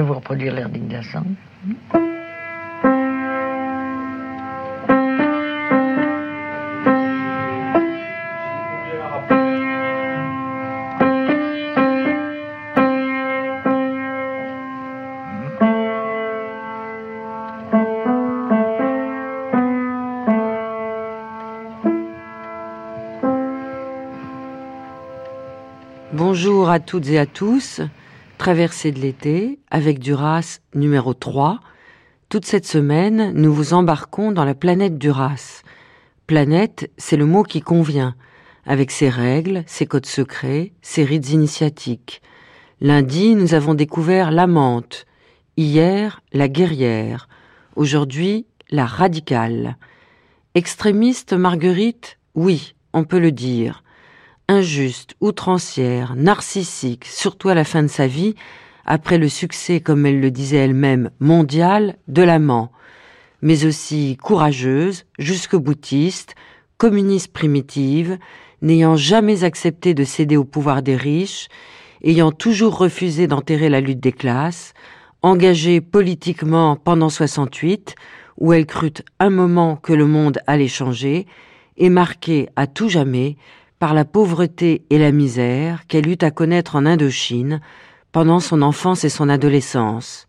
peux 0.00 0.06
vous 0.06 0.14
reproduire 0.14 0.54
l'air 0.54 0.68
d'indignation. 0.68 1.24
Bonjour 26.12 26.70
à 26.70 26.80
toutes 26.80 27.08
et 27.08 27.18
à 27.18 27.26
tous. 27.26 27.82
Traversée 28.40 28.90
de 28.90 29.00
l'été 29.00 29.58
avec 29.70 29.98
Duras 29.98 30.60
numéro 30.74 31.12
3. 31.12 31.60
Toute 32.30 32.46
cette 32.46 32.66
semaine, 32.66 33.32
nous 33.34 33.52
vous 33.52 33.74
embarquons 33.74 34.32
dans 34.32 34.46
la 34.46 34.54
planète 34.54 34.96
Duras. 34.96 35.60
Planète, 36.26 36.90
c'est 36.96 37.18
le 37.18 37.26
mot 37.26 37.42
qui 37.42 37.60
convient, 37.60 38.14
avec 38.64 38.92
ses 38.92 39.10
règles, 39.10 39.62
ses 39.66 39.84
codes 39.84 40.06
secrets, 40.06 40.72
ses 40.80 41.04
rites 41.04 41.28
initiatiques. 41.28 42.22
Lundi, 42.80 43.34
nous 43.34 43.52
avons 43.52 43.74
découvert 43.74 44.30
l'amante. 44.30 45.04
Hier, 45.58 46.22
la 46.32 46.48
guerrière. 46.48 47.28
Aujourd'hui, 47.76 48.46
la 48.70 48.86
radicale. 48.86 49.76
Extrémiste 50.54 51.34
Marguerite, 51.34 52.18
oui, 52.34 52.74
on 52.94 53.04
peut 53.04 53.20
le 53.20 53.32
dire 53.32 53.84
injuste, 54.50 55.14
outrancière, 55.20 56.16
narcissique, 56.16 57.04
surtout 57.06 57.50
à 57.50 57.54
la 57.54 57.62
fin 57.62 57.84
de 57.84 57.88
sa 57.88 58.08
vie, 58.08 58.34
après 58.84 59.16
le 59.16 59.28
succès, 59.28 59.78
comme 59.80 60.04
elle 60.06 60.20
le 60.20 60.32
disait 60.32 60.56
elle-même, 60.56 61.10
mondial 61.20 61.96
de 62.08 62.22
l'amant, 62.22 62.72
mais 63.42 63.64
aussi 63.64 64.18
courageuse, 64.20 65.04
jusque-boutiste, 65.20 66.34
communiste 66.78 67.32
primitive, 67.32 68.18
n'ayant 68.60 68.96
jamais 68.96 69.44
accepté 69.44 69.94
de 69.94 70.02
céder 70.02 70.36
au 70.36 70.44
pouvoir 70.44 70.82
des 70.82 70.96
riches, 70.96 71.46
ayant 72.02 72.32
toujours 72.32 72.76
refusé 72.76 73.28
d'enterrer 73.28 73.68
la 73.68 73.80
lutte 73.80 74.00
des 74.00 74.12
classes, 74.12 74.74
engagée 75.22 75.80
politiquement 75.80 76.74
pendant 76.74 77.08
68, 77.08 77.94
où 78.38 78.52
elle 78.52 78.66
crut 78.66 79.04
un 79.20 79.30
moment 79.30 79.76
que 79.76 79.92
le 79.92 80.06
monde 80.06 80.40
allait 80.48 80.66
changer, 80.66 81.28
et 81.76 81.88
marquée 81.88 82.48
à 82.56 82.66
tout 82.66 82.88
jamais 82.88 83.36
par 83.80 83.94
la 83.94 84.04
pauvreté 84.04 84.84
et 84.90 84.98
la 84.98 85.10
misère 85.10 85.86
qu'elle 85.88 86.06
eut 86.06 86.18
à 86.20 86.30
connaître 86.30 86.76
en 86.76 86.84
Indochine 86.84 87.60
pendant 88.12 88.38
son 88.38 88.60
enfance 88.60 89.04
et 89.04 89.08
son 89.08 89.28
adolescence. 89.28 90.28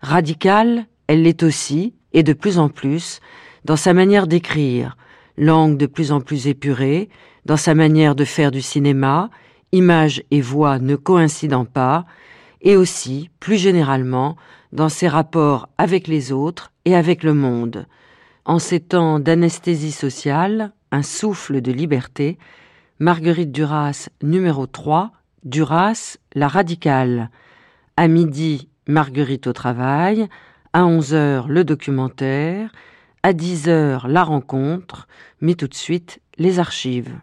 Radicale, 0.00 0.86
elle 1.06 1.22
l'est 1.22 1.42
aussi, 1.42 1.94
et 2.14 2.22
de 2.22 2.32
plus 2.32 2.58
en 2.58 2.70
plus, 2.70 3.20
dans 3.66 3.76
sa 3.76 3.92
manière 3.92 4.26
d'écrire, 4.26 4.96
langue 5.36 5.76
de 5.76 5.84
plus 5.84 6.10
en 6.10 6.22
plus 6.22 6.46
épurée, 6.46 7.10
dans 7.44 7.58
sa 7.58 7.74
manière 7.74 8.14
de 8.14 8.24
faire 8.24 8.50
du 8.50 8.62
cinéma, 8.62 9.28
images 9.72 10.22
et 10.30 10.40
voix 10.40 10.78
ne 10.78 10.96
coïncidant 10.96 11.66
pas, 11.66 12.06
et 12.62 12.76
aussi, 12.76 13.28
plus 13.40 13.56
généralement, 13.56 14.36
dans 14.72 14.88
ses 14.88 15.08
rapports 15.08 15.68
avec 15.76 16.08
les 16.08 16.32
autres 16.32 16.72
et 16.86 16.96
avec 16.96 17.24
le 17.24 17.34
monde. 17.34 17.86
En 18.46 18.58
ces 18.58 18.80
temps 18.80 19.20
d'anesthésie 19.20 19.92
sociale, 19.92 20.72
un 20.92 21.02
souffle 21.02 21.60
de 21.60 21.72
liberté, 21.72 22.38
Marguerite 23.02 23.50
Duras, 23.50 24.10
numéro 24.22 24.66
3, 24.66 25.10
Duras, 25.42 26.18
la 26.34 26.48
radicale. 26.48 27.30
À 27.96 28.08
midi, 28.08 28.68
Marguerite 28.86 29.46
au 29.46 29.54
travail. 29.54 30.28
À 30.74 30.82
11h, 30.82 31.46
le 31.48 31.64
documentaire. 31.64 32.70
À 33.22 33.32
10h, 33.32 34.06
la 34.06 34.22
rencontre. 34.22 35.08
Mais 35.40 35.54
tout 35.54 35.66
de 35.66 35.74
suite, 35.74 36.20
les 36.36 36.58
archives. 36.58 37.14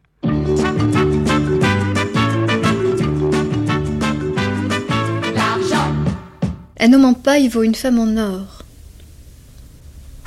Un 6.80 6.94
homme 6.94 7.06
en 7.06 7.14
paille 7.14 7.50
vaut 7.50 7.62
une 7.62 7.76
femme 7.76 8.00
en 8.00 8.18
or. 8.18 8.64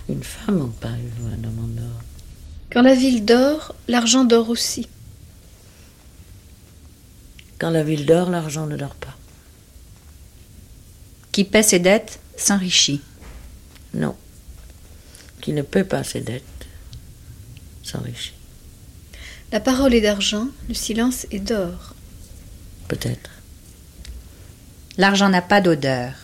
Une 0.08 0.22
femme 0.22 0.60
en 0.60 0.68
paille 0.68 1.10
vaut 1.18 1.26
un 1.26 1.44
homme 1.44 1.58
en 1.58 1.82
or. 1.82 2.02
Quand 2.70 2.82
la 2.82 2.94
ville 2.94 3.24
dort, 3.24 3.74
l'argent 3.88 4.22
dort 4.22 4.48
aussi. 4.48 4.86
Quand 7.60 7.70
la 7.70 7.82
ville 7.82 8.06
dort, 8.06 8.30
l'argent 8.30 8.66
ne 8.66 8.76
dort 8.76 8.94
pas. 8.94 9.14
Qui 11.30 11.44
paie 11.44 11.62
ses 11.62 11.78
dettes 11.78 12.18
s'enrichit. 12.34 13.02
Non. 13.92 14.16
Qui 15.42 15.52
ne 15.52 15.60
paie 15.60 15.84
pas 15.84 16.02
ses 16.02 16.22
dettes 16.22 16.42
s'enrichit. 17.82 18.32
La 19.52 19.60
parole 19.60 19.94
est 19.94 20.00
d'argent, 20.00 20.48
le 20.68 20.74
silence 20.74 21.26
est 21.30 21.40
d'or. 21.40 21.94
Peut-être. 22.88 23.30
L'argent 24.96 25.28
n'a 25.28 25.42
pas 25.42 25.60
d'odeur. 25.60 26.14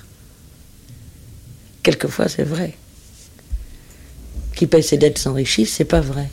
Quelquefois, 1.83 2.29
c'est 2.29 2.45
vrai. 2.45 2.75
Qui 4.55 4.67
paie 4.67 4.81
ses 4.81 4.97
dettes 4.97 5.19
s'enrichit, 5.19 5.67
c'est 5.67 5.85
pas 5.85 6.01
vrai. 6.01 6.31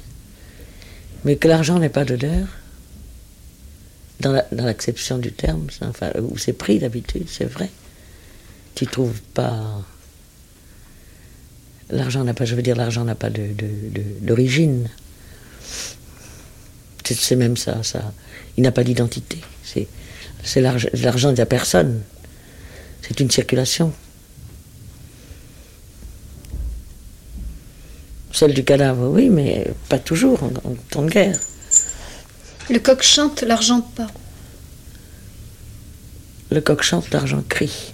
Mais 1.25 1.35
que 1.35 1.49
l'argent 1.49 1.77
n'ait 1.77 1.89
pas 1.89 2.05
d'odeur, 2.05 2.47
dans 4.19 4.41
l'acception 4.51 5.18
du 5.18 5.31
terme, 5.31 5.68
enfin, 5.81 6.12
où 6.22 6.38
c'est 6.38 6.53
pris 6.53 6.79
d'habitude, 6.79 7.28
c'est 7.28 7.46
vrai. 7.46 7.69
Tu 8.75 8.88
trouves 8.88 9.22
pas. 9.34 9.84
L'argent 11.90 12.24
n'a 12.24 12.34
pas, 12.34 12.46
je 12.46 12.56
veux 12.56 12.62
dire, 12.62 12.75
l'argent 12.75 13.03
n'a 13.03 13.16
pas 13.16 13.29
d'origine. 13.29 14.84
De, 14.84 14.90
c'est 17.13 17.35
même 17.35 17.57
ça, 17.57 17.84
ça. 17.84 18.13
Il 18.57 18.63
n'a 18.63 18.72
pas 18.72 18.84
d'identité. 18.84 19.40
C'est 20.44 20.62
l'argent 20.62 21.31
de 21.31 21.38
la 21.38 21.45
personne. 21.45 22.01
C'est 23.01 23.19
une 23.19 23.30
circulation. 23.30 23.94
Celle 28.31 28.53
du 28.53 28.63
cadavre, 28.63 29.09
oui, 29.09 29.30
mais 29.30 29.68
pas 29.90 30.00
toujours 30.00 30.41
en 30.44 30.50
temps 30.90 31.03
de 31.03 31.09
guerre. 31.09 31.38
Le 32.69 32.79
coq 32.79 33.01
chante, 33.01 33.41
l'argent 33.41 33.81
pas. 33.81 34.07
Le 36.51 36.62
coq 36.62 36.81
chante, 36.81 37.12
l'argent 37.12 37.44
crie. 37.47 37.94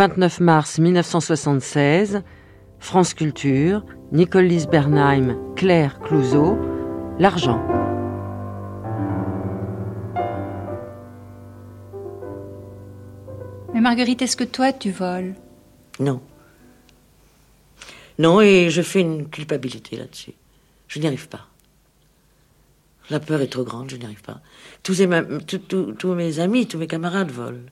29 0.00 0.40
mars 0.40 0.78
1976, 0.78 2.22
France 2.78 3.12
Culture, 3.12 3.84
Nicole 4.12 4.44
Lise 4.44 4.66
Bernheim, 4.66 5.36
Claire 5.56 5.98
Clouseau, 6.00 6.56
L'argent. 7.18 7.60
Mais 13.74 13.82
Marguerite, 13.82 14.22
est-ce 14.22 14.38
que 14.38 14.44
toi 14.44 14.72
tu 14.72 14.90
voles? 14.90 15.34
Non. 15.98 16.22
Non, 18.20 18.42
et 18.42 18.68
je 18.68 18.82
fais 18.82 19.00
une 19.00 19.30
culpabilité 19.30 19.96
là-dessus. 19.96 20.34
Je 20.88 20.98
n'y 20.98 21.06
arrive 21.06 21.28
pas. 21.28 21.48
La 23.08 23.18
peur 23.18 23.40
est 23.40 23.46
trop 23.46 23.64
grande, 23.64 23.88
je 23.88 23.96
n'y 23.96 24.04
arrive 24.04 24.20
pas. 24.20 24.42
Tous, 24.82 25.00
mes 26.14 26.38
amis, 26.38 26.68
tous 26.68 26.76
mes 26.76 26.86
camarades 26.86 27.30
volent. 27.30 27.64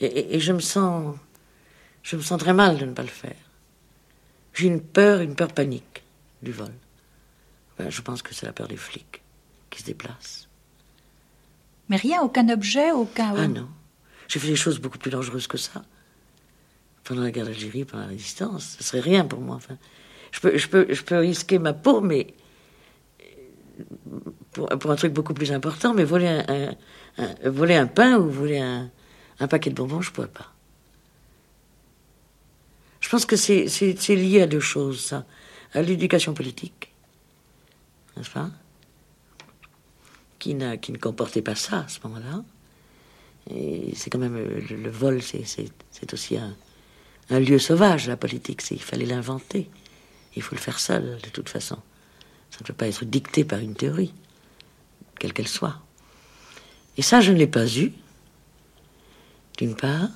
Et, 0.00 0.38
je 0.40 0.52
me 0.52 0.60
sens. 0.60 1.16
Je 2.02 2.16
me 2.16 2.20
sens 2.20 2.38
très 2.38 2.52
mal 2.52 2.76
de 2.76 2.84
ne 2.84 2.92
pas 2.92 3.02
le 3.02 3.08
faire. 3.08 3.40
J'ai 4.52 4.66
une 4.66 4.82
peur, 4.82 5.22
une 5.22 5.34
peur 5.34 5.54
panique 5.54 6.02
du 6.42 6.52
vol. 6.52 6.74
je 7.78 8.02
pense 8.02 8.20
que 8.20 8.34
c'est 8.34 8.44
la 8.44 8.52
peur 8.52 8.68
des 8.68 8.76
flics 8.76 9.22
qui 9.70 9.80
se 9.80 9.86
déplacent. 9.86 10.50
Mais 11.88 11.96
rien, 11.96 12.20
aucun 12.20 12.46
objet, 12.50 12.92
aucun. 12.92 13.34
Ah 13.34 13.48
non. 13.48 13.70
J'ai 14.28 14.38
fait 14.38 14.48
des 14.48 14.56
choses 14.56 14.80
beaucoup 14.80 14.98
plus 14.98 15.10
dangereuses 15.10 15.46
que 15.46 15.56
ça 15.56 15.82
pendant 17.08 17.22
la 17.22 17.30
guerre 17.30 17.46
d'Algérie, 17.46 17.86
pendant 17.86 18.02
la 18.02 18.10
résistance. 18.10 18.76
Ce 18.78 18.84
serait 18.84 19.00
rien 19.00 19.24
pour 19.24 19.40
moi. 19.40 19.56
Enfin, 19.56 19.78
je 20.30 20.40
peux, 20.40 20.58
je 20.58 20.68
peux, 20.68 20.86
je 20.90 21.02
peux 21.02 21.16
risquer 21.16 21.58
ma 21.58 21.72
peau, 21.72 22.02
mais 22.02 22.34
pour, 24.52 24.70
un 24.70 24.96
truc 24.96 25.14
beaucoup 25.14 25.32
plus 25.32 25.50
important. 25.50 25.94
Mais 25.94 26.04
voler 26.04 26.28
un, 26.28 26.74
voler 27.48 27.76
un 27.76 27.86
pain 27.86 28.18
ou 28.18 28.28
voler 28.28 28.58
un, 28.58 28.90
paquet 29.48 29.70
de 29.70 29.74
bonbons, 29.74 30.02
je 30.02 30.10
ne 30.10 30.14
pourrais 30.14 30.28
pas. 30.28 30.52
Je 33.00 33.08
pense 33.08 33.24
que 33.24 33.36
c'est 33.36 34.14
lié 34.14 34.42
à 34.42 34.46
deux 34.46 34.60
choses, 34.60 35.00
ça. 35.00 35.24
À 35.72 35.80
l'éducation 35.80 36.34
politique, 36.34 36.92
n'est-ce 38.16 38.30
pas 38.30 38.50
qui, 40.38 40.54
ne 40.54 40.76
comportait 40.98 41.42
pas 41.42 41.54
ça 41.54 41.80
à 41.80 41.88
ce 41.88 41.98
moment-là. 42.04 42.44
Et 43.50 43.92
c'est 43.94 44.10
quand 44.10 44.18
même 44.18 44.36
le 44.36 44.90
vol, 44.90 45.20
c'est 45.22 46.12
aussi 46.12 46.36
un, 46.36 46.54
un 47.30 47.40
lieu 47.40 47.58
sauvage, 47.58 48.08
la 48.08 48.16
politique. 48.16 48.62
Il 48.70 48.82
fallait 48.82 49.06
l'inventer. 49.06 49.68
Il 50.36 50.42
faut 50.42 50.54
le 50.54 50.60
faire 50.60 50.78
seul, 50.78 51.18
de 51.22 51.28
toute 51.30 51.48
façon. 51.48 51.78
Ça 52.50 52.58
ne 52.60 52.66
peut 52.66 52.72
pas 52.72 52.88
être 52.88 53.04
dicté 53.04 53.44
par 53.44 53.58
une 53.58 53.74
théorie. 53.74 54.14
quelle 55.18 55.32
qu'elle 55.32 55.48
soit. 55.48 55.80
Et 56.96 57.02
ça, 57.02 57.20
je 57.20 57.32
ne 57.32 57.38
l'ai 57.38 57.46
pas 57.46 57.66
eu, 57.66 57.92
d'une 59.56 59.74
part. 59.74 60.10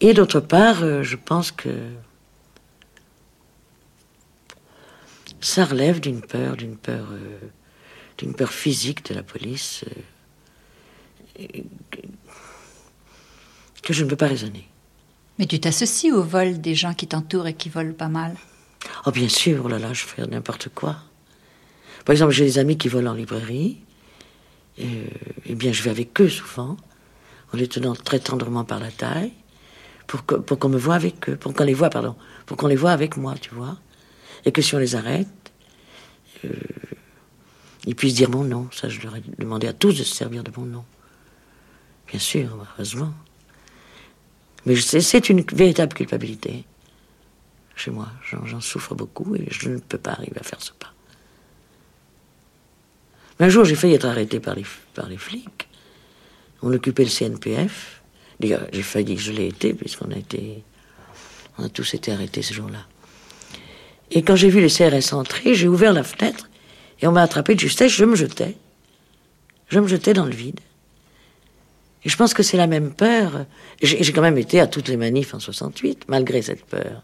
Et 0.00 0.14
d'autre 0.14 0.40
part, 0.40 0.82
euh, 0.82 1.02
je 1.02 1.16
pense 1.16 1.50
que 1.50 1.70
ça 5.40 5.64
relève 5.64 6.00
d'une 6.00 6.20
peur, 6.20 6.56
d'une 6.56 6.76
peur, 6.76 7.08
euh, 7.10 7.38
d'une 8.16 8.34
peur 8.34 8.52
physique 8.52 9.04
de 9.06 9.14
la 9.14 9.22
police 9.22 9.84
euh, 11.40 11.46
que 13.82 13.92
je 13.92 14.04
ne 14.04 14.08
peux 14.08 14.16
pas 14.16 14.28
raisonner. 14.28 14.68
Mais 15.38 15.46
tu 15.46 15.60
t'associes 15.60 16.12
au 16.12 16.22
vol 16.22 16.60
des 16.60 16.74
gens 16.74 16.94
qui 16.94 17.06
t'entourent 17.06 17.46
et 17.46 17.54
qui 17.54 17.68
volent 17.68 17.94
pas 17.94 18.08
mal. 18.08 18.34
Oh, 19.06 19.10
bien 19.10 19.28
sûr, 19.28 19.62
oh 19.64 19.68
là 19.68 19.78
là, 19.78 19.92
je 19.92 20.04
fais 20.04 20.26
n'importe 20.26 20.68
quoi. 20.74 20.96
Par 22.04 22.12
exemple, 22.12 22.32
j'ai 22.32 22.44
des 22.44 22.58
amis 22.58 22.78
qui 22.78 22.88
volent 22.88 23.12
en 23.12 23.14
librairie. 23.14 23.78
Et, 24.78 25.04
eh 25.46 25.54
bien, 25.54 25.72
je 25.72 25.82
vais 25.82 25.90
avec 25.90 26.20
eux 26.20 26.28
souvent, 26.28 26.76
en 27.52 27.56
les 27.56 27.68
tenant 27.68 27.94
très 27.94 28.18
tendrement 28.18 28.64
par 28.64 28.80
la 28.80 28.90
taille, 28.90 29.32
pour 30.06 30.24
qu'on 30.24 30.68
me 30.68 30.78
voit 30.78 30.94
avec 30.94 31.28
eux, 31.28 31.36
pour 31.36 31.52
qu'on 31.52 31.64
les 31.64 31.74
voit, 31.74 31.90
pardon, 31.90 32.16
pour 32.46 32.56
qu'on 32.56 32.68
les 32.68 32.76
voit 32.76 32.92
avec 32.92 33.16
moi, 33.16 33.34
tu 33.40 33.54
vois. 33.54 33.76
Et 34.44 34.52
que 34.52 34.62
si 34.62 34.74
on 34.74 34.78
les 34.78 34.94
arrête, 34.94 35.28
euh, 36.44 36.50
ils 37.86 37.94
puissent 37.94 38.14
dire 38.14 38.30
mon 38.30 38.44
nom. 38.44 38.68
Ça, 38.72 38.88
je 38.88 39.00
leur 39.00 39.16
ai 39.16 39.22
demandé 39.38 39.66
à 39.66 39.72
tous 39.72 39.98
de 39.98 40.04
se 40.04 40.14
servir 40.14 40.44
de 40.44 40.52
mon 40.56 40.64
nom. 40.64 40.84
Bien 42.08 42.20
sûr, 42.20 42.66
heureusement. 42.74 43.12
Mais 44.66 44.76
c'est 44.76 45.28
une 45.28 45.42
véritable 45.52 45.94
culpabilité 45.94 46.64
chez 47.76 47.90
moi. 47.90 48.08
J'en 48.44 48.60
souffre 48.60 48.94
beaucoup 48.94 49.34
et 49.36 49.46
je 49.50 49.70
ne 49.70 49.78
peux 49.78 49.98
pas 49.98 50.12
arriver 50.12 50.38
à 50.40 50.42
faire 50.42 50.60
ce 50.60 50.72
pas. 50.72 50.92
Mais 53.38 53.46
un 53.46 53.48
jour, 53.48 53.64
j'ai 53.64 53.76
failli 53.76 53.94
être 53.94 54.06
arrêté 54.06 54.40
par 54.40 54.54
les, 54.54 54.64
par 54.94 55.08
les 55.08 55.16
flics. 55.16 55.68
On 56.62 56.72
occupait 56.72 57.04
le 57.04 57.10
CNPF. 57.10 58.02
J'ai 58.40 58.82
failli, 58.82 59.16
je 59.16 59.32
l'ai 59.32 59.46
été, 59.46 59.74
puisqu'on 59.74 60.10
a 60.10 60.16
été. 60.16 60.62
On 61.56 61.64
a 61.64 61.68
tous 61.68 61.94
été 61.94 62.12
arrêtés 62.12 62.42
ce 62.42 62.54
jour-là. 62.54 62.86
Et 64.10 64.22
quand 64.22 64.36
j'ai 64.36 64.48
vu 64.48 64.60
les 64.60 64.70
CRS 64.70 65.12
entrer, 65.12 65.54
j'ai 65.54 65.68
ouvert 65.68 65.92
la 65.92 66.04
fenêtre 66.04 66.48
et 67.00 67.06
on 67.06 67.12
m'a 67.12 67.22
attrapé 67.22 67.54
de 67.54 67.60
justesse, 67.60 67.92
je 67.92 68.04
me 68.04 68.16
jetais. 68.16 68.56
Je 69.68 69.80
me 69.80 69.86
jetais 69.86 70.14
dans 70.14 70.24
le 70.24 70.34
vide. 70.34 70.60
Et 72.04 72.08
je 72.08 72.16
pense 72.16 72.34
que 72.34 72.42
c'est 72.42 72.56
la 72.56 72.66
même 72.66 72.94
peur. 72.94 73.46
J'ai 73.82 74.12
quand 74.12 74.22
même 74.22 74.38
été 74.38 74.60
à 74.60 74.66
toutes 74.66 74.88
les 74.88 74.96
manifs 74.96 75.34
en 75.34 75.40
68, 75.40 76.04
malgré 76.08 76.42
cette 76.42 76.64
peur. 76.64 77.02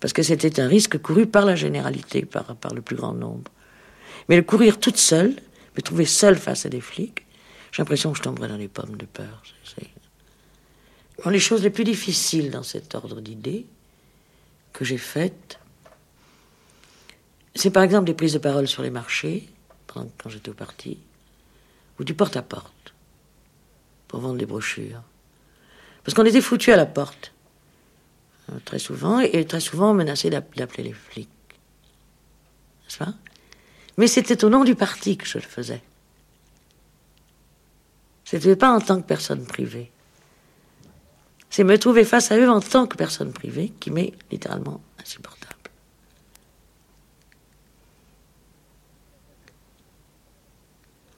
Parce 0.00 0.12
que 0.12 0.22
c'était 0.22 0.60
un 0.60 0.68
risque 0.68 0.98
couru 0.98 1.26
par 1.26 1.44
la 1.44 1.56
généralité, 1.56 2.24
par, 2.24 2.56
le 2.74 2.80
plus 2.80 2.96
grand 2.96 3.12
nombre. 3.12 3.50
Mais 4.28 4.36
le 4.36 4.42
courir 4.42 4.78
toute 4.78 4.96
seule, 4.96 5.34
me 5.76 5.82
trouver 5.82 6.06
seule 6.06 6.36
face 6.36 6.66
à 6.66 6.68
des 6.68 6.80
flics, 6.80 7.26
j'ai 7.72 7.82
l'impression 7.82 8.12
que 8.12 8.18
je 8.18 8.22
tomberais 8.22 8.48
dans 8.48 8.56
les 8.56 8.68
pommes 8.68 8.96
de 8.96 9.06
peur. 9.06 9.42
Les 11.26 11.40
choses 11.40 11.62
les 11.62 11.70
plus 11.70 11.84
difficiles 11.84 12.50
dans 12.50 12.62
cet 12.62 12.94
ordre 12.94 13.20
d'idées 13.20 13.66
que 14.72 14.84
j'ai 14.84 14.98
faites, 14.98 15.58
c'est 17.54 17.70
par 17.70 17.82
exemple 17.82 18.06
des 18.06 18.14
prises 18.14 18.34
de 18.34 18.38
parole 18.38 18.68
sur 18.68 18.82
les 18.82 18.90
marchés, 18.90 19.48
quand 19.88 20.08
j'étais 20.28 20.50
au 20.50 20.54
parti, 20.54 20.98
ou 21.98 22.04
du 22.04 22.14
porte-à-porte, 22.14 22.94
pour 24.08 24.20
vendre 24.20 24.38
des 24.38 24.46
brochures. 24.46 25.02
Parce 26.02 26.14
qu'on 26.14 26.24
était 26.24 26.40
foutus 26.40 26.72
à 26.72 26.76
la 26.76 26.86
porte, 26.86 27.32
euh, 28.50 28.58
très 28.64 28.78
souvent, 28.78 29.20
et 29.20 29.44
très 29.44 29.60
souvent 29.60 29.94
menacés 29.94 30.30
d'appeler 30.30 30.82
les 30.82 30.92
flics. 30.92 31.28
N'est-ce 32.84 32.98
pas? 32.98 33.14
Mais 33.98 34.06
c'était 34.06 34.44
au 34.44 34.48
nom 34.48 34.64
du 34.64 34.74
parti 34.74 35.16
que 35.16 35.26
je 35.26 35.38
le 35.38 35.44
faisais. 35.44 35.82
C'était 38.24 38.56
pas 38.56 38.70
en 38.70 38.80
tant 38.80 39.00
que 39.00 39.06
personne 39.06 39.44
privée. 39.46 39.90
C'est 41.50 41.64
me 41.64 41.78
trouver 41.78 42.04
face 42.04 42.30
à 42.30 42.38
eux 42.38 42.48
en 42.48 42.60
tant 42.60 42.86
que 42.86 42.96
personne 42.96 43.32
privée 43.32 43.72
qui 43.80 43.90
m'est 43.90 44.12
littéralement 44.30 44.80
insupportable. 45.00 45.54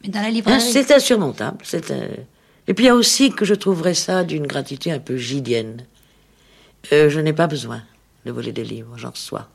Mais 0.03 0.09
dans 0.09 0.23
la 0.23 0.31
librairie. 0.31 0.61
c'est 0.61 0.91
insurmontable. 0.93 1.59
Et 2.71 2.73
puis 2.73 2.85
il 2.85 2.87
y 2.87 2.91
a 2.91 2.95
aussi 2.95 3.33
que 3.33 3.45
je 3.45 3.55
trouverais 3.55 3.95
ça 3.95 4.23
d'une 4.23 4.47
gratitude 4.47 4.93
un 4.93 5.01
peu 5.01 5.17
gidienne. 5.17 5.89
Euh, 6.93 7.11
je 7.11 7.19
n'ai 7.19 7.33
pas 7.33 7.49
besoin 7.49 7.83
de 8.25 8.31
voler 8.31 8.53
des 8.53 8.63
livres, 8.63 8.97
j'en 8.97 9.11
reçois. 9.11 9.49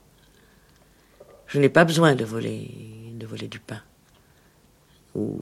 Je 1.48 1.58
n'ai 1.58 1.70
pas 1.70 1.86
besoin 1.86 2.14
de 2.14 2.26
voler, 2.26 2.70
de 3.14 3.26
voler 3.26 3.48
du 3.48 3.62
pain. 3.62 3.82
Ou, 5.16 5.40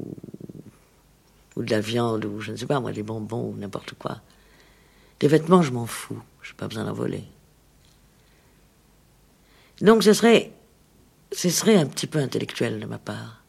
de 1.58 1.72
la 1.72 1.80
viande, 1.80 2.26
ou 2.26 2.42
je 2.42 2.52
ne 2.52 2.58
sais 2.58 2.68
pas, 2.68 2.80
moi, 2.80 2.92
des 2.92 3.02
bonbons, 3.02 3.50
ou 3.50 3.58
n'importe 3.58 3.96
quoi. 3.96 4.22
Des 5.20 5.28
vêtements, 5.28 5.64
je 5.64 5.72
m'en 5.72 5.88
fous. 5.88 6.22
Je 6.44 6.52
n'ai 6.52 6.58
pas 6.58 6.68
besoin 6.68 6.84
d'en 6.84 6.94
voler. 6.94 7.24
Donc 9.82 10.04
ce 10.04 10.14
serait, 10.14 10.52
ce 11.32 11.50
serait 11.50 11.78
un 11.78 11.88
petit 11.88 12.06
peu 12.06 12.20
intellectuel 12.20 12.80
de 12.80 12.86
ma 12.86 13.00
part. 13.00 13.43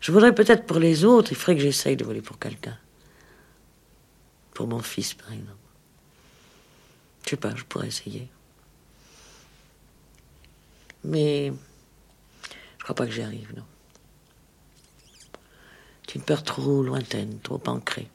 Je 0.00 0.12
voudrais 0.12 0.34
peut-être 0.34 0.66
pour 0.66 0.78
les 0.78 1.04
autres, 1.04 1.32
il 1.32 1.36
faudrait 1.36 1.56
que 1.56 1.62
j'essaye 1.62 1.96
de 1.96 2.04
voler 2.04 2.22
pour 2.22 2.38
quelqu'un. 2.38 2.78
Pour 4.54 4.66
mon 4.66 4.80
fils, 4.80 5.14
par 5.14 5.32
exemple. 5.32 5.56
Je 7.24 7.30
sais 7.30 7.36
pas, 7.36 7.54
je 7.56 7.64
pourrais 7.64 7.88
essayer. 7.88 8.28
Mais 11.04 11.52
je 12.78 12.82
crois 12.82 12.94
pas 12.94 13.06
que 13.06 13.12
j'y 13.12 13.22
arrive, 13.22 13.52
non. 13.56 13.64
C'est 16.06 16.14
une 16.14 16.22
peur 16.22 16.42
trop 16.42 16.82
lointaine, 16.82 17.40
trop 17.40 17.60
ancrée. 17.66 18.08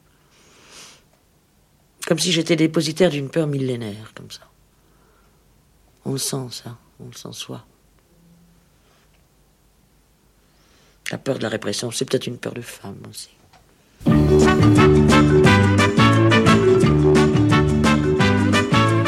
Comme 2.08 2.20
si 2.20 2.32
j'étais 2.32 2.56
dépositaire 2.56 3.10
d'une 3.10 3.30
peur 3.30 3.48
millénaire, 3.48 4.14
comme 4.16 4.32
ça. 4.32 4.50
On 6.06 6.14
le 6.14 6.18
sent, 6.18 6.48
ça. 6.52 6.78
On 7.00 7.08
le 7.08 7.14
sent 7.14 7.34
soi. 7.34 7.66
La 11.12 11.18
peur 11.18 11.38
de 11.40 11.44
la 11.44 11.50
répression, 11.50 11.92
c'est 11.92 12.06
peut-être 12.06 12.28
une 12.28 12.38
peur 12.38 12.54
de 12.54 12.62
femme 12.62 13.00
aussi. 13.10 13.32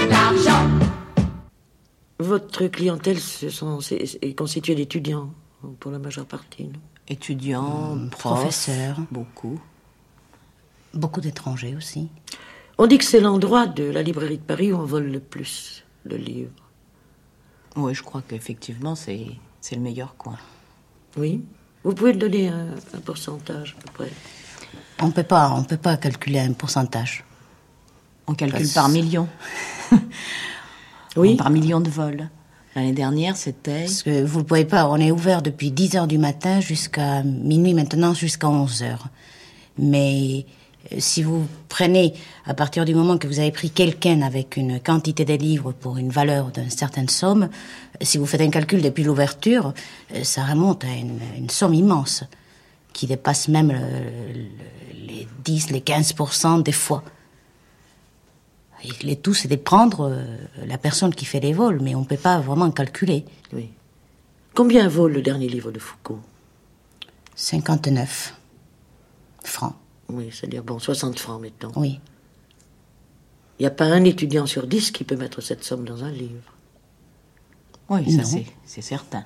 L'argent. 0.10 0.68
Votre 2.20 2.68
clientèle 2.68 3.22
ce 3.22 3.50
sont, 3.50 3.80
est, 3.80 4.38
constituée 4.38 4.76
d'étudiants, 4.76 5.34
pour 5.80 5.92
la 5.92 6.00
majeure 6.00 6.26
partie, 6.26 6.66
non? 6.66 6.80
Étudiants, 7.08 7.96
mmh, 7.96 8.10
professeurs. 8.10 8.98
Beaucoup. 9.10 9.62
Beaucoup 10.94 11.22
d'étrangers 11.22 11.76
aussi. 11.78 12.10
On 12.78 12.88
dit 12.88 12.98
que 12.98 13.06
c'est 13.06 13.22
l'endroit 13.22 13.66
de 13.66 13.86
la 13.86 14.02
librairie 14.02 14.40
de 14.40 14.44
Paris 14.44 14.74
où 14.74 14.76
on 14.76 14.86
vole 14.86 15.10
le 15.10 15.22
plus 15.22 15.86
de 16.06 16.18
livres. 16.18 16.52
Oui, 17.78 17.94
je 17.94 18.04
crois 18.04 18.22
qu'effectivement, 18.28 18.96
c'est 18.96 19.38
le 19.72 19.80
meilleur 19.80 20.18
coin. 20.18 20.38
Oui. 21.16 21.42
Vous 21.84 21.94
pouvez 21.94 22.14
donner 22.14 22.48
un, 22.48 23.00
pourcentage 23.04 23.76
à 23.78 23.82
peu 23.82 23.92
près 23.94 24.12
On 25.02 25.12
peut 25.12 25.24
pas, 25.24 25.52
on 25.52 25.64
peut 25.64 25.78
pas 25.78 25.98
calculer 25.98 26.40
un 26.40 26.54
pourcentage. 26.54 27.26
On 28.28 28.34
calcule 28.34 28.70
par 28.74 28.88
million. 28.88 29.28
oui. 31.18 31.36
Par 31.36 31.50
million 31.50 31.82
de 31.82 31.90
vols. 31.90 32.30
L'année 32.76 32.94
dernière, 32.94 33.36
c'était. 33.36 33.82
Parce 33.82 34.02
que 34.02 34.24
vous 34.24 34.40
ne 34.40 34.44
pouvez 34.46 34.66
pas, 34.66 34.88
on 34.88 34.98
est 34.98 35.12
ouvert 35.12 35.42
depuis 35.42 35.72
10 35.72 35.98
heures 35.98 36.08
du 36.08 36.18
matin 36.18 36.60
jusqu'à 36.60 37.22
minuit 37.24 37.74
maintenant, 37.74 38.14
jusqu'à 38.14 38.48
11 38.48 38.84
heures. 38.84 39.08
Mais 39.78 40.46
si 40.98 41.24
vous 41.24 41.48
prenez, 41.70 42.14
à 42.46 42.54
partir 42.54 42.86
du 42.86 42.94
moment 42.94 43.18
que 43.18 43.28
vous 43.28 43.40
avez 43.40 43.52
pris 43.52 43.70
quelqu'un 43.70 44.22
avec 44.22 44.58
une 44.58 44.80
quantité 44.80 45.26
de 45.26 45.34
livres 45.34 45.72
pour 45.72 45.98
une 45.98 46.10
valeur 46.10 46.52
d'une 46.52 46.70
certaine 46.70 47.10
somme, 47.10 47.44
euh, 47.44 47.98
si 48.02 48.18
vous 48.18 48.26
faites 48.26 48.42
un 48.42 48.50
calcul 48.50 48.82
depuis 48.82 49.04
l'ouverture, 49.04 49.74
euh, 50.14 50.24
ça 50.24 50.44
remonte 50.44 50.84
à 50.84 50.94
une, 50.94 51.50
somme 51.50 51.74
immense, 51.74 52.24
qui 52.92 53.08
dépasse 53.08 53.48
même 53.48 53.74
les 54.94 55.28
10, 55.44 55.72
les 55.72 55.80
15% 55.80 56.62
des 56.62 56.72
fois. 56.72 57.04
Et 59.04 59.16
tout, 59.16 59.34
c'est 59.34 59.48
de 59.48 59.56
prendre 59.56 60.14
la 60.68 60.78
personne 60.78 61.16
qui 61.16 61.26
fait 61.26 61.40
les 61.40 61.54
vols, 61.54 61.80
mais 61.82 61.96
on 61.96 62.02
ne 62.02 62.06
peut 62.06 62.18
pas 62.18 62.40
vraiment 62.40 62.70
calculer. 62.70 63.26
Oui. 63.54 63.70
Combien 64.54 64.88
vaut 64.88 65.08
le 65.08 65.22
dernier 65.22 65.48
livre 65.48 65.72
de 65.72 65.80
Foucault? 65.80 66.20
59 67.36 68.36
francs. 69.44 69.74
Oui, 70.10 70.30
c'est-à-dire, 70.32 70.64
bon, 70.64 70.80
60 70.80 71.20
francs, 71.20 71.42
mettons. 71.42 71.72
Oui. 71.76 72.00
Il 73.60 73.64
n'y 73.64 73.68
a 73.68 73.72
pas 73.72 73.86
un 73.86 74.04
étudiant 74.04 74.46
sur 74.46 74.68
dix 74.68 74.92
qui 74.92 75.04
peut 75.04 75.16
mettre 75.16 75.42
cette 75.42 75.64
somme 75.64 75.86
dans 75.86 76.04
un 76.04 76.12
livre. 76.12 76.54
Oui, 77.90 78.12
ça 78.12 78.24
c'est 78.66 78.82
certain. 78.82 79.24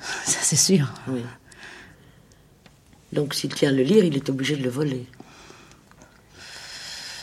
Ça 0.24 0.38
c'est 0.42 0.56
sûr. 0.56 0.92
Oui. 1.08 1.20
Donc 3.12 3.34
s'il 3.34 3.54
tient 3.54 3.70
à 3.70 3.72
le 3.72 3.82
lire, 3.82 4.04
il 4.04 4.16
est 4.16 4.28
obligé 4.28 4.56
de 4.56 4.62
le 4.62 4.68
voler. 4.68 5.06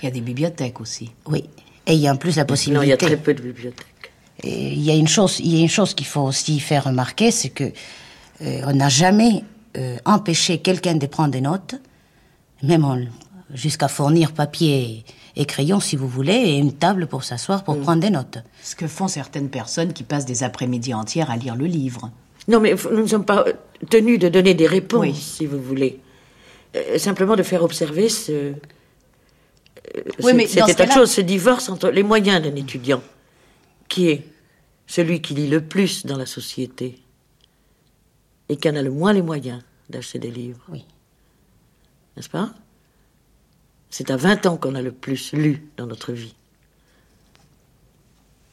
Il 0.01 0.05
y 0.05 0.07
a 0.07 0.11
des 0.11 0.21
bibliothèques 0.21 0.79
aussi. 0.81 1.11
Oui. 1.25 1.49
Et 1.85 1.93
il 1.93 1.99
y 1.99 2.07
a 2.07 2.13
en 2.13 2.17
plus 2.17 2.37
la 2.37 2.45
possibilité. 2.45 2.77
Non, 2.79 2.83
il 2.83 2.89
y 2.89 2.93
a 2.93 2.97
très 2.97 3.17
peu 3.17 3.33
de 3.33 3.41
bibliothèques. 3.41 4.11
Et 4.43 4.73
il 4.73 4.81
y 4.81 4.89
a 4.89 4.95
une 4.95 5.07
chose, 5.07 5.39
il 5.39 5.55
y 5.55 5.59
a 5.59 5.61
une 5.61 5.69
chose 5.69 5.93
qu'il 5.93 6.07
faut 6.07 6.21
aussi 6.21 6.59
faire 6.59 6.85
remarquer, 6.85 7.31
c'est 7.31 7.49
que 7.49 7.65
euh, 8.41 8.61
on 8.65 8.73
n'a 8.73 8.89
jamais 8.89 9.43
euh, 9.77 9.97
empêché 10.05 10.59
quelqu'un 10.59 10.95
de 10.95 11.05
prendre 11.05 11.31
des 11.31 11.41
notes, 11.41 11.75
même 12.63 12.86
en- 12.86 13.00
jusqu'à 13.53 13.88
fournir 13.88 14.32
papier 14.34 15.03
et 15.36 15.46
crayon 15.46 15.80
si 15.80 15.96
vous 15.96 16.08
voulez, 16.08 16.34
et 16.34 16.58
une 16.58 16.74
table 16.74 17.08
pour 17.08 17.24
s'asseoir 17.24 17.63
pour 17.63 17.80
prendre 17.80 18.01
des 18.01 18.10
notes. 18.10 18.39
Ce 18.63 18.75
que 18.75 18.88
font 18.88 19.08
certaines 19.08 19.50
personnes 19.50 19.94
qui 19.94 20.03
passent 20.03 20.25
des 20.25 20.44
après-midi 20.44 20.94
entières 20.94 21.30
à 21.32 21.38
lire 21.38 21.56
le 21.56 21.65
livre. 21.65 22.12
Non, 22.48 22.60
mais 22.60 22.75
nous 22.91 23.01
ne 23.01 23.08
sommes 23.08 23.25
pas 23.25 23.46
euh, 23.48 23.53
tenus 23.89 24.20
de 24.20 24.27
donner 24.30 24.53
des 24.53 24.68
réponses, 24.68 25.01
Oui. 25.01 25.13
si 25.15 25.46
vous 25.46 25.62
voulez. 25.62 26.00
Euh, 26.75 26.98
simplement 26.98 27.36
de 27.36 27.44
faire 27.44 27.63
observer 27.63 28.10
ce. 28.10 28.32
euh, 28.32 28.53
Oui, 30.24 30.34
mais 30.34 30.46
de 30.48 30.74
cas-là- 30.74 30.94
choses, 30.94 31.12
ce 31.12 31.22
divorce 31.22 31.70
entre 31.70 31.89
les 31.89 32.03
moyens 32.03 32.41
d'un 32.41 32.56
étudiant, 32.56 33.01
qui 33.88 34.10
est 34.10 34.25
celui 34.88 35.22
qui 35.22 35.34
lit 35.34 35.48
le 35.48 35.62
plus 35.62 36.06
dans 36.06 36.18
la 36.18 36.25
société 36.25 37.00
et 38.50 38.58
qui 38.58 38.70
en 38.70 38.75
a 38.75 38.82
le 38.82 38.91
moins 38.91 39.13
les 39.13 39.22
moyens 39.22 39.62
d'acheter 39.89 40.20
des 40.20 40.32
livres. 40.32 40.62
Oui. 40.70 40.86
N'est-ce 42.15 42.30
pas? 42.30 42.50
C'est 43.89 44.10
à 44.12 44.18
20 44.18 44.46
ans 44.46 44.58
qu'on 44.58 44.75
a 44.75 44.82
le 44.82 44.91
plus 44.91 45.34
lu 45.34 45.63
dans 45.77 45.86
notre 45.88 46.13
vie. 46.13 46.34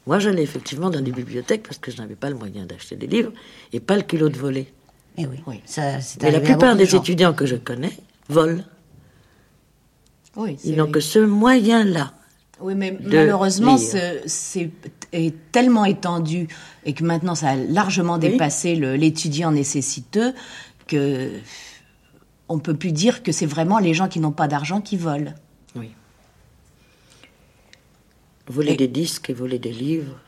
Moi, 0.07 0.19
j'allais 0.19 0.41
effectivement 0.43 0.89
dans 0.89 1.01
des 1.01 1.11
bibliothèques 1.11 1.63
parce 1.63 1.77
que 1.77 1.91
je 1.91 1.97
n'avais 1.97 2.15
pas 2.15 2.29
le 2.29 2.35
moyen 2.35 2.65
d'acheter 2.65 2.95
des 2.95 3.07
livres 3.07 3.31
et 3.73 3.79
pas 3.79 3.95
le 3.95 4.01
culot 4.03 4.29
de 4.29 4.37
voler. 4.37 4.71
Et 5.17 5.25
oui, 5.25 5.37
Oui. 5.45 5.61
ça, 5.65 6.01
c'est 6.01 6.21
Mais 6.23 6.31
la 6.31 6.39
plupart 6.39 6.75
des 6.75 6.85
gens. 6.85 6.99
étudiants 6.99 7.33
que 7.33 7.45
je 7.45 7.55
connais 7.55 7.91
volent. 8.27 8.63
Oui, 10.35 10.57
Ils 10.63 10.75
n'ont 10.77 10.89
que 10.91 10.99
ce 10.99 11.19
moyen-là. 11.19 12.13
Oui, 12.61 12.75
mais 12.75 12.97
malheureusement, 13.01 13.77
c'est 13.77 14.71
est 15.11 15.33
tellement 15.51 15.85
étendu 15.85 16.47
et 16.85 16.93
que 16.93 17.03
maintenant 17.03 17.33
ça 17.33 17.49
a 17.49 17.55
largement 17.55 18.17
dépassé 18.17 18.75
l'étudiant 18.75 19.51
nécessiteux 19.51 20.33
que 20.87 21.31
on 22.49 22.59
peut 22.59 22.75
plus 22.75 22.91
dire 22.91 23.21
que 23.23 23.31
c'est 23.31 23.45
vraiment 23.45 23.79
les 23.79 23.93
gens 23.93 24.07
qui 24.07 24.19
n'ont 24.19 24.31
pas 24.31 24.47
d'argent 24.47 24.81
qui 24.81 24.97
volent. 24.97 25.33
Oui. 25.75 25.91
Voler 28.47 28.73
Et- 28.73 28.77
des 28.77 28.87
disques 28.87 29.29
et 29.29 29.33
voler 29.33 29.59
des 29.59 29.71
livres. 29.71 30.19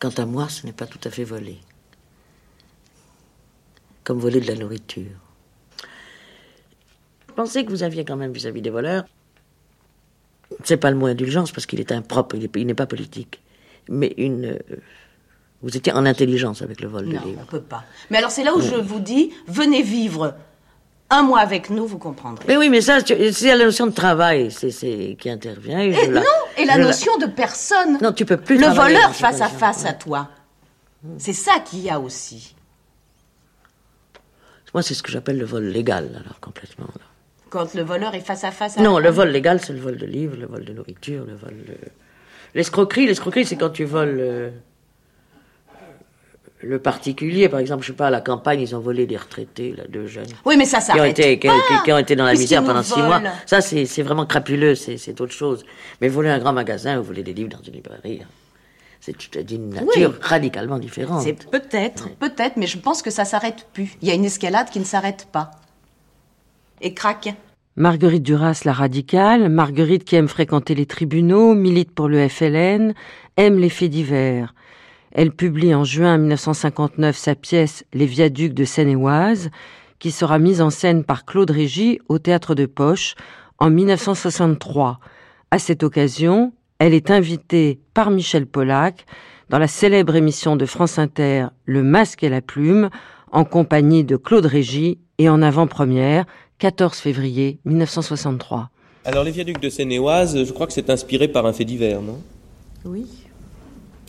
Quant 0.00 0.10
à 0.18 0.26
moi, 0.26 0.48
ce 0.48 0.66
n'est 0.66 0.72
pas 0.72 0.86
tout 0.86 0.98
à 1.04 1.10
fait 1.10 1.24
voler. 1.24 1.58
Comme 4.02 4.18
voler 4.18 4.40
de 4.40 4.46
la 4.48 4.56
nourriture. 4.56 5.16
Pensez 7.36 7.64
que 7.64 7.70
vous 7.70 7.82
aviez 7.82 8.04
quand 8.04 8.16
même 8.16 8.32
vis-à-vis 8.32 8.60
des 8.62 8.70
voleurs. 8.70 9.04
C'est 10.62 10.76
pas 10.76 10.90
le 10.90 10.96
mot 10.96 11.06
indulgence 11.06 11.52
parce 11.52 11.66
qu'il 11.66 11.80
est 11.80 11.90
impropre, 11.90 12.36
il 12.36 12.66
n'est 12.66 12.74
pas 12.74 12.86
politique. 12.86 13.40
Mais 13.88 14.14
une. 14.18 14.44
euh, 14.46 14.58
Vous 15.64 15.76
étiez 15.76 15.92
en 15.94 16.04
intelligence 16.04 16.60
avec 16.62 16.80
le 16.82 16.88
vol 16.88 17.06
Non, 17.06 17.12
de 17.12 17.18
on 17.18 17.26
livres. 17.26 17.46
peut 17.48 17.60
pas. 17.62 17.84
Mais 18.10 18.18
alors 18.18 18.30
c'est 18.30 18.44
là 18.44 18.54
où 18.54 18.60
je 18.60 18.74
vous 18.76 19.00
dis, 19.00 19.32
venez 19.48 19.82
vivre 19.82 20.34
un 21.10 21.22
mois 21.22 21.40
avec 21.40 21.70
nous, 21.70 21.86
vous 21.86 21.96
comprendrez. 21.98 22.44
Mais 22.46 22.56
oui, 22.58 22.68
mais 22.68 22.80
ça, 22.82 22.98
c'est 23.00 23.56
la 23.56 23.64
notion 23.64 23.86
de 23.86 23.92
travail 23.92 24.50
c'est, 24.50 25.16
qui 25.18 25.30
intervient. 25.30 25.80
et 25.80 25.92
je 25.92 26.00
Et 26.00 26.06
la- 26.10 26.20
non, 26.20 26.26
et 26.58 26.64
la 26.66 26.76
notion 26.78 27.16
de 27.18 27.26
personne. 27.26 27.98
Non, 28.02 28.12
tu 28.12 28.24
peux 28.26 28.36
plus 28.36 28.58
Le 28.58 28.66
voleur 28.68 29.14
face 29.14 29.40
à 29.40 29.48
face 29.48 29.84
à 29.86 29.94
toi. 29.94 30.28
C'est 31.18 31.32
ça 31.32 31.60
qu'il 31.64 31.80
y 31.80 31.88
a 31.90 31.98
aussi. 31.98 32.54
Moi, 34.74 34.82
c'est 34.82 34.94
ce 34.94 35.02
que 35.02 35.12
j'appelle 35.12 35.38
le 35.38 35.44
vol 35.44 35.64
légal, 35.64 36.10
alors, 36.24 36.40
complètement. 36.40 36.86
là. 36.86 37.00
Quand 37.48 37.74
le 37.74 37.82
voleur 37.82 38.14
est 38.14 38.20
face 38.20 38.42
à 38.44 38.50
face 38.50 38.76
à 38.76 38.82
Non, 38.82 38.98
le 38.98 39.08
vol 39.10 39.28
légal, 39.28 39.60
c'est 39.60 39.72
le 39.72 39.78
vol 39.80 39.96
de 39.96 40.06
livres, 40.06 40.36
le 40.36 40.46
vol 40.46 40.64
de 40.64 40.72
nourriture, 40.72 41.24
le 41.24 41.34
vol 41.36 41.54
de... 41.68 41.76
L'escroquerie, 42.54 43.06
l'escroquerie, 43.06 43.44
c'est 43.46 43.56
quand 43.56 43.70
tu 43.70 43.84
voles 43.84 44.16
euh, 44.18 44.50
le 46.64 46.78
particulier. 46.78 47.48
Par 47.48 47.60
exemple, 47.60 47.82
je 47.82 47.88
sais 47.88 47.96
pas, 47.96 48.06
à 48.08 48.10
la 48.10 48.20
campagne, 48.20 48.60
ils 48.60 48.74
ont 48.74 48.80
volé 48.80 49.06
des 49.06 49.16
retraités, 49.16 49.74
là, 49.76 49.84
deux 49.88 50.06
jeunes. 50.06 50.26
Oui, 50.44 50.56
mais 50.56 50.64
ça 50.64 50.78
Qui 50.78 50.92
ont, 50.92 50.94
s'arrête 50.96 51.18
été, 51.18 51.38
qui, 51.38 51.48
ont- 51.48 51.52
pas, 51.52 51.82
qui 51.84 51.92
ont 51.92 51.98
été 51.98 52.16
dans 52.16 52.24
la 52.24 52.32
misère 52.34 52.64
pendant 52.64 52.82
six 52.82 53.00
mois. 53.00 53.22
Ça, 53.46 53.60
c'est 53.60 53.84
c'est 53.86 54.02
vraiment 54.02 54.26
crapuleux, 54.26 54.74
c'est 54.74 54.96
c'est 54.96 55.20
autre 55.20 55.32
chose. 55.32 55.64
Mais 56.00 56.08
voler 56.08 56.30
un 56.30 56.38
grand 56.38 56.52
magasin 56.52 56.98
ou 56.98 57.02
voler 57.02 57.22
des 57.22 57.32
livres 57.34 57.50
dans 57.50 57.62
une 57.62 57.74
librairie, 57.74 58.20
hein, 58.22 58.28
c'est 59.00 59.16
tout- 59.16 59.42
d'une 59.42 59.68
nature 59.70 60.10
Oui. 60.14 60.16
radicalement 60.20 60.78
différente. 60.78 61.22
C'est 61.22 61.48
peut-être, 61.48 62.08
peut-être, 62.18 62.56
mais 62.56 62.66
je 62.66 62.78
pense 62.78 63.02
que 63.02 63.10
ça 63.10 63.24
s'arrête 63.24 63.66
plus. 63.72 63.96
Il 64.02 64.08
y 64.08 64.10
a 64.10 64.14
une 64.14 64.24
escalade 64.24 64.70
qui 64.70 64.80
ne 64.80 64.84
s'arrête 64.84 65.28
pas. 65.30 65.50
Et 66.80 66.94
crac. 66.94 67.34
Marguerite 67.76 68.22
Duras, 68.22 68.62
la 68.64 68.72
radicale, 68.72 69.48
Marguerite 69.48 70.04
qui 70.04 70.14
aime 70.16 70.28
fréquenter 70.28 70.74
les 70.76 70.86
tribunaux, 70.86 71.54
milite 71.54 71.90
pour 71.92 72.08
le 72.08 72.28
FLN, 72.28 72.94
aime 73.36 73.58
les 73.58 73.68
faits 73.68 73.90
divers. 73.90 74.54
Elle 75.14 75.30
publie 75.30 75.72
en 75.76 75.84
juin 75.84 76.18
1959 76.18 77.16
sa 77.16 77.36
pièce 77.36 77.84
Les 77.92 78.04
viaducs 78.04 78.52
de 78.52 78.64
Seine-et-Oise, 78.64 79.50
qui 80.00 80.10
sera 80.10 80.40
mise 80.40 80.60
en 80.60 80.70
scène 80.70 81.04
par 81.04 81.24
Claude 81.24 81.52
Régis 81.52 81.98
au 82.08 82.18
théâtre 82.18 82.56
de 82.56 82.66
Poche 82.66 83.14
en 83.58 83.70
1963. 83.70 84.98
À 85.52 85.58
cette 85.60 85.84
occasion, 85.84 86.52
elle 86.80 86.94
est 86.94 87.12
invitée 87.12 87.78
par 87.94 88.10
Michel 88.10 88.44
Polac 88.46 89.06
dans 89.50 89.60
la 89.60 89.68
célèbre 89.68 90.16
émission 90.16 90.56
de 90.56 90.66
France 90.66 90.98
Inter 90.98 91.46
Le 91.64 91.84
Masque 91.84 92.24
et 92.24 92.28
la 92.28 92.40
Plume, 92.40 92.90
en 93.30 93.44
compagnie 93.44 94.02
de 94.02 94.16
Claude 94.16 94.46
Régis 94.46 94.96
et 95.18 95.28
en 95.28 95.42
avant-première 95.42 96.24
14 96.58 96.98
février 96.98 97.60
1963. 97.64 98.70
Alors, 99.04 99.22
les 99.22 99.30
viaducs 99.30 99.60
de 99.60 99.68
Seine-et-Oise, 99.68 100.44
je 100.44 100.52
crois 100.52 100.66
que 100.66 100.72
c'est 100.72 100.90
inspiré 100.90 101.28
par 101.28 101.46
un 101.46 101.52
fait 101.52 101.64
divers, 101.64 102.02
non? 102.02 102.18
Oui. 102.84 103.06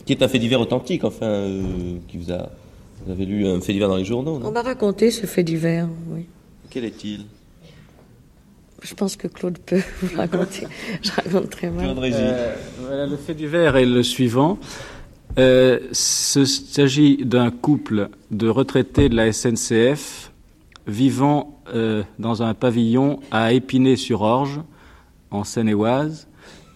Qui 0.06 0.12
est 0.12 0.22
un 0.22 0.28
fait 0.28 0.38
divers 0.38 0.60
authentique, 0.60 1.04
enfin, 1.04 1.26
euh, 1.26 1.98
qui 2.08 2.16
vous 2.16 2.32
a. 2.32 2.48
Vous 3.04 3.12
avez 3.12 3.26
lu 3.26 3.46
un 3.46 3.60
fait 3.60 3.72
divers 3.72 3.88
dans 3.88 3.96
les 3.96 4.04
journaux, 4.04 4.36
On 4.36 4.38
non 4.38 4.52
m'a 4.52 4.62
raconté 4.62 5.10
ce 5.10 5.26
fait 5.26 5.42
divers, 5.44 5.88
oui. 6.08 6.26
Quel 6.70 6.84
est-il? 6.84 7.26
Je 8.82 8.94
pense 8.94 9.16
que 9.16 9.26
Claude 9.26 9.58
peut 9.58 9.80
vous 10.02 10.16
raconter. 10.16 10.66
Je 11.02 11.10
raconte 11.10 11.50
très 11.50 11.70
mal. 11.70 11.84
Claude 11.84 11.98
Régis. 11.98 12.18
Euh, 12.20 12.54
voilà, 12.80 13.06
le 13.06 13.16
fait 13.16 13.34
divers 13.34 13.76
est 13.76 13.84
le 13.84 14.02
suivant. 14.02 14.58
Euh, 15.38 15.80
il 15.90 15.96
s'agit 16.46 17.18
d'un 17.18 17.50
couple 17.50 18.08
de 18.30 18.48
retraités 18.48 19.08
de 19.08 19.16
la 19.16 19.32
SNCF 19.32 20.32
vivant 20.86 21.60
euh, 21.74 22.04
dans 22.18 22.42
un 22.42 22.54
pavillon 22.54 23.20
à 23.30 23.52
Épinay-sur-Orge, 23.52 24.60
en 25.30 25.44
Seine-et-Oise, 25.44 26.28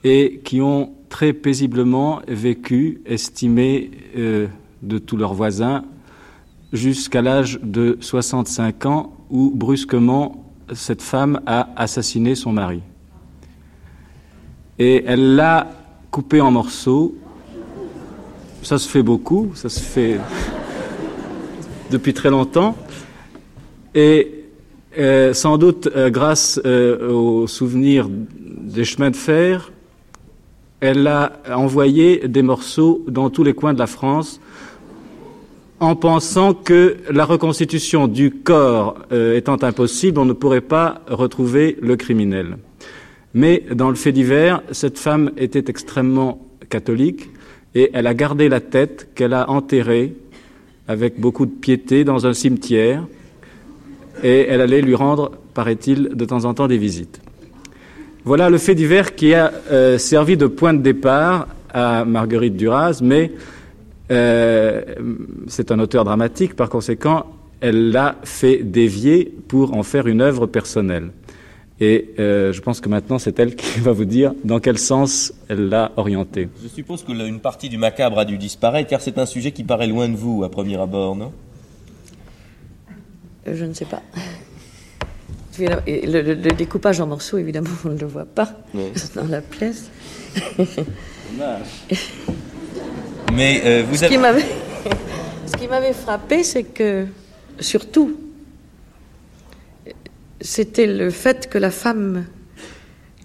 et 0.04 0.40
qui 0.44 0.60
ont 0.60 0.92
très 1.10 1.34
paisiblement 1.34 2.22
vécu, 2.26 3.02
estimés 3.04 3.90
euh, 4.16 4.46
de 4.82 4.96
tous 4.96 5.18
leurs 5.18 5.34
voisins, 5.34 5.84
jusqu'à 6.72 7.20
l'âge 7.20 7.60
de 7.62 7.98
65 8.00 8.86
ans, 8.86 9.12
où 9.28 9.52
brusquement 9.54 10.46
cette 10.72 11.02
femme 11.02 11.42
a 11.44 11.68
assassiné 11.76 12.34
son 12.34 12.52
mari 12.52 12.80
et 14.80 15.04
elle 15.06 15.36
l'a 15.36 15.68
coupé 16.10 16.40
en 16.40 16.50
morceaux. 16.50 17.14
Ça 18.62 18.78
se 18.78 18.88
fait 18.88 19.02
beaucoup, 19.02 19.52
ça 19.54 19.68
se 19.68 19.78
fait 19.78 20.18
depuis 21.90 22.14
très 22.14 22.30
longtemps. 22.30 22.76
Et 23.94 24.46
euh, 24.98 25.34
sans 25.34 25.58
doute 25.58 25.88
euh, 25.94 26.08
grâce 26.08 26.58
euh, 26.64 27.12
aux 27.12 27.46
souvenirs 27.46 28.08
des 28.10 28.84
chemins 28.84 29.10
de 29.10 29.16
fer, 29.16 29.70
elle 30.80 31.06
a 31.06 31.32
envoyé 31.54 32.26
des 32.28 32.42
morceaux 32.42 33.04
dans 33.06 33.30
tous 33.30 33.44
les 33.44 33.54
coins 33.54 33.74
de 33.74 33.78
la 33.78 33.86
France 33.86 34.40
en 35.78 35.96
pensant 35.96 36.52
que 36.52 36.98
la 37.10 37.24
reconstitution 37.24 38.06
du 38.06 38.30
corps 38.30 38.98
euh, 39.12 39.36
étant 39.36 39.62
impossible, 39.62 40.18
on 40.18 40.26
ne 40.26 40.34
pourrait 40.34 40.60
pas 40.60 41.00
retrouver 41.08 41.78
le 41.80 41.96
criminel. 41.96 42.58
Mais 43.32 43.64
dans 43.72 43.88
le 43.88 43.94
fait 43.94 44.12
divers, 44.12 44.62
cette 44.72 44.98
femme 44.98 45.30
était 45.38 45.64
extrêmement 45.68 46.46
catholique 46.68 47.30
et 47.74 47.90
elle 47.94 48.06
a 48.06 48.14
gardé 48.14 48.48
la 48.48 48.60
tête 48.60 49.08
qu'elle 49.14 49.32
a 49.32 49.48
enterrée 49.48 50.14
avec 50.86 51.18
beaucoup 51.18 51.46
de 51.46 51.52
piété 51.52 52.04
dans 52.04 52.26
un 52.26 52.34
cimetière 52.34 53.06
et 54.22 54.46
elle 54.48 54.60
allait 54.60 54.82
lui 54.82 54.94
rendre, 54.94 55.32
paraît-il, 55.54 56.10
de 56.14 56.24
temps 56.24 56.44
en 56.44 56.52
temps 56.52 56.66
des 56.66 56.78
visites. 56.78 57.22
Voilà 58.24 58.50
le 58.50 58.58
fait 58.58 58.74
divers 58.74 59.14
qui 59.14 59.34
a 59.34 59.50
euh, 59.70 59.96
servi 59.96 60.36
de 60.36 60.46
point 60.46 60.74
de 60.74 60.82
départ 60.82 61.48
à 61.72 62.04
Marguerite 62.04 62.56
Duras, 62.56 63.00
mais 63.02 63.32
euh, 64.10 64.82
c'est 65.46 65.70
un 65.70 65.78
auteur 65.78 66.04
dramatique, 66.04 66.54
par 66.54 66.68
conséquent, 66.68 67.26
elle 67.60 67.90
l'a 67.92 68.16
fait 68.24 68.58
dévier 68.58 69.32
pour 69.48 69.74
en 69.74 69.82
faire 69.82 70.06
une 70.06 70.20
œuvre 70.20 70.46
personnelle. 70.46 71.12
Et 71.80 72.10
euh, 72.18 72.52
je 72.52 72.60
pense 72.60 72.80
que 72.80 72.90
maintenant, 72.90 73.18
c'est 73.18 73.38
elle 73.40 73.56
qui 73.56 73.80
va 73.80 73.92
vous 73.92 74.04
dire 74.04 74.34
dans 74.44 74.60
quel 74.60 74.76
sens 74.76 75.32
elle 75.48 75.70
l'a 75.70 75.92
orienté. 75.96 76.48
Je 76.62 76.68
suppose 76.68 77.02
que 77.02 77.12
là, 77.12 77.24
une 77.24 77.40
partie 77.40 77.70
du 77.70 77.78
macabre 77.78 78.18
a 78.18 78.26
dû 78.26 78.36
disparaître, 78.36 78.90
car 78.90 79.00
c'est 79.00 79.16
un 79.16 79.26
sujet 79.26 79.52
qui 79.52 79.64
paraît 79.64 79.86
loin 79.86 80.08
de 80.08 80.16
vous 80.16 80.44
à 80.44 80.50
premier 80.50 80.78
abord, 80.78 81.16
non? 81.16 81.32
Je 83.46 83.64
ne 83.64 83.72
sais 83.72 83.86
pas. 83.86 84.02
le, 85.68 86.52
découpage 86.52 87.00
en 87.00 87.06
morceaux, 87.06 87.38
évidemment, 87.38 87.70
on 87.84 87.90
ne 87.90 87.98
le 87.98 88.06
voit 88.06 88.24
pas 88.24 88.52
dans 89.14 89.26
la 89.28 89.40
pièce. 89.40 89.90
Mais 93.32 93.62
euh, 93.64 93.84
vous 93.88 94.04
avez... 94.04 94.14
Ce 95.46 95.56
qui 95.56 95.68
m'avait 95.68 95.92
frappé, 95.92 96.42
c'est 96.42 96.62
que, 96.64 97.06
surtout, 97.58 98.16
c'était 100.40 100.86
le 100.86 101.10
fait 101.10 101.48
que 101.48 101.58
la 101.58 101.70
femme 101.70 102.24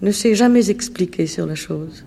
ne 0.02 0.10
s'est 0.10 0.34
jamais 0.34 0.70
expliquée 0.70 1.26
sur 1.26 1.46
la 1.46 1.54
chose. 1.54 2.04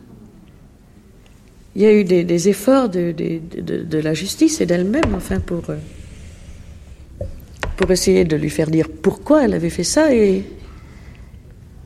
Il 1.75 1.81
y 1.81 1.85
a 1.85 1.93
eu 1.93 2.03
des, 2.03 2.49
efforts 2.49 2.89
de, 2.89 3.97
la 3.97 4.13
justice 4.13 4.59
et 4.61 4.65
d'elle-même, 4.65 5.15
enfin, 5.15 5.39
pour, 5.39 5.69
euh, 5.69 5.77
pour 7.79 7.91
essayer 7.91 8.25
de 8.25 8.35
lui 8.35 8.49
faire 8.49 8.69
dire 8.69 8.89
pourquoi 8.89 9.45
elle 9.45 9.53
avait 9.53 9.69
fait 9.69 9.85
ça, 9.85 10.13
et 10.13 10.43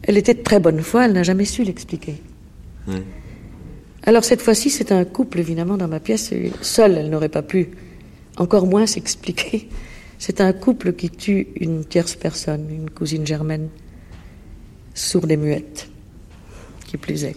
elle 0.02 0.18
était 0.18 0.34
de 0.34 0.42
très 0.42 0.60
bonne 0.60 0.82
foi, 0.82 1.06
elle 1.06 1.14
n'a 1.14 1.22
jamais 1.22 1.46
su 1.46 1.64
l'expliquer. 1.64 2.16
Alors 4.02 4.24
cette 4.24 4.42
fois-ci, 4.42 4.72
c'est 4.72 4.92
un 4.92 5.06
couple, 5.06 5.40
évidemment, 5.40 5.78
dans 5.78 5.88
ma 5.88 6.00
pièce. 6.00 6.34
Seule, 6.64 6.98
elle 6.98 7.12
n'aurait 7.12 7.30
pas 7.30 7.44
pu, 7.44 7.70
encore 8.38 8.66
moins 8.66 8.88
s'expliquer. 8.88 9.70
C'est 10.18 10.42
un 10.42 10.52
couple 10.52 10.94
qui 10.94 11.12
tue 11.12 11.50
une 11.60 11.86
tierce 11.86 12.16
personne, 12.16 12.66
une 12.72 12.90
cousine 12.90 13.28
germaine, 13.28 13.70
sourde 14.96 15.30
et 15.30 15.38
muette, 15.38 15.90
qui 16.88 16.98
plus 16.98 17.24
est. 17.24 17.36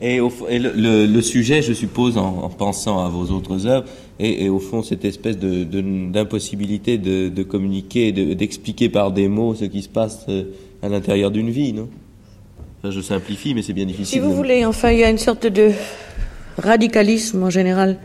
Et, 0.00 0.18
le, 0.18 1.20
sujet, 1.20 1.62
je 1.62 1.72
suppose, 1.72 2.18
en, 2.18 2.48
pensant 2.48 3.04
à 3.04 3.08
vos 3.08 3.26
autres 3.26 3.66
œuvres, 3.66 3.86
et, 4.22 4.48
au 4.48 4.58
fond 4.58 4.82
cette 4.82 5.04
espèce 5.04 5.36
d'impossibilité 5.38 6.98
de, 6.98 7.28
de, 7.28 7.42
communiquer, 7.42 8.12
d'expliquer 8.12 8.88
par 8.88 9.10
des 9.12 9.28
mots 9.28 9.54
ce 9.54 9.64
qui 9.64 9.82
se 9.82 9.88
passe 9.88 10.26
euh, 10.28 10.44
à 10.82 10.88
l'intérieur 10.88 11.30
d'une 11.30 11.50
vie, 11.50 11.72
non? 11.72 11.88
Je 12.84 13.00
simplifie, 13.00 13.54
mais 13.54 13.62
c'est 13.62 13.72
bien 13.72 13.86
difficile. 13.86 14.06
Si 14.06 14.18
vous 14.18 14.34
voulez, 14.34 14.64
enfin, 14.64 14.90
il 14.90 14.98
y 14.98 15.04
a 15.04 15.10
une 15.10 15.18
sorte 15.18 15.46
de 15.46 15.70
radicalisme 16.58 17.44
en 17.44 17.50
général 17.50 17.98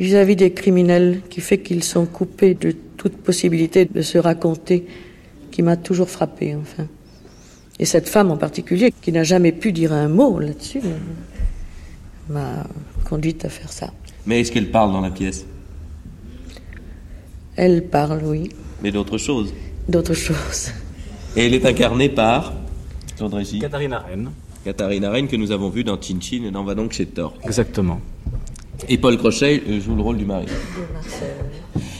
vis-à-vis 0.00 0.34
des 0.34 0.52
criminels 0.52 1.20
qui 1.30 1.40
fait 1.40 1.58
qu'ils 1.58 1.84
sont 1.84 2.06
coupés 2.06 2.54
de 2.54 2.74
toute 2.96 3.16
possibilité 3.16 3.84
de 3.84 4.02
se 4.02 4.18
raconter, 4.18 4.86
qui 5.52 5.62
m'a 5.62 5.76
toujours 5.76 6.10
frappé, 6.10 6.56
enfin. 6.56 6.88
Et 7.78 7.84
cette 7.84 8.08
femme 8.08 8.30
en 8.30 8.36
particulier, 8.36 8.92
qui 9.00 9.12
n'a 9.12 9.22
jamais 9.22 9.52
pu 9.52 9.72
dire 9.72 9.92
un 9.92 10.08
mot 10.08 10.38
là-dessus, 10.40 10.80
m'a 12.28 12.66
conduite 13.04 13.44
à 13.44 13.48
faire 13.48 13.72
ça. 13.72 13.92
Mais 14.26 14.40
est-ce 14.40 14.52
qu'elle 14.52 14.70
parle 14.70 14.92
dans 14.92 15.00
la 15.00 15.10
pièce? 15.10 15.44
Elle 17.56 17.86
parle, 17.88 18.22
oui. 18.24 18.50
Mais 18.82 18.90
d'autres 18.92 19.18
choses 19.18 19.52
D'autres 19.88 20.14
choses. 20.14 20.70
Et 21.36 21.46
elle 21.46 21.54
est 21.54 21.66
incarnée 21.66 22.08
par 22.08 22.52
Katharina 23.18 23.98
Rennes. 23.98 24.30
Katharina 24.64 25.10
Rennes 25.10 25.28
que 25.28 25.36
nous 25.36 25.50
avons 25.50 25.68
vue 25.68 25.84
dans 25.84 26.00
Chin 26.00 26.18
Chin 26.20 26.44
et 26.46 26.50
dans 26.50 26.64
Va 26.64 26.74
donc 26.74 26.92
chez 26.92 27.06
Thor. 27.06 27.34
Exactement. 27.44 28.00
Et 28.88 28.98
Paul 28.98 29.16
Crochet 29.18 29.62
joue 29.80 29.94
le 29.94 30.02
rôle 30.02 30.18
du 30.18 30.24
mari. 30.24 30.46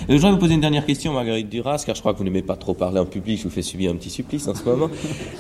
Je 0.09 0.15
voudrais 0.15 0.33
vous 0.33 0.39
poser 0.39 0.55
une 0.55 0.61
dernière 0.61 0.85
question, 0.85 1.13
Marguerite 1.13 1.49
Duras, 1.49 1.85
car 1.87 1.95
je 1.95 2.01
crois 2.01 2.13
que 2.13 2.19
vous 2.19 2.25
n'aimez 2.25 2.43
pas 2.43 2.57
trop 2.57 2.75
parler 2.75 2.99
en 2.99 3.07
public, 3.07 3.39
je 3.39 3.45
vous 3.45 3.51
fais 3.51 3.63
subir 3.63 3.93
un 3.93 3.95
petit 3.95 4.11
supplice 4.11 4.49
en 4.49 4.55
ce 4.55 4.65
moment. 4.65 4.91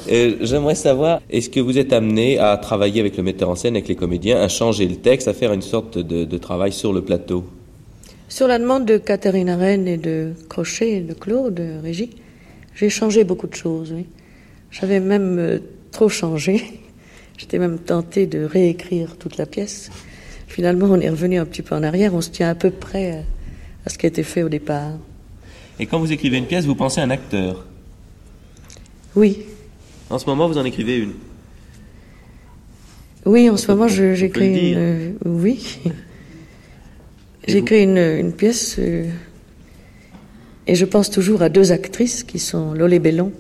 J'aimerais 0.06 0.76
savoir, 0.76 1.20
est-ce 1.30 1.50
que 1.50 1.58
vous 1.58 1.78
êtes 1.78 1.92
amené 1.92 2.38
à 2.38 2.56
travailler 2.56 3.00
avec 3.00 3.16
le 3.16 3.24
metteur 3.24 3.48
en 3.48 3.56
scène, 3.56 3.74
avec 3.74 3.88
les 3.88 3.96
comédiens, 3.96 4.40
à 4.40 4.48
changer 4.48 4.86
le 4.86 4.96
texte, 4.96 5.26
à 5.26 5.34
faire 5.34 5.52
une 5.52 5.62
sorte 5.62 5.98
de, 5.98 6.38
travail 6.38 6.72
sur 6.72 6.92
le 6.92 7.02
plateau? 7.02 7.44
Sur 8.28 8.46
la 8.46 8.58
demande 8.58 8.86
de 8.86 8.98
Catherine 8.98 9.50
Rennes 9.50 9.88
et 9.88 9.96
de 9.96 10.32
Crochet 10.48 10.92
et 10.92 11.00
de 11.00 11.12
Claude, 11.12 11.54
de 11.54 11.82
Régie, 11.82 12.10
j'ai 12.76 12.88
changé 12.88 13.24
beaucoup 13.24 13.48
de 13.48 13.54
choses. 13.54 13.94
J'avais 14.70 15.00
même 15.00 15.38
euh, 15.38 15.58
trop 15.90 16.08
changé. 16.08 16.80
J'étais 17.36 17.58
même 17.58 17.78
tentée 17.78 18.26
de 18.26 18.44
réécrire 18.44 19.16
toute 19.18 19.36
la 19.36 19.44
pièce. 19.44 19.90
Finalement, 20.46 20.86
on 20.88 21.00
est 21.00 21.10
revenu 21.10 21.38
un 21.38 21.44
petit 21.44 21.62
peu 21.62 21.74
en 21.74 21.82
arrière, 21.82 22.14
on 22.14 22.20
se 22.20 22.30
tient 22.30 22.48
à 22.48 22.54
peu 22.54 22.70
près 22.70 23.24
ce 23.90 23.98
qui 23.98 24.06
a 24.06 24.08
été 24.08 24.22
fait 24.22 24.42
au 24.42 24.48
départ. 24.48 24.92
Et 25.78 25.86
quand 25.86 25.98
vous 25.98 26.12
écrivez 26.12 26.38
une 26.38 26.46
pièce, 26.46 26.64
vous 26.64 26.74
pensez 26.74 27.00
à 27.00 27.04
un 27.04 27.10
acteur 27.10 27.64
Oui. 29.16 29.40
En 30.10 30.18
ce 30.18 30.26
moment, 30.26 30.46
vous 30.48 30.58
en 30.58 30.64
écrivez 30.64 30.98
une 30.98 31.14
Oui, 33.24 33.48
en 33.48 33.56
ce 33.56 33.70
moment, 33.70 33.88
j'écris 33.88 34.70
une. 34.72 34.78
Euh, 34.78 35.10
oui. 35.24 35.78
J'écris 37.48 37.82
une, 37.82 37.98
une, 37.98 38.32
pièce 38.32 38.76
euh, 38.78 39.10
et 40.68 40.76
je 40.76 40.84
pense 40.84 41.10
toujours 41.10 41.42
à 41.42 41.48
deux 41.48 41.72
actrices 41.72 42.22
qui 42.22 42.38
sont 42.38 42.72
Lolé 42.72 43.00
Bellon 43.00 43.32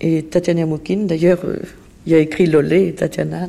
et 0.00 0.22
Tatiana 0.22 0.64
Moukine. 0.64 1.06
D'ailleurs, 1.06 1.40
euh, 1.44 1.58
il 2.06 2.12
y 2.12 2.14
a 2.14 2.18
écrit 2.18 2.46
Lolé 2.46 2.88
et 2.88 2.94
Tatiana. 2.94 3.48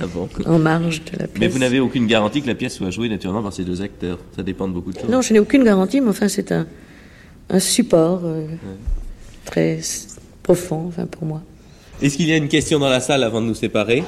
Ah 0.00 0.06
en 0.46 0.58
marge 0.58 1.02
de 1.04 1.18
la 1.18 1.26
pièce. 1.26 1.40
Mais 1.40 1.48
vous 1.48 1.58
n'avez 1.58 1.80
aucune 1.80 2.06
garantie 2.06 2.42
que 2.42 2.46
la 2.46 2.54
pièce 2.54 2.74
soit 2.74 2.90
jouée 2.90 3.08
naturellement 3.08 3.42
par 3.42 3.52
ces 3.52 3.64
deux 3.64 3.82
acteurs. 3.82 4.18
Ça 4.34 4.42
dépend 4.42 4.68
de 4.68 4.72
beaucoup 4.72 4.92
de 4.92 4.98
choses. 4.98 5.10
Non, 5.10 5.22
je 5.22 5.32
n'ai 5.32 5.38
aucune 5.38 5.64
garantie, 5.64 6.00
mais 6.00 6.08
enfin, 6.10 6.28
c'est 6.28 6.52
un, 6.52 6.66
un 7.50 7.60
support 7.60 8.22
euh, 8.24 8.46
très 9.44 9.80
profond 10.42 10.86
enfin, 10.88 11.06
pour 11.06 11.24
moi. 11.24 11.42
Est-ce 12.02 12.16
qu'il 12.16 12.28
y 12.28 12.32
a 12.32 12.36
une 12.36 12.48
question 12.48 12.78
dans 12.78 12.88
la 12.88 13.00
salle 13.00 13.22
avant 13.22 13.40
de 13.40 13.46
nous 13.46 13.54
séparer? 13.54 14.02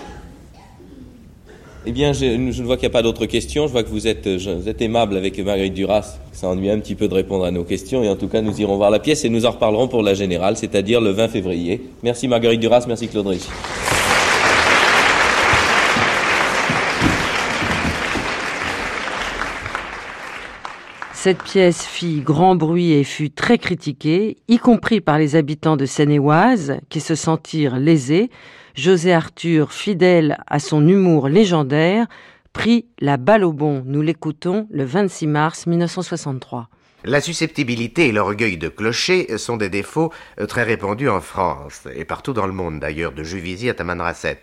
Eh 1.84 1.90
bien, 1.90 2.12
je, 2.12 2.24
ne 2.24 2.52
vois 2.62 2.76
qu'il 2.76 2.88
n'y 2.88 2.92
a 2.92 2.96
pas 2.96 3.02
d'autres 3.02 3.26
questions. 3.26 3.66
Je 3.66 3.72
vois 3.72 3.82
que 3.82 3.88
vous 3.88 4.06
êtes, 4.06 4.28
vous 4.28 4.68
êtes 4.68 4.80
aimable 4.80 5.16
avec 5.16 5.38
Marguerite 5.40 5.74
Duras. 5.74 6.18
Ça 6.32 6.46
ennuie 6.48 6.70
un 6.70 6.78
petit 6.78 6.94
peu 6.94 7.08
de 7.08 7.14
répondre 7.14 7.44
à 7.44 7.50
nos 7.50 7.64
questions. 7.64 8.04
Et 8.04 8.08
en 8.08 8.16
tout 8.16 8.28
cas, 8.28 8.40
nous 8.40 8.60
irons 8.60 8.76
voir 8.76 8.90
la 8.90 9.00
pièce 9.00 9.24
et 9.24 9.28
nous 9.28 9.46
en 9.46 9.50
reparlerons 9.50 9.88
pour 9.88 10.02
la 10.02 10.14
générale, 10.14 10.56
c'est-à-dire 10.56 11.00
le 11.00 11.10
20 11.10 11.28
février. 11.28 11.82
Merci 12.04 12.28
Marguerite 12.28 12.60
Duras, 12.60 12.84
merci 12.86 13.08
Claude 13.08 13.26
Ricci. 13.26 13.48
Cette 21.22 21.44
pièce 21.44 21.86
fit 21.86 22.20
grand 22.20 22.56
bruit 22.56 22.94
et 22.94 23.04
fut 23.04 23.30
très 23.30 23.56
critiquée, 23.56 24.38
y 24.48 24.58
compris 24.58 25.00
par 25.00 25.18
les 25.18 25.36
habitants 25.36 25.76
de 25.76 25.86
Seine-et-Oise, 25.86 26.80
qui 26.88 26.98
se 26.98 27.14
sentirent 27.14 27.76
lésés. 27.76 28.28
José 28.74 29.12
Arthur, 29.12 29.70
fidèle 29.70 30.42
à 30.48 30.58
son 30.58 30.84
humour 30.88 31.28
légendaire, 31.28 32.08
prit 32.52 32.86
la 32.98 33.18
balle 33.18 33.44
au 33.44 33.52
bon. 33.52 33.84
Nous 33.86 34.02
l'écoutons 34.02 34.66
le 34.72 34.82
26 34.84 35.28
mars 35.28 35.66
1963. 35.68 36.68
La 37.04 37.20
susceptibilité 37.20 38.08
et 38.08 38.12
l'orgueil 38.12 38.58
de 38.58 38.68
clocher 38.68 39.38
sont 39.38 39.56
des 39.56 39.68
défauts 39.68 40.12
euh, 40.40 40.46
très 40.46 40.64
répandus 40.64 41.08
en 41.08 41.20
France, 41.20 41.86
et 41.94 42.04
partout 42.04 42.32
dans 42.32 42.48
le 42.48 42.52
monde 42.52 42.80
d'ailleurs, 42.80 43.12
de 43.12 43.22
Juvisy 43.22 43.70
à 43.70 43.74
Tamanrasset. 43.74 44.42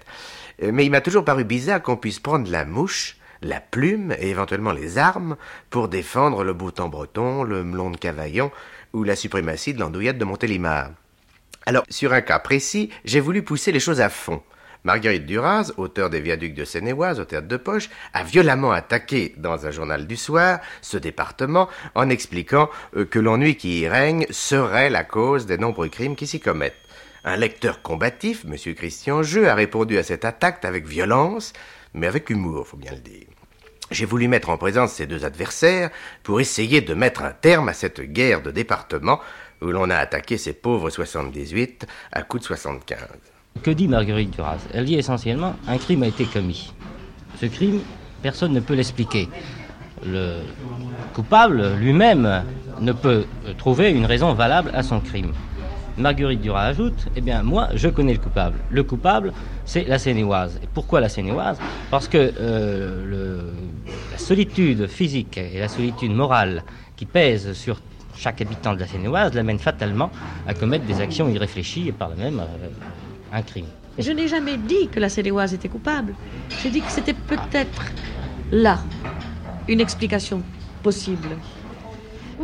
Euh, 0.63 0.71
mais 0.71 0.85
il 0.85 0.91
m'a 0.91 1.01
toujours 1.01 1.25
paru 1.25 1.43
bizarre 1.43 1.81
qu'on 1.81 1.97
puisse 1.97 2.21
prendre 2.21 2.49
la 2.49 2.63
mouche 2.63 3.18
la 3.41 3.59
plume 3.59 4.13
et 4.19 4.29
éventuellement 4.29 4.71
les 4.71 4.97
armes 4.97 5.35
pour 5.69 5.87
défendre 5.87 6.43
le 6.43 6.53
bouton 6.53 6.89
breton, 6.89 7.43
le 7.43 7.63
melon 7.63 7.89
de 7.89 7.97
Cavaillon 7.97 8.51
ou 8.93 9.03
la 9.03 9.15
suprématie 9.15 9.73
de 9.73 9.79
l'andouillette 9.79 10.17
de 10.17 10.25
Montélimar. 10.25 10.91
Alors, 11.65 11.83
sur 11.89 12.13
un 12.13 12.21
cas 12.21 12.39
précis, 12.39 12.89
j'ai 13.05 13.19
voulu 13.19 13.43
pousser 13.43 13.71
les 13.71 13.79
choses 13.79 14.01
à 14.01 14.09
fond. 14.09 14.41
Marguerite 14.85 15.25
Duras, 15.25 15.71
auteur 15.75 16.09
des 16.09 16.21
Viaducs 16.21 16.53
de 16.53 16.63
Seine-et-Oise 16.63 17.19
au 17.19 17.25
théâtre 17.25 17.49
de 17.49 17.57
Poche, 17.57 17.89
a 18.13 18.23
violemment 18.23 18.71
attaqué 18.71 19.35
dans 19.37 19.65
un 19.65 19.71
journal 19.71 20.07
du 20.07 20.15
soir 20.15 20.59
ce 20.81 20.97
département 20.97 21.67
en 21.95 22.09
expliquant 22.09 22.69
euh, 22.95 23.05
que 23.05 23.19
l'ennui 23.19 23.55
qui 23.57 23.81
y 23.81 23.87
règne 23.89 24.25
serait 24.29 24.89
la 24.89 25.03
cause 25.03 25.45
des 25.45 25.57
nombreux 25.57 25.89
crimes 25.89 26.15
qui 26.15 26.27
s'y 26.27 26.39
commettent. 26.39 26.77
Un 27.25 27.35
lecteur 27.35 27.81
combatif, 27.81 28.45
M. 28.45 28.73
Christian 28.73 29.21
Jeu, 29.21 29.49
a 29.49 29.55
répondu 29.55 29.97
à 29.97 30.03
cette 30.03 30.23
attaque 30.23 30.63
avec 30.63 30.87
violence, 30.87 31.51
mais 31.93 32.07
avec 32.07 32.29
humour, 32.29 32.65
faut 32.65 32.77
bien 32.77 32.93
le 32.93 32.99
dire. 32.99 33.28
J'ai 33.91 34.05
voulu 34.05 34.27
mettre 34.27 34.49
en 34.49 34.57
présence 34.57 34.91
ces 34.91 35.07
deux 35.07 35.25
adversaires 35.25 35.89
pour 36.21 36.39
essayer 36.39 36.81
de 36.81 36.93
mettre 36.93 37.23
un 37.23 37.31
terme 37.31 37.69
à 37.69 37.73
cette 37.73 38.01
guerre 38.01 38.43
de 38.43 38.51
département 38.51 39.19
où 39.61 39.67
l'on 39.67 39.89
a 39.89 39.95
attaqué 39.95 40.37
ces 40.37 40.53
pauvres 40.53 40.89
78 40.91 41.87
à 42.11 42.21
coups 42.21 42.43
de 42.43 42.47
75. 42.47 42.99
Que 43.63 43.71
dit 43.71 43.87
Marguerite 43.87 44.31
Duras? 44.31 44.59
Elle 44.73 44.85
dit 44.85 44.95
essentiellement 44.95 45.55
un 45.67 45.77
crime 45.77 46.03
a 46.03 46.07
été 46.07 46.25
commis. 46.25 46.71
Ce 47.41 47.47
crime, 47.47 47.81
personne 48.21 48.53
ne 48.53 48.59
peut 48.59 48.75
l'expliquer. 48.75 49.27
Le 50.05 50.41
coupable 51.13 51.73
lui-même 51.75 52.43
ne 52.79 52.91
peut 52.91 53.25
trouver 53.57 53.89
une 53.89 54.05
raison 54.05 54.33
valable 54.33 54.71
à 54.75 54.83
son 54.83 54.99
crime. 54.99 55.33
Marguerite 55.97 56.41
Duras 56.41 56.67
ajoute, 56.67 57.07
eh 57.15 57.21
bien 57.21 57.43
moi 57.43 57.69
je 57.73 57.89
connais 57.89 58.13
le 58.13 58.19
coupable. 58.19 58.57
Le 58.69 58.83
coupable, 58.83 59.33
c'est 59.65 59.83
la 59.83 59.99
Sénéoise. 59.99 60.57
Et 60.63 60.67
pourquoi 60.73 61.01
la 61.01 61.09
Sénéoise? 61.09 61.57
Parce 61.91 62.07
que 62.07 62.31
euh, 62.39 63.51
la 64.11 64.17
solitude 64.17 64.87
physique 64.87 65.37
et 65.37 65.59
la 65.59 65.67
solitude 65.67 66.11
morale 66.13 66.63
qui 66.95 67.05
pèsent 67.05 67.53
sur 67.53 67.81
chaque 68.15 68.41
habitant 68.41 68.73
de 68.73 68.79
la 68.79 68.87
Sénéoise 68.87 69.33
l'amène 69.33 69.59
fatalement 69.59 70.11
à 70.47 70.53
commettre 70.53 70.85
des 70.85 70.99
actions 70.99 71.29
irréfléchies 71.29 71.87
et 71.87 71.91
par 71.91 72.09
là 72.09 72.15
même 72.15 72.39
euh, 72.39 72.67
un 73.31 73.41
crime. 73.41 73.67
Je 73.97 74.11
n'ai 74.11 74.27
jamais 74.27 74.57
dit 74.57 74.87
que 74.89 74.99
la 74.99 75.09
Sénéoise 75.09 75.53
était 75.53 75.69
coupable. 75.69 76.13
J'ai 76.61 76.69
dit 76.69 76.81
que 76.81 76.91
c'était 76.91 77.13
peut-être 77.13 77.83
là 78.51 78.79
une 79.67 79.81
explication 79.81 80.41
possible. 80.83 81.29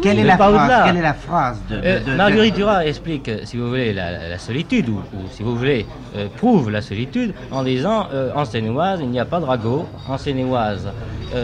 Quelle, 0.01 0.19
est 0.19 0.23
la 0.23 0.37
phrase, 0.37 0.83
quelle 0.85 0.97
est 0.97 1.01
la 1.01 1.13
phrase 1.13 1.57
de, 1.69 1.81
euh, 1.83 2.15
Marguerite 2.15 2.55
Duras 2.55 2.85
explique, 2.85 3.29
si 3.43 3.57
vous 3.57 3.69
voulez, 3.69 3.93
la, 3.93 4.37
solitude, 4.37 4.89
ou, 4.89 5.01
si 5.31 5.43
vous 5.43 5.55
voulez, 5.55 5.85
euh, 6.15 6.27
prouve 6.35 6.69
la 6.69 6.81
solitude 6.81 7.33
en 7.51 7.63
disant 7.63 8.07
euh, 8.13 8.31
en 8.35 8.45
Seine-et-Oise, 8.45 8.99
il 9.01 9.09
n'y 9.09 9.19
a 9.19 9.25
pas 9.25 9.39
de 9.39 9.45
ragot, 9.45 9.87
en 10.07 10.17
Seine-et-Oise, 10.17 10.89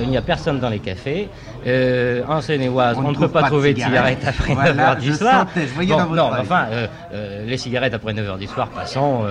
il 0.04 0.10
n'y 0.10 0.18
a 0.18 0.22
personne 0.22 0.60
dans 0.60 0.70
les 0.70 0.80
cafés, 0.80 1.30
en 2.28 2.42
Seine-et-Oise, 2.42 2.98
on, 2.98 3.12
ne 3.12 3.18
peut 3.18 3.28
pas, 3.28 3.44
trouver 3.44 3.74
de 3.74 3.80
cigarettes, 3.80 4.26
après 4.26 4.54
9h 4.54 5.00
du 5.00 5.14
soir. 5.14 5.48
non, 6.12 6.32
enfin, 6.40 6.66
les 7.46 7.58
cigarettes 7.58 7.94
après 7.94 8.14
9h 8.14 8.38
du 8.38 8.48
soir, 8.48 8.70
passons. 8.70 9.26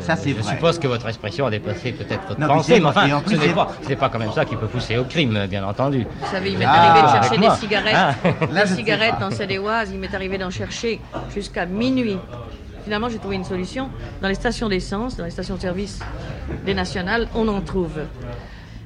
Ça, 0.00 0.16
c'est 0.16 0.34
je 0.34 0.42
suppose 0.42 0.78
que 0.78 0.86
votre 0.86 1.06
expression 1.08 1.46
a 1.46 1.50
dépassé 1.50 1.92
peut-être 1.92 2.26
votre 2.28 2.46
pensée, 2.46 2.80
mais 2.80 2.86
enfin, 2.86 3.06
ce 3.26 3.34
n'est 3.34 3.52
pas, 3.52 3.66
pas, 3.98 4.08
quand 4.08 4.18
même 4.18 4.32
ça 4.32 4.44
qui 4.44 4.56
peut 4.56 4.66
pousser 4.66 4.96
au 4.96 5.04
crime, 5.04 5.46
bien 5.48 5.64
entendu. 5.64 6.06
Vous 6.20 6.30
savez, 6.30 6.52
il 6.52 6.58
m'est 6.58 6.64
arrivé 6.64 7.02
de 7.02 7.08
chercher 7.08 7.38
des 7.38 7.50
cigarettes. 7.60 7.94
Ah. 7.94 8.14
Les 8.52 8.66
cigarettes 8.66 9.18
dans 9.20 9.30
Seine-et-Oise, 9.30 9.90
il 9.92 9.98
m'est 9.98 10.14
arrivé 10.14 10.38
d'en 10.38 10.50
chercher 10.50 11.00
jusqu'à 11.34 11.66
minuit. 11.66 12.18
Finalement, 12.84 13.10
j'ai 13.10 13.18
trouvé 13.18 13.36
une 13.36 13.44
solution. 13.44 13.90
Dans 14.22 14.28
les 14.28 14.34
stations 14.34 14.68
d'essence, 14.68 15.16
dans 15.16 15.24
les 15.24 15.30
stations 15.30 15.56
de 15.56 15.60
service 15.60 16.00
des 16.64 16.72
nationales, 16.72 17.28
on 17.34 17.46
en 17.48 17.60
trouve. 17.60 18.00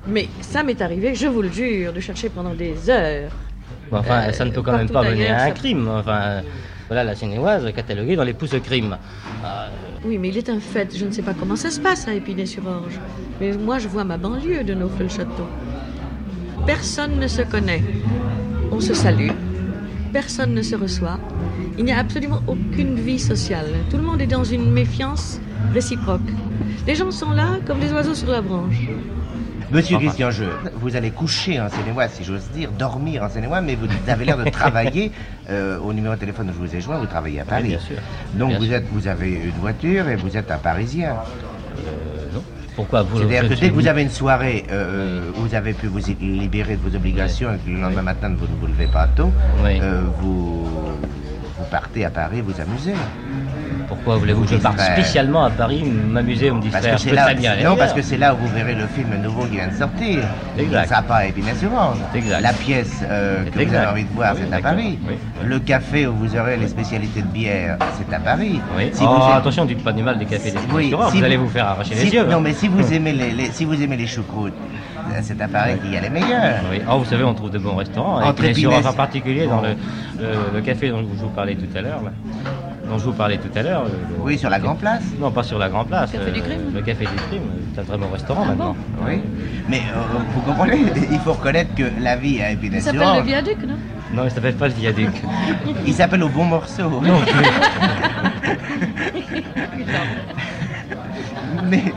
Mais 0.08 0.28
ça 0.40 0.64
m'est 0.64 0.80
arrivé, 0.82 1.14
je 1.14 1.28
vous 1.28 1.42
le 1.42 1.50
jure, 1.52 1.92
de 1.92 2.00
chercher 2.00 2.28
pendant 2.28 2.54
des 2.54 2.90
heures. 2.90 3.30
enfin, 3.92 4.32
ça 4.32 4.44
ne 4.44 4.50
peut 4.50 4.62
quand 4.62 4.76
même 4.76 4.90
pas 4.90 5.02
mener 5.02 5.28
à 5.28 5.44
un 5.44 5.50
crime. 5.52 5.88
Enfin, 5.88 6.42
voilà 6.92 7.04
la 7.04 7.14
Seine-et-Oise 7.14 7.72
cataloguée 7.74 8.16
dans 8.16 8.24
les 8.24 8.34
pousses 8.34 8.54
crime. 8.62 8.98
Euh, 9.44 9.68
oui, 10.04 10.18
mais 10.18 10.28
il 10.28 10.36
est 10.36 10.50
un 10.50 10.60
fait. 10.60 10.94
Je 10.94 11.06
ne 11.06 11.10
sais 11.10 11.22
pas 11.22 11.32
comment 11.32 11.56
ça 11.56 11.70
se 11.70 11.80
passe 11.80 12.06
à 12.06 12.12
Épinay-sur-Orge. 12.12 13.00
Mais 13.40 13.52
moi, 13.52 13.78
je 13.78 13.88
vois 13.88 14.04
ma 14.04 14.18
banlieue 14.18 14.62
de 14.62 14.74
Neufeld-Château. 14.74 15.46
Personne 16.66 17.18
ne 17.18 17.26
se 17.28 17.40
connaît 17.42 17.82
on 18.72 18.80
se 18.80 18.94
salue, 18.94 19.30
personne 20.12 20.54
ne 20.54 20.62
se 20.62 20.74
reçoit, 20.74 21.18
il 21.78 21.84
n'y 21.84 21.92
a 21.92 21.98
absolument 21.98 22.40
aucune 22.46 22.94
vie 22.94 23.18
sociale. 23.18 23.66
Tout 23.90 23.98
le 23.98 24.02
monde 24.02 24.22
est 24.22 24.26
dans 24.26 24.44
une 24.44 24.70
méfiance 24.70 25.40
réciproque. 25.74 26.20
Les 26.86 26.94
gens 26.94 27.10
sont 27.10 27.32
là 27.32 27.58
comme 27.66 27.80
des 27.80 27.92
oiseaux 27.92 28.14
sur 28.14 28.30
la 28.30 28.40
branche. 28.40 28.88
Monsieur 29.72 29.98
Christian 29.98 30.28
vous 30.74 30.96
allez 30.96 31.10
coucher 31.10 31.60
en 31.60 31.68
seine 31.68 32.08
si 32.10 32.24
j'ose 32.24 32.48
dire, 32.54 32.70
dormir 32.72 33.22
en 33.22 33.28
seine 33.28 33.48
mais 33.64 33.74
vous 33.74 33.86
avez 34.06 34.24
l'air 34.24 34.36
de 34.36 34.48
travailler 34.50 35.10
euh, 35.50 35.78
au 35.78 35.92
numéro 35.92 36.14
de 36.14 36.20
téléphone 36.20 36.48
que 36.48 36.52
je 36.52 36.58
vous 36.58 36.76
ai 36.76 36.80
joint, 36.80 36.98
vous 36.98 37.06
travaillez 37.06 37.40
à 37.40 37.44
Paris. 37.44 37.68
bien 37.68 37.78
sûr. 37.78 37.96
Donc 38.34 38.52
vous, 38.58 38.72
êtes, 38.72 38.86
vous 38.92 39.08
avez 39.08 39.30
une 39.30 39.60
voiture 39.60 40.08
et 40.08 40.16
vous 40.16 40.36
êtes 40.36 40.50
un 40.50 40.58
Parisien. 40.58 41.16
Pourquoi 42.74 43.02
vous 43.02 43.18
C'est-à-dire 43.18 43.48
que 43.48 43.54
dès 43.54 43.68
que 43.68 43.74
vous 43.74 43.86
avez 43.86 44.02
une 44.02 44.10
soirée 44.10 44.64
euh, 44.70 45.30
où 45.36 45.42
vous 45.42 45.54
avez 45.54 45.74
pu 45.74 45.86
vous 45.88 46.00
libérer 46.20 46.76
de 46.76 46.80
vos 46.80 46.94
obligations 46.96 47.52
et 47.52 47.58
que 47.58 47.70
le 47.70 47.80
lendemain 47.80 48.02
matin 48.02 48.30
vous 48.30 48.46
ne 48.46 48.58
vous 48.58 48.66
levez 48.66 48.86
pas 48.86 49.08
tôt, 49.08 49.30
euh, 49.64 50.02
vous, 50.20 50.64
vous 50.64 51.64
partez 51.70 52.04
à 52.04 52.10
Paris 52.10 52.40
vous 52.40 52.58
amuser. 52.60 52.94
Pourquoi 53.94 54.16
voulez-vous 54.16 54.44
que 54.44 54.50
je 54.50 54.56
parte 54.56 54.80
spécialement 54.80 55.44
à 55.44 55.50
Paris 55.50 55.84
m'amuser 55.84 56.50
ou 56.50 56.54
me 56.56 56.62
distraire 56.62 56.92
parce 56.92 57.04
que 57.04 57.10
c'est 57.10 57.14
là, 57.14 57.34
bien 57.34 57.56
Non, 57.62 57.76
parce 57.76 57.92
que 57.92 58.00
c'est 58.00 58.16
là 58.16 58.34
où 58.34 58.38
vous 58.38 58.48
verrez 58.48 58.74
le 58.74 58.86
film 58.86 59.08
nouveau 59.22 59.42
qui 59.44 59.56
vient 59.56 59.68
de 59.68 59.74
sortir. 59.74 60.20
Exact. 60.58 61.06
Pas 61.06 61.26
épinay 61.26 61.54
sur 61.54 61.70
La 62.40 62.52
pièce 62.52 63.02
euh, 63.10 63.44
que 63.44 63.64
vous 63.64 63.74
avez 63.74 63.86
envie 63.86 64.04
de 64.04 64.14
voir, 64.14 64.34
c'est 64.36 64.54
à 64.54 64.60
Paris. 64.60 64.98
Le 65.44 65.58
café 65.58 66.06
où 66.06 66.14
vous 66.14 66.36
aurez 66.36 66.56
les 66.56 66.68
spécialités 66.68 67.20
de 67.20 67.26
bière, 67.26 67.76
c'est 67.98 68.14
à 68.14 68.20
Paris. 68.20 68.60
Si 68.92 69.02
oh, 69.06 69.18
Attention, 69.34 69.64
dites 69.66 69.84
pas 69.84 69.92
du 69.92 70.02
mal 70.02 70.18
des 70.18 70.26
cafés 70.26 70.50
des 70.50 70.58
oui, 70.72 70.92
vous 70.92 71.24
allez 71.24 71.36
vous 71.36 71.48
faire 71.48 71.66
arracher 71.66 71.94
les 71.94 72.08
yeux. 72.08 72.24
Non, 72.24 72.40
mais 72.40 72.54
si 72.54 72.68
vous 72.68 72.92
aimez 72.94 73.12
les, 73.12 73.50
si 73.52 73.64
vous 73.64 73.80
aimez 73.82 73.96
les 73.96 74.06
choucroutes, 74.06 74.54
c'est 75.22 75.40
à 75.40 75.48
Paris 75.48 75.74
qu'il 75.82 75.92
y 75.92 75.96
a 75.96 76.00
les 76.00 76.10
meilleurs. 76.10 76.60
Oui. 76.70 76.80
Oh, 76.90 76.98
vous 76.98 77.04
savez, 77.04 77.24
on 77.24 77.34
trouve 77.34 77.50
de 77.50 77.58
bons 77.58 77.76
restaurants. 77.76 78.20
Et 78.20 78.24
en 78.24 78.92
particulier 78.92 79.46
dans 79.46 79.60
le, 79.60 79.74
le, 80.54 80.60
café 80.60 80.90
dont 80.90 81.00
je 81.00 81.22
vous 81.22 81.28
parlais 81.28 81.54
tout 81.54 81.76
à 81.76 81.82
l'heure 81.82 82.00
dont 82.92 82.98
je 82.98 83.04
vous 83.04 83.12
parlais 83.12 83.38
tout 83.38 83.48
à 83.54 83.62
l'heure. 83.62 83.84
Oui, 84.18 84.36
sur 84.38 84.50
la 84.50 84.58
Grand 84.58 84.74
Place 84.74 85.02
Non, 85.18 85.30
pas 85.30 85.42
sur 85.42 85.58
la 85.58 85.70
Grand 85.70 85.84
Place. 85.84 86.12
Le 86.12 86.18
Café 86.18 86.32
du 86.32 86.42
Crime 86.42 86.60
Le 86.74 86.82
Café 86.82 87.06
du 87.06 87.14
Crime, 87.28 87.42
c'est 87.74 87.80
un 87.80 87.84
très 87.84 87.96
bon 87.96 88.10
restaurant 88.10 88.42
ah 88.44 88.48
maintenant. 88.48 88.76
oui. 89.06 89.22
Mais 89.68 89.78
euh, 89.78 90.18
vous 90.34 90.40
comprenez, 90.42 90.82
il 91.10 91.18
faut 91.20 91.32
reconnaître 91.32 91.74
que 91.74 91.84
la 92.00 92.16
vie 92.16 92.42
a 92.42 92.50
épinay 92.50 92.76
Il 92.76 92.82
s'appelle 92.82 93.16
le 93.16 93.22
viaduc, 93.22 93.56
non? 93.66 93.76
Non, 94.12 94.24
il 94.24 94.30
s'appelle 94.30 94.56
pas 94.56 94.68
le 94.68 94.74
viaduc. 94.74 95.08
il 95.86 95.94
s'appelle 95.94 96.22
au 96.22 96.28
bon 96.28 96.44
morceau. 96.44 96.90
Non, 96.90 97.00
mais... 101.70 101.94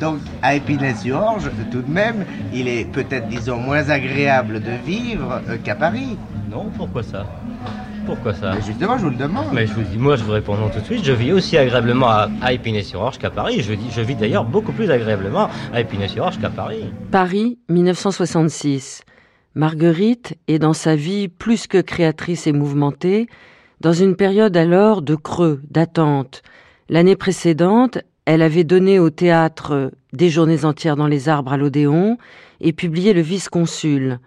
Donc, 0.00 0.18
à 0.42 0.56
Épinay-sur-Orge, 0.56 1.48
tout 1.70 1.82
de 1.82 1.90
même, 1.90 2.24
il 2.52 2.66
est 2.66 2.84
peut-être, 2.84 3.28
disons, 3.28 3.58
moins 3.58 3.88
agréable 3.88 4.60
de 4.60 4.72
vivre 4.84 5.40
euh, 5.48 5.56
qu'à 5.62 5.76
Paris. 5.76 6.18
Non, 6.50 6.64
pourquoi 6.76 7.04
ça? 7.04 7.24
Pourquoi 8.04 8.34
ça 8.34 8.58
Justement, 8.60 8.98
je 8.98 9.04
vous 9.04 9.10
le 9.10 9.16
demande. 9.16 9.46
Mais 9.52 9.66
je 9.66 9.74
vous 9.74 9.82
dis, 9.82 9.98
moi, 9.98 10.16
je 10.16 10.24
vous 10.24 10.32
réponds 10.32 10.56
non 10.56 10.68
tout 10.68 10.80
de 10.80 10.84
suite. 10.84 11.04
Je 11.04 11.12
vis 11.12 11.32
aussi 11.32 11.56
agréablement 11.56 12.08
à, 12.08 12.52
Épinay-sur-Orge 12.52 13.18
qu'à 13.18 13.30
Paris. 13.30 13.60
Je, 13.60 13.74
dis, 13.74 13.90
je 13.90 14.00
vis 14.00 14.14
d'ailleurs 14.14 14.44
beaucoup 14.44 14.72
plus 14.72 14.90
agréablement 14.90 15.48
à 15.72 15.80
Épinay-sur-Orge 15.80 16.40
qu'à 16.40 16.50
Paris. 16.50 16.84
Paris, 17.10 17.58
1966. 17.68 19.02
Marguerite 19.54 20.36
est 20.48 20.58
dans 20.58 20.72
sa 20.72 20.96
vie 20.96 21.28
plus 21.28 21.66
que 21.66 21.80
créatrice 21.80 22.46
et 22.46 22.52
mouvementée, 22.52 23.28
dans 23.80 23.92
une 23.92 24.16
période 24.16 24.56
alors 24.56 25.02
de 25.02 25.14
creux, 25.14 25.60
d'attente. 25.70 26.42
L'année 26.88 27.16
précédente, 27.16 27.98
elle 28.24 28.42
avait 28.42 28.64
donné 28.64 28.98
au 28.98 29.10
théâtre 29.10 29.92
des 30.12 30.28
journées 30.28 30.64
entières 30.64 30.96
dans 30.96 31.06
les 31.06 31.28
arbres 31.28 31.52
à 31.52 31.56
l'Odéon 31.56 32.18
et 32.60 32.72
publié 32.72 33.12
Le 33.12 33.20
Vice-Consul. 33.20 34.18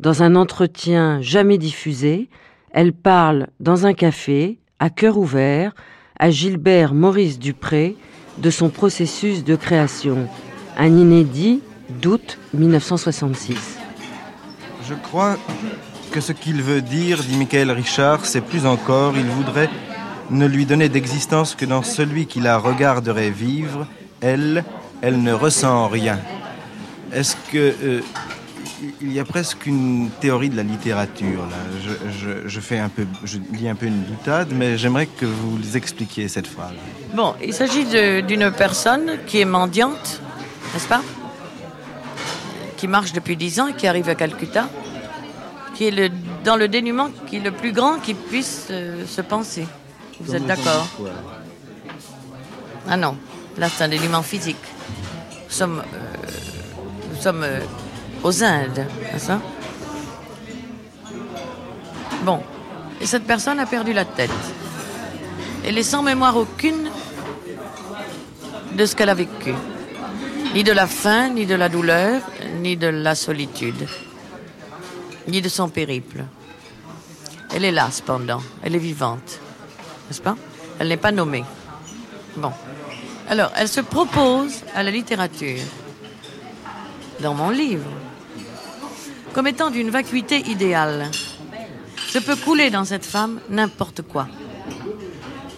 Dans 0.00 0.22
un 0.22 0.36
entretien 0.36 1.20
jamais 1.20 1.58
diffusé, 1.58 2.28
elle 2.72 2.92
parle 2.92 3.48
dans 3.60 3.86
un 3.86 3.94
café, 3.94 4.58
à 4.78 4.90
cœur 4.90 5.18
ouvert, 5.18 5.74
à 6.18 6.30
Gilbert 6.30 6.94
Maurice 6.94 7.38
Dupré 7.38 7.96
de 8.38 8.50
son 8.50 8.68
processus 8.68 9.44
de 9.44 9.56
création, 9.56 10.28
un 10.76 10.96
inédit 10.96 11.60
d'août 12.00 12.38
1966. 12.54 13.78
Je 14.88 14.94
crois 14.94 15.36
que 16.12 16.20
ce 16.20 16.32
qu'il 16.32 16.62
veut 16.62 16.80
dire, 16.80 17.22
dit 17.22 17.36
Michael 17.36 17.70
Richard, 17.70 18.24
c'est 18.24 18.40
plus 18.40 18.66
encore, 18.66 19.14
il 19.16 19.26
voudrait 19.26 19.70
ne 20.30 20.46
lui 20.46 20.66
donner 20.66 20.88
d'existence 20.88 21.54
que 21.54 21.64
dans 21.64 21.82
celui 21.82 22.26
qui 22.26 22.40
la 22.40 22.58
regarderait 22.58 23.30
vivre. 23.30 23.86
Elle, 24.20 24.64
elle 25.00 25.22
ne 25.22 25.32
ressent 25.32 25.88
rien. 25.88 26.18
Est-ce 27.12 27.36
que 27.50 27.74
euh, 27.82 28.00
il 29.00 29.12
y 29.12 29.20
a 29.20 29.24
presque 29.24 29.66
une 29.66 30.10
théorie 30.20 30.50
de 30.50 30.56
la 30.56 30.62
littérature. 30.62 31.42
Là. 31.42 31.56
Je, 32.46 32.60
fais 32.60 32.78
un 32.78 32.88
peu, 32.88 33.06
je 33.24 33.38
lis 33.52 33.68
un 33.68 33.74
peu 33.74 33.86
une 33.86 34.02
boutade, 34.02 34.48
mais 34.52 34.78
j'aimerais 34.78 35.06
que 35.06 35.26
vous 35.26 35.76
expliquiez 35.76 36.28
cette 36.28 36.46
phrase. 36.46 36.72
Bon, 37.14 37.34
il 37.42 37.54
s'agit 37.54 37.84
d'une 38.22 38.50
personne 38.50 39.18
qui 39.26 39.40
est 39.40 39.44
mendiante, 39.44 40.20
n'est-ce 40.72 40.88
pas? 40.88 41.02
Qui 42.76 42.88
marche 42.88 43.12
depuis 43.12 43.36
dix 43.36 43.60
ans 43.60 43.68
et 43.68 43.74
qui 43.74 43.86
arrive 43.86 44.08
à 44.08 44.14
Calcutta, 44.14 44.68
qui 45.74 45.86
est 45.86 45.90
le, 45.90 46.10
dans 46.44 46.56
le 46.56 46.68
dénuement 46.68 47.10
qui 47.26 47.36
est 47.36 47.40
le 47.40 47.52
plus 47.52 47.72
grand 47.72 47.98
qui 47.98 48.14
puisse 48.14 48.68
euh, 48.70 49.04
se 49.06 49.20
penser. 49.20 49.66
Vous 50.20 50.34
êtes 50.34 50.46
d'accord? 50.46 50.86
Ah 52.88 52.96
non, 52.96 53.16
là 53.56 53.68
c'est 53.68 53.84
un 53.84 53.88
dénuement 53.88 54.22
physique. 54.22 54.56
Nous 55.48 55.54
sommes, 55.54 55.82
euh, 55.94 56.26
nous 57.10 57.20
sommes 57.20 57.42
euh, 57.42 57.60
aux 58.22 58.42
Indes, 58.42 58.86
ça? 59.18 59.40
Bon, 62.24 62.42
et 63.00 63.06
cette 63.06 63.24
personne 63.24 63.58
a 63.60 63.66
perdu 63.66 63.92
la 63.92 64.04
tête. 64.04 64.30
Elle 65.64 65.78
est 65.78 65.82
sans 65.82 66.02
mémoire 66.02 66.36
aucune 66.36 66.90
de 68.72 68.86
ce 68.86 68.94
qu'elle 68.94 69.08
a 69.08 69.14
vécu. 69.14 69.54
Ni 70.54 70.64
de 70.64 70.72
la 70.72 70.86
faim, 70.86 71.30
ni 71.30 71.46
de 71.46 71.54
la 71.54 71.68
douleur, 71.68 72.22
ni 72.60 72.76
de 72.76 72.86
la 72.86 73.14
solitude, 73.14 73.86
ni 75.26 75.42
de 75.42 75.48
son 75.48 75.68
périple. 75.68 76.24
Elle 77.54 77.64
est 77.64 77.72
là, 77.72 77.88
cependant. 77.90 78.42
Elle 78.62 78.74
est 78.74 78.80
vivante. 78.80 79.40
N'est-ce 80.08 80.22
pas? 80.22 80.36
Elle 80.78 80.88
n'est 80.88 80.96
pas 80.96 81.12
nommée. 81.12 81.44
Bon. 82.36 82.52
Alors, 83.28 83.52
elle 83.56 83.68
se 83.68 83.80
propose 83.80 84.62
à 84.74 84.82
la 84.82 84.90
littérature. 84.90 85.60
Dans 87.20 87.34
mon 87.34 87.50
livre, 87.50 87.90
comme 89.32 89.46
étant 89.46 89.70
d'une 89.70 89.90
vacuité 89.90 90.38
idéale. 90.48 91.10
Je 92.10 92.18
peux 92.18 92.36
couler 92.36 92.70
dans 92.70 92.84
cette 92.84 93.04
femme 93.04 93.40
n'importe 93.50 94.02
quoi, 94.02 94.28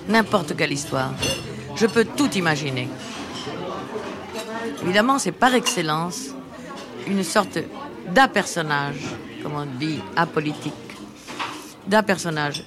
n'importe 0.09 0.57
quelle 0.57 0.73
histoire. 0.73 1.13
Je 1.77 1.87
peux 1.87 2.05
tout 2.05 2.31
imaginer. 2.33 2.89
Évidemment, 4.83 5.19
c'est 5.19 5.33
par 5.33 5.55
excellence 5.55 6.31
une 7.07 7.23
sorte 7.23 7.59
d'apersonnage, 8.13 9.01
comme 9.43 9.55
on 9.55 9.67
dit, 9.79 10.01
apolitique, 10.17 10.73
d'un 11.87 12.03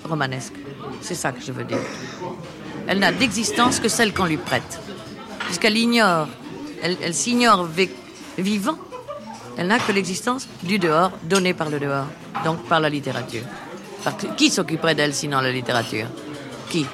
romanesque. 0.06 0.54
C'est 1.02 1.16
ça 1.16 1.32
que 1.32 1.42
je 1.42 1.52
veux 1.52 1.64
dire. 1.64 1.80
Elle 2.88 3.00
n'a 3.00 3.12
d'existence 3.12 3.80
que 3.80 3.90
celle 3.90 4.14
qu'on 4.14 4.26
lui 4.26 4.38
prête, 4.38 4.80
puisqu'elle 5.46 5.78
ignore, 5.78 6.28
elle 6.82 7.14
s'ignore 7.14 7.68
vivant 8.38 8.78
elle 9.58 9.68
n'a 9.68 9.80
que 9.80 9.92
l'existence 9.92 10.48
du 10.64 10.80
dehors, 10.80 11.12
donnée 11.24 11.54
par 11.54 11.70
le 11.70 11.80
dehors, 11.80 12.08
donc 12.44 12.64
par 12.64 12.80
la 12.80 12.90
littérature. 12.90 13.44
Parce 14.04 14.24
que 14.24 14.28
qui 14.36 14.50
s'occuperait 14.50 14.96
d'elle 14.96 15.14
sinon 15.14 15.40
la 15.40 15.52
littérature? 15.52 16.08
Qui? 16.70 16.86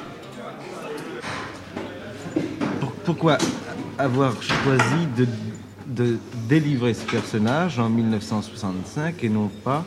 Pourquoi 3.06 3.38
avoir 3.98 4.34
choisi 4.42 5.08
de, 5.18 5.28
de 5.88 6.18
délivrer 6.48 6.94
ce 6.94 7.04
personnage 7.06 7.80
en 7.80 7.90
1965 7.90 9.24
et 9.24 9.30
non 9.30 9.50
pas 9.64 9.84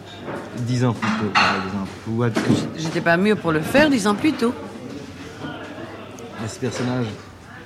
dix 0.59 0.85
ans 0.85 0.93
plus 0.93 1.11
tôt, 1.11 1.31
par 1.33 1.55
exemple? 1.65 2.41
J'étais 2.77 3.01
pas 3.01 3.17
mûr 3.17 3.37
pour 3.37 3.53
le 3.53 3.61
faire 3.61 3.91
dix 3.91 4.07
ans 4.07 4.15
plus 4.15 4.33
tôt. 4.33 4.53
Mais 6.41 6.49
ce 6.49 6.59
personnage 6.59 7.07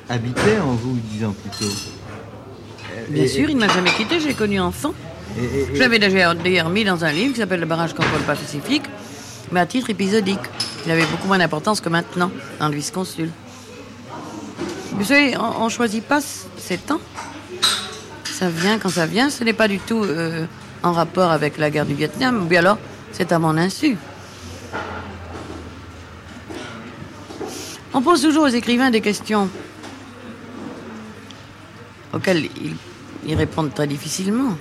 habitait 0.09 0.59
en 0.59 0.73
vous 0.73 0.99
dix 1.11 1.25
ans 1.25 1.33
plus 1.33 1.67
tôt. 1.67 1.73
Bien 3.09 3.29
sûr, 3.29 3.49
il 3.49 3.57
ne 3.57 3.67
m'a 3.67 3.73
jamais 3.73 3.91
quitté, 3.91 4.21
j'ai 4.21 4.35
connu 4.35 4.61
enfant. 4.61 4.93
Je 5.37 5.79
l'avais 5.79 5.99
d'ailleurs 5.99 6.71
mis 6.71 6.85
dans 6.85 7.05
un 7.05 7.13
livre 7.13 7.35
qui 7.35 7.41
s'appelle 7.41 7.61
Le 7.61 7.67
barrage 7.67 7.95
contre 7.95 8.13
le 8.19 8.25
Pacifique, 8.25 8.85
mais 9.53 9.61
à 9.61 9.67
titre 9.67 9.91
épisodique. 9.91 10.41
Il 10.85 10.93
avait 10.93 11.05
beaucoup 11.07 11.27
moins 11.27 11.39
d'importance 11.39 11.81
que 11.81 11.89
maintenant, 11.89 12.31
dans 12.61 12.69
le 12.69 12.75
vice-consul. 12.75 13.31
Vous 14.93 15.05
savez, 15.05 15.37
on 15.37 15.65
ne 15.65 15.71
choisit 15.71 16.03
pas 16.03 16.21
ses 16.21 16.79
temps. 16.79 17.01
Ça 18.25 18.49
vient 18.49 18.79
quand 18.79 18.89
ça 18.89 19.07
vient. 19.07 19.31
Ce 19.31 19.45
n'est 19.45 19.53
pas 19.53 19.69
du 19.69 19.79
tout 19.79 20.03
euh, 20.03 20.47
en 20.83 20.93
rapport 20.93 21.31
avec 21.31 21.59
la 21.59 21.71
guerre 21.71 21.87
du 21.87 21.95
Vietnam. 21.95 22.43
Ou 22.43 22.47
bien 22.47 22.61
alors, 22.61 22.79
c'est 23.13 23.33
à 23.33 23.39
mon 23.39 23.57
insu. 23.57 23.97
On 27.93 28.03
pose 28.03 28.23
toujours 28.23 28.45
aux 28.45 28.49
écrivains 28.49 28.91
des 28.91 29.01
questions 29.01 29.49
auxquelles 32.13 32.49
ils, 32.63 32.77
ils 33.27 33.35
répondent 33.35 33.75
très 33.75 33.87
difficilement. 33.87 34.57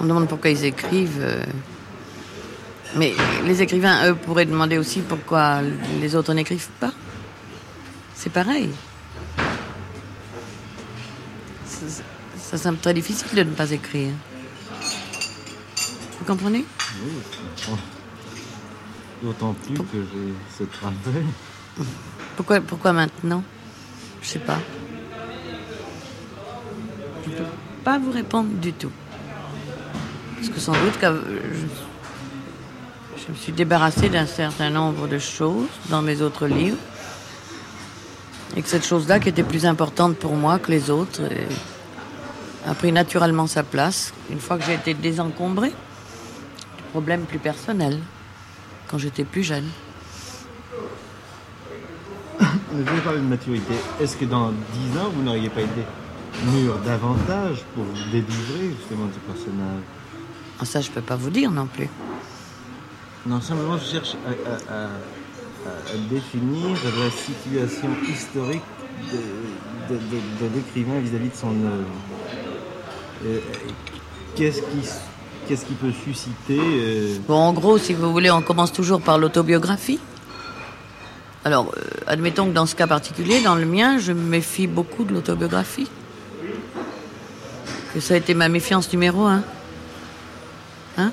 On 0.00 0.04
demande 0.04 0.28
pourquoi 0.28 0.50
ils 0.50 0.64
écrivent. 0.64 1.20
Euh, 1.20 1.42
mais 2.96 3.12
les 3.44 3.62
écrivains, 3.62 4.10
eux, 4.10 4.14
pourraient 4.14 4.46
demander 4.46 4.78
aussi 4.78 5.00
pourquoi 5.00 5.60
les 6.00 6.14
autres 6.14 6.32
n'écrivent 6.34 6.68
pas. 6.78 6.92
C'est 8.14 8.30
pareil. 8.30 8.70
Ça 12.38 12.58
semble 12.58 12.78
très 12.78 12.94
difficile 12.94 13.34
de 13.34 13.42
ne 13.42 13.50
pas 13.50 13.70
écrire. 13.70 14.12
Vous 16.18 16.24
comprenez? 16.24 16.64
Oui, 17.04 17.74
D'autant 19.22 19.54
plus 19.54 19.74
que 19.74 20.02
j'ai 20.12 20.34
ce 20.58 20.64
travail. 20.64 21.24
Pourquoi, 22.36 22.60
pourquoi 22.60 22.92
maintenant? 22.92 23.42
Je 24.22 24.28
sais 24.28 24.38
pas. 24.38 24.58
Je 27.24 27.30
ne 27.30 27.36
peux 27.36 27.44
pas 27.84 27.98
vous 27.98 28.10
répondre 28.10 28.48
du 28.60 28.72
tout. 28.72 28.90
Parce 30.36 30.48
que 30.48 30.58
sans 30.58 30.72
doute 30.72 30.98
que 30.98 31.06
je, 33.16 33.30
me 33.30 33.36
suis 33.36 33.52
débarrassée 33.52 34.08
d'un 34.08 34.26
certain 34.26 34.70
nombre 34.70 35.06
de 35.06 35.18
choses 35.18 35.68
dans 35.90 36.02
mes 36.02 36.22
autres 36.22 36.46
livres. 36.46 36.78
Et 38.56 38.62
que 38.62 38.68
cette 38.68 38.86
chose-là, 38.86 39.20
qui 39.20 39.28
était 39.28 39.42
plus 39.42 39.66
importante 39.66 40.16
pour 40.16 40.34
moi 40.34 40.58
que 40.58 40.70
les 40.70 40.90
autres, 40.90 41.22
a 42.66 42.74
pris 42.74 42.92
naturellement 42.92 43.46
sa 43.46 43.62
place 43.62 44.14
une 44.30 44.40
fois 44.40 44.56
que 44.58 44.64
j'ai 44.64 44.74
été 44.74 44.94
désencombrée 44.94 45.70
du 45.70 46.82
problème 46.92 47.22
plus 47.22 47.38
personnel, 47.38 47.98
quand 48.88 48.96
j'étais 48.98 49.24
plus 49.24 49.42
jeune. 49.42 49.68
Je 52.40 52.78
vais 52.78 53.00
parler 53.02 53.18
de 53.18 53.24
maturité. 53.24 53.74
Est-ce 54.00 54.16
que 54.16 54.24
dans 54.24 54.50
dix 54.50 54.98
ans, 54.98 55.10
vous 55.14 55.22
n'auriez 55.22 55.50
pas 55.50 55.60
été 55.60 55.82
mûr 56.52 56.78
davantage 56.84 57.58
pour 57.74 57.84
vous 57.84 58.10
délivrer 58.10 58.74
justement 58.78 59.08
ce 59.12 59.32
personnage 59.32 59.82
ah, 60.60 60.64
Ça, 60.64 60.80
je 60.80 60.90
peux 60.90 61.00
pas 61.00 61.16
vous 61.16 61.30
dire 61.30 61.50
non 61.50 61.66
plus. 61.66 61.88
Non, 63.26 63.40
simplement, 63.40 63.78
je 63.78 63.84
cherche 63.84 64.16
à, 64.68 64.88
définir 66.10 66.76
la 66.98 67.10
situation 67.10 67.88
historique 68.06 68.62
de, 69.90 70.46
l'écrivain 70.54 70.98
vis-à-vis 71.00 71.30
de 71.30 71.34
son 71.34 71.48
œuvre. 71.64 71.88
Euh, 73.24 73.38
qu'est-ce 74.36 74.60
qui, 74.60 74.88
qu'est-ce 75.48 75.64
qui 75.64 75.72
peut 75.74 75.92
susciter 75.92 76.60
euh, 76.60 77.16
Bon, 77.26 77.36
en 77.36 77.52
gros, 77.54 77.78
si 77.78 77.94
vous 77.94 78.12
voulez, 78.12 78.30
on 78.30 78.42
commence 78.42 78.72
toujours 78.72 79.00
par 79.00 79.16
l'autobiographie. 79.16 80.00
Alors, 81.46 81.72
euh, 81.76 81.80
admettons 82.06 82.46
que 82.46 82.52
dans 82.52 82.66
ce 82.66 82.74
cas 82.74 82.86
particulier, 82.86 83.40
dans 83.42 83.54
le 83.54 83.66
mien, 83.66 83.98
je 83.98 84.12
me 84.12 84.22
méfie 84.22 84.66
beaucoup 84.66 85.04
de 85.04 85.14
l'autobiographie. 85.14 85.88
Que 87.94 88.00
ça 88.00 88.14
a 88.14 88.16
été 88.16 88.34
ma 88.34 88.48
méfiance 88.48 88.92
numéro 88.92 89.24
un. 89.24 89.44
Hein 90.98 91.12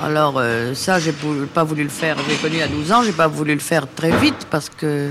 Alors, 0.00 0.34
euh, 0.38 0.72
ça, 0.74 1.00
j'ai 1.00 1.12
pas 1.52 1.64
voulu 1.64 1.82
le 1.82 1.88
faire. 1.88 2.16
J'ai 2.28 2.36
connu 2.36 2.62
à 2.62 2.68
12 2.68 2.92
ans, 2.92 3.02
j'ai 3.02 3.10
pas 3.10 3.26
voulu 3.26 3.52
le 3.52 3.60
faire 3.60 3.92
très 3.92 4.16
vite 4.18 4.46
parce 4.50 4.68
que. 4.68 5.10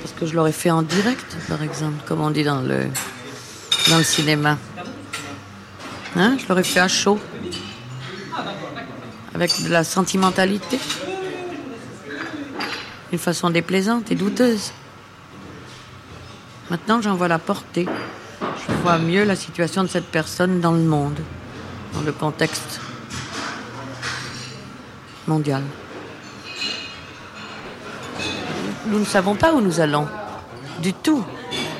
Parce 0.00 0.14
que 0.18 0.24
je 0.24 0.34
l'aurais 0.34 0.52
fait 0.52 0.70
en 0.70 0.80
direct, 0.80 1.36
par 1.46 1.62
exemple, 1.62 2.02
comme 2.06 2.22
on 2.22 2.30
dit 2.30 2.42
dans 2.42 2.62
le, 2.62 2.86
dans 3.90 3.98
le 3.98 4.04
cinéma. 4.04 4.56
Hein 6.16 6.38
Je 6.38 6.48
l'aurais 6.48 6.64
fait 6.64 6.80
à 6.80 6.88
chaud 6.88 7.20
avec 9.34 9.62
de 9.62 9.68
la 9.68 9.84
sentimentalité, 9.84 10.78
une 13.12 13.18
façon 13.18 13.50
déplaisante 13.50 14.10
et 14.10 14.14
douteuse. 14.14 14.72
Maintenant, 16.70 17.02
j'en 17.02 17.16
vois 17.16 17.26
la 17.26 17.40
portée. 17.40 17.88
Je 18.40 18.72
vois 18.82 18.98
mieux 18.98 19.24
la 19.24 19.34
situation 19.34 19.82
de 19.82 19.88
cette 19.88 20.06
personne 20.06 20.60
dans 20.60 20.70
le 20.70 20.82
monde, 20.82 21.18
dans 21.94 22.02
le 22.02 22.12
contexte 22.12 22.80
mondial. 25.26 25.62
Nous 28.86 29.00
ne 29.00 29.04
savons 29.04 29.34
pas 29.34 29.52
où 29.52 29.60
nous 29.60 29.80
allons, 29.80 30.06
du 30.80 30.92
tout. 30.92 31.24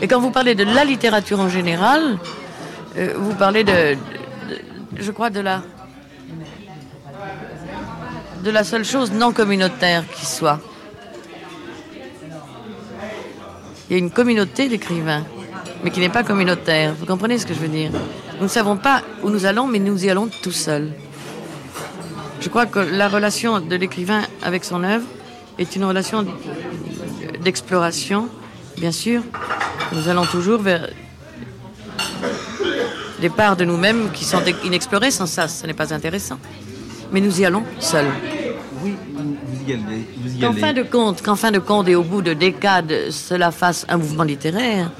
Et 0.03 0.09
quand 0.09 0.20
vous 0.20 0.31
parlez 0.31 0.57
de 0.57 0.64
la 0.64 0.85
littérature 0.85 1.38
en 1.38 1.48
général, 1.48 2.18
euh, 2.96 3.14
vous 3.16 3.35
parlez 3.35 3.62
de, 3.62 3.96
je 4.96 5.11
crois, 5.12 5.31
de 5.31 5.40
la 5.40 5.62
de 8.42 8.50
la 8.50 8.64
seule 8.64 8.85
chose 8.85 9.12
non 9.12 9.33
communautaire 9.33 10.03
qui 10.11 10.24
soit. 10.24 10.61
Il 13.90 13.94
y 13.94 13.96
a 13.96 13.98
une 13.98 14.11
communauté 14.11 14.68
d'écrivains, 14.68 15.24
mais 15.83 15.90
qui 15.90 15.98
n'est 16.00 16.09
pas 16.09 16.22
communautaire. 16.22 16.94
Vous 16.98 17.07
comprenez 17.07 17.38
ce 17.38 17.44
que 17.44 17.53
je 17.53 17.59
veux 17.59 17.68
dire? 17.68 17.90
Nous 18.37 18.44
ne 18.44 18.48
savons 18.48 18.76
pas 18.76 19.03
où 19.22 19.31
nous 19.31 19.44
allons, 19.44 19.66
mais 19.66 19.81
nous 19.81 20.05
y 20.05 20.09
allons 20.09 20.31
tout 20.42 20.53
seuls. 20.53 20.92
Je 22.40 22.48
crois 22.48 22.66
que 22.66 22.79
la 22.79 23.09
relation 23.09 23.61
de 23.61 23.76
l'écrivain 23.76 24.22
avec 24.42 24.64
son 24.64 24.85
œuvre 24.85 25.05
est 25.59 25.76
une 25.76 25.85
relation 25.85 26.24
d'exploration, 27.42 28.29
bien 28.79 28.92
sûr. 28.92 29.22
Nous 29.92 30.09
allons 30.09 30.24
toujours 30.24 30.62
vers 30.62 30.88
des 33.20 33.29
parts 33.29 33.57
de 33.57 33.64
nous-mêmes 33.64 34.11
qui 34.12 34.24
sont 34.24 34.42
inexplorées. 34.64 35.11
Sans 35.11 35.26
ça, 35.26 35.48
ce 35.48 35.66
n'est 35.66 35.74
pas 35.74 35.92
intéressant 35.92 36.38
mais 37.12 37.20
nous 37.20 37.40
y 37.40 37.44
allons 37.44 37.64
seuls. 37.79 38.07
Oui, 39.76 40.06
vous 40.16 40.28
y 40.28 40.44
allez. 40.44 40.46
Vous 40.46 40.54
qu'en 40.54 40.61
fin 40.61 40.72
de 40.72 40.83
compte, 40.83 41.22
qu'en 41.22 41.37
fin 41.37 41.50
de 41.50 41.59
compte 41.59 41.88
et 41.88 41.94
au 41.94 42.02
bout 42.02 42.22
de 42.22 42.33
décades, 42.33 43.11
cela 43.11 43.50
fasse 43.50 43.87
un 43.88 43.96
mouvement 43.96 44.24
littéraire, 44.24 44.90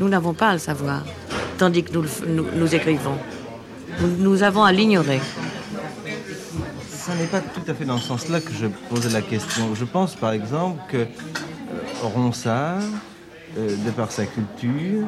nous 0.00 0.08
n'avons 0.08 0.34
pas 0.34 0.50
à 0.50 0.52
le 0.54 0.58
savoir, 0.58 1.04
tandis 1.56 1.82
que 1.82 1.92
nous, 1.92 2.04
nous, 2.54 2.74
écrivons. 2.74 3.16
Nous, 4.18 4.42
avons 4.42 4.64
à 4.64 4.72
l'ignorer. 4.72 5.20
Ce 6.88 7.10
n'est 7.12 7.26
pas 7.26 7.40
tout 7.40 7.68
à 7.68 7.74
fait 7.74 7.84
dans 7.84 7.98
ce 7.98 8.08
sens-là 8.08 8.40
que 8.40 8.52
je 8.52 8.66
posais 8.88 9.10
la 9.10 9.22
question. 9.22 9.74
Je 9.74 9.84
pense 9.84 10.14
par 10.14 10.32
exemple 10.32 10.80
que 10.90 10.98
euh, 10.98 11.06
Ronsard, 12.02 12.82
euh, 13.56 13.76
de 13.76 13.90
par 13.90 14.12
sa 14.12 14.26
culture, 14.26 15.06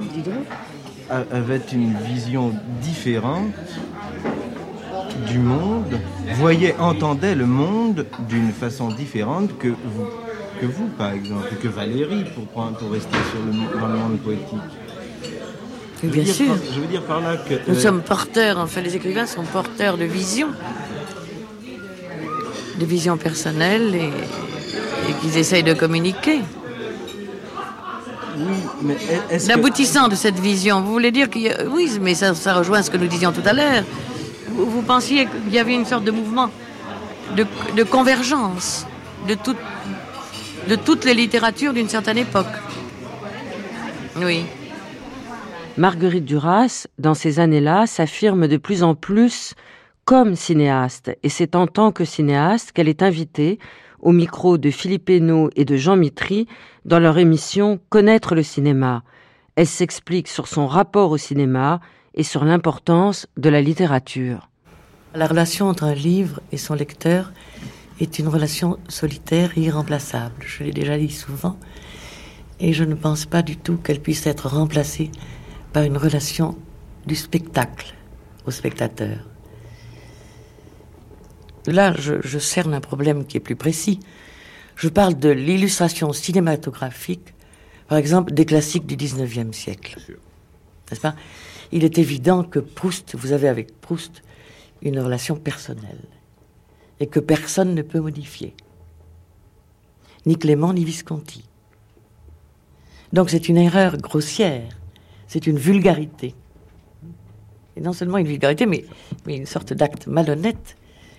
avait 1.10 1.60
une 1.72 1.94
vision 1.98 2.54
différente 2.80 3.52
du 5.26 5.38
monde, 5.38 5.98
voyait, 6.34 6.74
entendait 6.78 7.34
le 7.34 7.46
monde 7.46 8.06
d'une 8.28 8.52
façon 8.52 8.88
différente 8.88 9.56
que 9.58 9.68
vous, 9.68 10.06
que 10.60 10.66
vous 10.66 10.88
par 10.98 11.12
exemple, 11.12 11.48
que 11.62 11.68
Valérie, 11.68 12.24
pour, 12.34 12.44
pour 12.46 12.90
rester 12.90 13.16
sur 13.30 13.40
le, 13.46 13.80
dans 13.80 13.88
le 13.88 13.96
monde 13.96 14.18
poétique. 14.18 14.58
bien 16.02 16.24
sûr. 16.24 16.56
je 16.74 16.80
veux 16.80 16.86
dire 16.86 17.02
par 17.02 17.20
là 17.20 17.36
que... 17.36 17.54
Nous 17.68 17.76
euh, 17.76 17.80
sommes 17.80 18.02
porteurs, 18.02 18.58
enfin 18.58 18.80
les 18.80 18.96
écrivains 18.96 19.26
sont 19.26 19.44
porteurs 19.44 19.96
de 19.96 20.04
visions. 20.04 20.50
De 22.78 22.84
visions 22.86 23.16
personnelles 23.16 23.94
et, 23.94 24.10
et 25.10 25.12
qu'ils 25.20 25.36
essayent 25.36 25.62
de 25.62 25.74
communiquer. 25.74 26.40
Oui, 28.38 28.56
mais 28.82 28.96
L'aboutissant 29.48 30.08
de 30.08 30.14
cette 30.14 30.38
vision, 30.38 30.80
vous 30.80 30.92
voulez 30.92 31.10
dire 31.10 31.28
que... 31.28 31.68
Oui, 31.68 31.90
mais 32.00 32.14
ça, 32.14 32.34
ça 32.34 32.54
rejoint 32.54 32.80
ce 32.82 32.90
que 32.90 32.96
nous 32.96 33.06
disions 33.06 33.32
tout 33.32 33.42
à 33.44 33.52
l'heure 33.52 33.84
vous 34.64 34.82
pensiez 34.82 35.26
qu'il 35.26 35.52
y 35.52 35.58
avait 35.58 35.74
une 35.74 35.84
sorte 35.84 36.04
de 36.04 36.10
mouvement 36.10 36.50
de, 37.36 37.82
convergence 37.84 38.86
de, 39.28 39.36
de 40.68 40.76
toutes 40.76 41.04
les 41.04 41.14
littératures 41.14 41.72
d'une 41.72 41.88
certaine 41.88 42.18
époque. 42.18 42.46
Oui. 44.16 44.44
Marguerite 45.76 46.24
Duras, 46.24 46.86
dans 46.98 47.14
ces 47.14 47.38
années-là, 47.40 47.86
s'affirme 47.86 48.48
de 48.48 48.56
plus 48.56 48.82
en 48.82 48.94
plus 48.94 49.54
comme 50.04 50.34
cinéaste, 50.34 51.16
et 51.22 51.28
c'est 51.28 51.54
en 51.54 51.66
tant 51.66 51.92
que 51.92 52.04
cinéaste 52.04 52.72
qu'elle 52.72 52.88
est 52.88 53.02
invitée 53.02 53.58
au 54.00 54.12
micro 54.12 54.58
de 54.58 54.70
Philippe 54.70 55.08
Hénaud 55.08 55.50
et 55.56 55.64
de 55.64 55.76
Jean 55.76 55.96
Mitry 55.96 56.48
dans 56.84 56.98
leur 56.98 57.18
émission 57.18 57.78
Connaître 57.90 58.34
le 58.34 58.42
cinéma. 58.42 59.04
Elle 59.56 59.66
s'explique 59.66 60.26
sur 60.28 60.48
son 60.48 60.66
rapport 60.66 61.10
au 61.12 61.18
cinéma 61.18 61.80
et 62.14 62.24
sur 62.24 62.44
l'importance 62.44 63.28
de 63.36 63.48
la 63.48 63.60
littérature. 63.60 64.49
La 65.12 65.26
relation 65.26 65.68
entre 65.68 65.84
un 65.84 65.94
livre 65.94 66.40
et 66.52 66.56
son 66.56 66.74
lecteur 66.74 67.32
est 67.98 68.20
une 68.20 68.28
relation 68.28 68.78
solitaire 68.88 69.50
et 69.56 69.62
irremplaçable. 69.62 70.44
Je 70.46 70.62
l'ai 70.62 70.72
déjà 70.72 70.96
dit 70.96 71.10
souvent. 71.10 71.58
Et 72.60 72.72
je 72.72 72.84
ne 72.84 72.94
pense 72.94 73.26
pas 73.26 73.42
du 73.42 73.56
tout 73.56 73.76
qu'elle 73.76 74.00
puisse 74.00 74.26
être 74.26 74.48
remplacée 74.48 75.10
par 75.72 75.82
une 75.82 75.96
relation 75.96 76.56
du 77.06 77.16
spectacle 77.16 77.94
au 78.46 78.52
spectateur. 78.52 79.18
Là, 81.66 81.92
je, 81.98 82.38
cerne 82.38 82.72
un 82.72 82.80
problème 82.80 83.26
qui 83.26 83.36
est 83.36 83.40
plus 83.40 83.56
précis. 83.56 83.98
Je 84.76 84.88
parle 84.88 85.18
de 85.18 85.28
l'illustration 85.28 86.12
cinématographique, 86.12 87.34
par 87.88 87.98
exemple, 87.98 88.32
des 88.32 88.46
classiques 88.46 88.86
du 88.86 88.96
19e 88.96 89.52
siècle. 89.52 89.96
N'est-ce 90.90 91.00
pas? 91.00 91.16
Il 91.72 91.84
est 91.84 91.98
évident 91.98 92.44
que 92.44 92.60
Proust, 92.60 93.16
vous 93.16 93.32
avez 93.32 93.48
avec 93.48 93.80
Proust 93.80 94.22
une 94.82 94.98
relation 94.98 95.36
personnelle 95.36 96.04
et 97.00 97.06
que 97.06 97.20
personne 97.20 97.74
ne 97.74 97.82
peut 97.82 98.00
modifier. 98.00 98.54
Ni 100.26 100.36
Clément, 100.36 100.72
ni 100.72 100.84
Visconti. 100.84 101.44
Donc 103.12 103.30
c'est 103.30 103.48
une 103.48 103.56
erreur 103.56 103.96
grossière, 103.96 104.68
c'est 105.26 105.46
une 105.46 105.58
vulgarité. 105.58 106.34
Et 107.76 107.80
non 107.80 107.92
seulement 107.92 108.18
une 108.18 108.26
vulgarité, 108.26 108.66
mais, 108.66 108.84
mais 109.26 109.36
une 109.36 109.46
sorte 109.46 109.72
d'acte 109.72 110.06
malhonnête 110.06 110.76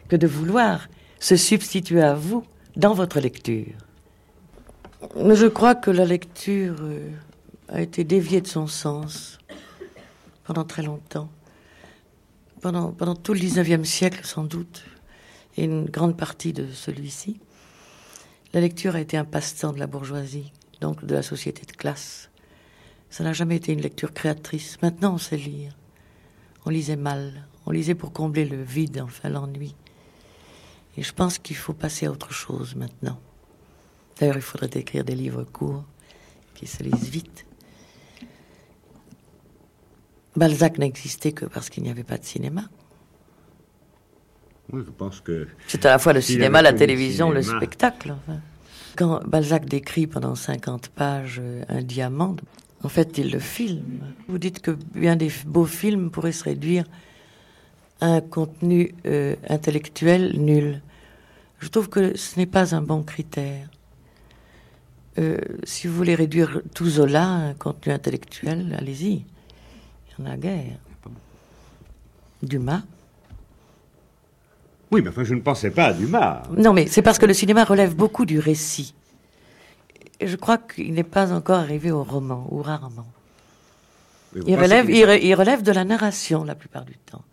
que 0.08 0.16
de 0.16 0.28
vouloir 0.28 0.88
se 1.20 1.36
substituer 1.36 2.02
à 2.02 2.14
vous 2.14 2.44
dans 2.76 2.94
votre 2.94 3.20
lecture. 3.20 3.74
Je 5.16 5.48
crois 5.48 5.76
que 5.76 5.92
la 5.92 6.06
lecture 6.06 6.76
euh, 6.82 7.10
a 7.70 7.82
été 7.82 8.04
déviée 8.04 8.42
de 8.42 8.48
son 8.48 8.68
sens 8.68 9.40
pendant 10.44 10.64
très 10.64 10.84
longtemps. 10.84 11.30
Pendant, 12.62 13.16
tout 13.16 13.34
le 13.34 13.40
19e 13.40 13.84
siècle, 13.84 14.24
sans 14.24 14.44
doute, 14.44 14.84
et 15.58 15.64
une 15.64 15.86
grande 15.86 16.16
partie 16.16 16.54
de 16.54 16.72
celui-ci, 16.72 17.40
la 18.54 18.62
lecture 18.62 18.96
a 18.96 19.02
été 19.02 19.18
un 19.18 19.26
passe-temps 19.26 19.74
de 19.74 19.80
la 19.80 19.88
bourgeoisie, 19.88 20.52
donc 20.80 21.04
de 21.04 21.16
la 21.16 21.24
société 21.24 21.66
de 21.66 21.72
classe. 21.72 22.30
Ça 23.10 23.24
n'a 23.24 23.34
jamais 23.34 23.56
été 23.56 23.74
une 23.74 23.82
lecture 23.82 24.14
créatrice. 24.14 24.80
Maintenant, 24.84 25.16
on 25.16 25.18
sait 25.18 25.38
lire. 25.38 25.76
On 26.66 26.70
lisait 26.70 26.96
mal. 26.96 27.48
On 27.66 27.72
lisait 27.72 27.96
pour 27.96 28.14
combler 28.14 28.46
le 28.46 28.62
vide, 28.62 29.02
enfin 29.02 29.30
l'ennui. 29.30 29.76
Et 30.98 31.04
je 31.04 31.14
pense 31.14 31.40
qu'il 31.40 31.56
faut 31.56 31.74
passer 31.74 32.06
à 32.06 32.12
autre 32.12 32.32
chose 32.32 32.76
maintenant. 32.76 33.20
D'ailleurs, 34.20 34.36
il 34.36 34.42
faudrait 34.42 34.70
écrire 34.80 35.04
des 35.04 35.16
livres 35.16 35.44
courts 35.44 35.84
qui 36.54 36.68
se 36.68 36.84
lisent 36.84 37.10
vite. 37.10 37.46
Balzac 40.36 40.78
n'existait 40.78 41.32
que 41.32 41.46
parce 41.46 41.70
qu'il 41.70 41.84
n'y 41.84 41.90
avait 41.90 42.04
pas 42.04 42.18
de 42.18 42.26
cinéma. 42.26 42.64
Oui, 44.72 44.84
je 44.86 44.92
pense 44.92 45.20
que. 45.20 45.48
C'est 45.68 45.86
à 45.86 45.90
la 45.90 46.00
fois 46.00 46.14
le 46.14 46.22
cinéma, 46.22 46.62
la 46.62 46.74
télévision, 46.74 47.30
le 47.30 47.42
spectacle. 47.42 48.16
Quand 48.96 49.22
Balzac 49.28 49.66
décrit 49.66 50.08
pendant 50.08 50.36
50 50.36 50.90
pages 50.90 51.40
euh, 51.42 51.64
un 51.70 51.82
diamant, 51.82 52.36
en 52.84 52.90
fait, 52.90 53.18
il 53.18 53.32
le 53.32 53.40
filme. 53.40 54.02
Vous 54.28 54.38
dites 54.38 54.62
que 54.62 54.72
bien 54.96 55.16
des 55.16 55.32
beaux 55.46 55.66
films 55.66 56.12
pourraient 56.12 56.32
se 56.32 56.44
réduire 56.44 56.86
à 58.00 58.08
un 58.08 58.22
contenu 58.22 58.96
euh, 59.06 59.36
intellectuel 59.48 60.40
nul. 60.40 60.82
Je 61.60 61.68
trouve 61.70 61.90
que 61.90 62.18
ce 62.18 62.40
n'est 62.40 62.48
pas 62.48 62.76
un 62.76 62.82
bon 62.82 63.04
critère. 63.04 63.70
Euh, 65.20 65.38
si 65.64 65.88
vous 65.88 65.96
voulez 65.96 66.16
réduire 66.16 66.62
tout 66.74 66.90
Zola 66.90 67.24
à 67.24 67.50
un 67.50 67.54
contenu 67.54 67.94
intellectuel, 67.94 68.76
allez-y. 68.80 69.26
Il 70.18 70.26
y 70.26 70.28
en 70.28 70.32
a 70.32 70.38
guère. 70.38 70.78
Dumas. 72.44 72.82
Oui, 74.92 75.02
mais 75.02 75.10
enfin, 75.10 75.24
je 75.24 75.34
ne 75.34 75.42
pensais 75.42 75.72
pas 75.72 75.86
à 75.86 75.94
Dumas. 75.94 76.44
Non, 76.58 76.74
mais 76.74 76.88
c'est 76.88 77.02
parce 77.02 77.18
que 77.18 77.26
le 77.26 77.34
cinéma 77.34 77.64
relève 77.64 77.96
beaucoup 77.96 78.26
du 78.26 78.40
récit. 78.40 78.94
Et 80.20 80.28
je 80.28 80.36
crois 80.36 80.58
qu'il 80.58 80.94
n'est 80.94 81.04
pas 81.04 81.32
encore 81.32 81.60
arrivé 81.60 81.92
au 81.92 82.04
roman, 82.04 82.46
ou 82.52 82.62
rarement. 82.62 83.08
Il 84.46 84.56
relève, 84.56 84.90
il, 84.90 85.36
relève 85.36 85.62
de 85.62 85.72
la 85.72 85.84
narration 85.84 86.44
la 86.44 86.56
plupart 86.56 86.86
du 86.86 86.96
temps. 86.96 87.24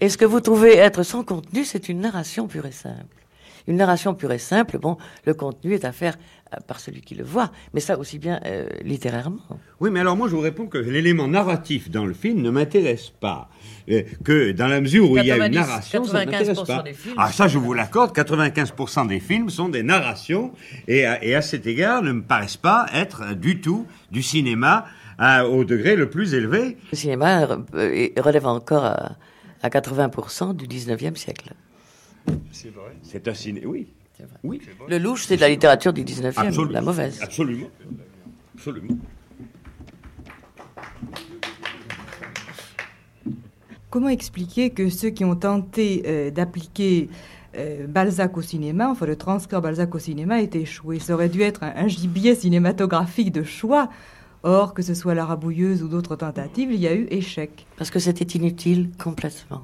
Et 0.00 0.08
ce 0.08 0.16
que 0.16 0.24
vous 0.24 0.40
trouvez 0.40 0.76
être 0.76 1.02
sans 1.02 1.22
contenu, 1.22 1.64
c'est 1.64 1.88
une 1.88 2.00
narration 2.00 2.46
pure 2.46 2.66
et 2.66 2.72
simple? 2.72 3.25
Une 3.68 3.76
narration 3.76 4.14
pure 4.14 4.32
et 4.32 4.38
simple, 4.38 4.78
bon, 4.78 4.96
le 5.24 5.34
contenu 5.34 5.74
est 5.74 5.84
à 5.84 5.92
faire 5.92 6.16
euh, 6.54 6.58
par 6.68 6.78
celui 6.78 7.00
qui 7.00 7.16
le 7.16 7.24
voit, 7.24 7.50
mais 7.74 7.80
ça 7.80 7.98
aussi 7.98 8.20
bien 8.20 8.38
euh, 8.46 8.68
littérairement. 8.82 9.40
Oui, 9.80 9.90
mais 9.90 9.98
alors 10.00 10.16
moi 10.16 10.28
je 10.28 10.36
vous 10.36 10.40
réponds 10.40 10.66
que 10.68 10.78
l'élément 10.78 11.26
narratif 11.26 11.90
dans 11.90 12.04
le 12.04 12.14
film 12.14 12.42
ne 12.42 12.50
m'intéresse 12.50 13.10
pas. 13.10 13.48
Euh, 13.90 14.02
que 14.24 14.52
dans 14.52 14.68
la 14.68 14.80
mesure 14.80 15.10
où 15.10 15.18
il 15.18 15.26
y 15.26 15.32
a 15.32 15.44
une 15.44 15.54
narration, 15.54 16.04
ça 16.04 16.24
ne 16.24 16.30
m'intéresse 16.30 16.62
pas. 16.62 16.84
Ah 17.16 17.32
ça 17.32 17.48
je 17.48 17.58
vous 17.58 17.72
l'accorde, 17.72 18.16
95% 18.16 19.08
des 19.08 19.18
films 19.18 19.50
sont 19.50 19.68
des 19.68 19.82
narrations 19.82 20.52
et 20.86 21.04
à, 21.04 21.42
cet 21.42 21.66
égard 21.66 22.02
ne 22.02 22.12
me 22.12 22.22
paraissent 22.22 22.56
pas 22.56 22.86
être 22.94 23.34
du 23.34 23.60
tout 23.60 23.86
du 24.12 24.22
cinéma 24.22 24.84
au 25.50 25.64
degré 25.64 25.96
le 25.96 26.08
plus 26.08 26.34
élevé. 26.34 26.76
Le 26.92 26.96
cinéma 26.96 27.46
relève 27.72 28.46
encore 28.46 28.84
à, 28.84 29.16
à 29.62 29.68
80% 29.68 30.54
du 30.54 30.66
19e 30.66 31.16
siècle. 31.16 31.52
C'est 32.52 32.70
vrai. 32.70 32.96
C'est 33.02 33.28
un 33.28 33.34
ciné, 33.34 33.66
oui. 33.66 33.88
Oui. 34.42 34.60
Le 34.88 34.98
louche, 34.98 35.26
c'est 35.26 35.36
de 35.36 35.42
la 35.42 35.48
littérature 35.48 35.92
du 35.92 36.02
19e, 36.04 36.70
la 36.70 36.80
mauvaise. 36.80 37.20
Absolument. 37.22 37.68
Absolument. 38.54 38.96
Comment 43.90 44.08
expliquer 44.08 44.70
que 44.70 44.88
ceux 44.88 45.10
qui 45.10 45.24
ont 45.24 45.36
tenté 45.36 46.02
euh, 46.06 46.30
d'appliquer 46.30 47.08
euh, 47.56 47.86
Balzac 47.86 48.36
au 48.36 48.42
cinéma, 48.42 48.90
enfin 48.90 49.06
le 49.06 49.16
transcrire 49.16 49.62
Balzac 49.62 49.94
au 49.94 49.98
cinéma, 49.98 50.42
aient 50.42 50.50
échoué? 50.52 50.98
Ça 50.98 51.14
aurait 51.14 51.28
dû 51.28 51.42
être 51.42 51.62
un, 51.62 51.88
gibier 51.88 52.34
cinématographique 52.34 53.32
de 53.32 53.42
choix. 53.42 53.88
Or, 54.42 54.74
que 54.74 54.82
ce 54.82 54.94
soit 54.94 55.14
La 55.14 55.24
Rabouilleuse 55.24 55.82
ou 55.82 55.88
d'autres 55.88 56.14
tentatives, 56.14 56.70
il 56.72 56.78
y 56.78 56.86
a 56.86 56.94
eu 56.94 57.06
échec. 57.10 57.66
Parce 57.76 57.90
que 57.90 57.98
c'était 57.98 58.38
inutile 58.38 58.90
complètement. 58.98 59.62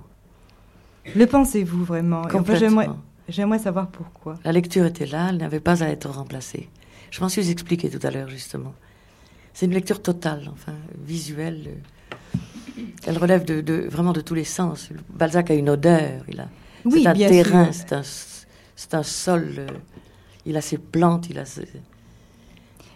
Le 1.15 1.27
pensez-vous 1.27 1.85
vraiment? 1.85 2.23
Complètement. 2.23 2.99
J'aimerais 3.29 3.59
savoir 3.59 3.89
pourquoi. 3.89 4.35
La 4.45 4.53
lecture 4.53 4.85
était 4.85 5.07
là, 5.07 5.29
elle 5.31 5.39
n'avait 5.39 5.61
pas 5.61 5.83
à 5.83 5.89
être 5.89 6.09
remplacée. 6.11 6.69
Je 7.11 7.21
m'en 7.21 7.29
suis 7.29 7.51
expliqué 7.51 7.89
tout 7.89 8.05
à 8.07 8.11
l'heure, 8.11 8.29
justement. 8.29 8.75
C'est 9.55 9.67
une 9.67 9.73
lecture 9.73 10.03
totale, 10.03 10.51
enfin, 10.53 10.75
visuelle. 11.05 11.77
Elle 13.07 13.19
relève 13.19 13.45
de, 13.45 13.87
vraiment 13.89 14.13
de 14.13 14.21
tous 14.21 14.35
les 14.35 14.45
sens. 14.45 14.89
Balzac 15.11 15.51
a 15.51 15.55
une 15.55 15.71
odeur, 15.71 16.25
il 16.29 16.41
a. 16.41 16.49
Oui, 16.85 17.03
c'est 17.03 17.09
un 17.09 17.15
terrain, 17.15 17.71
c'est 17.73 18.95
un, 18.95 19.03
sol. 19.03 19.55
Euh, 19.59 19.67
il 20.47 20.57
a 20.57 20.61
ses 20.61 20.79
plantes, 20.79 21.29
il 21.31 21.39
a 21.39 21.45
ses. 21.45 21.69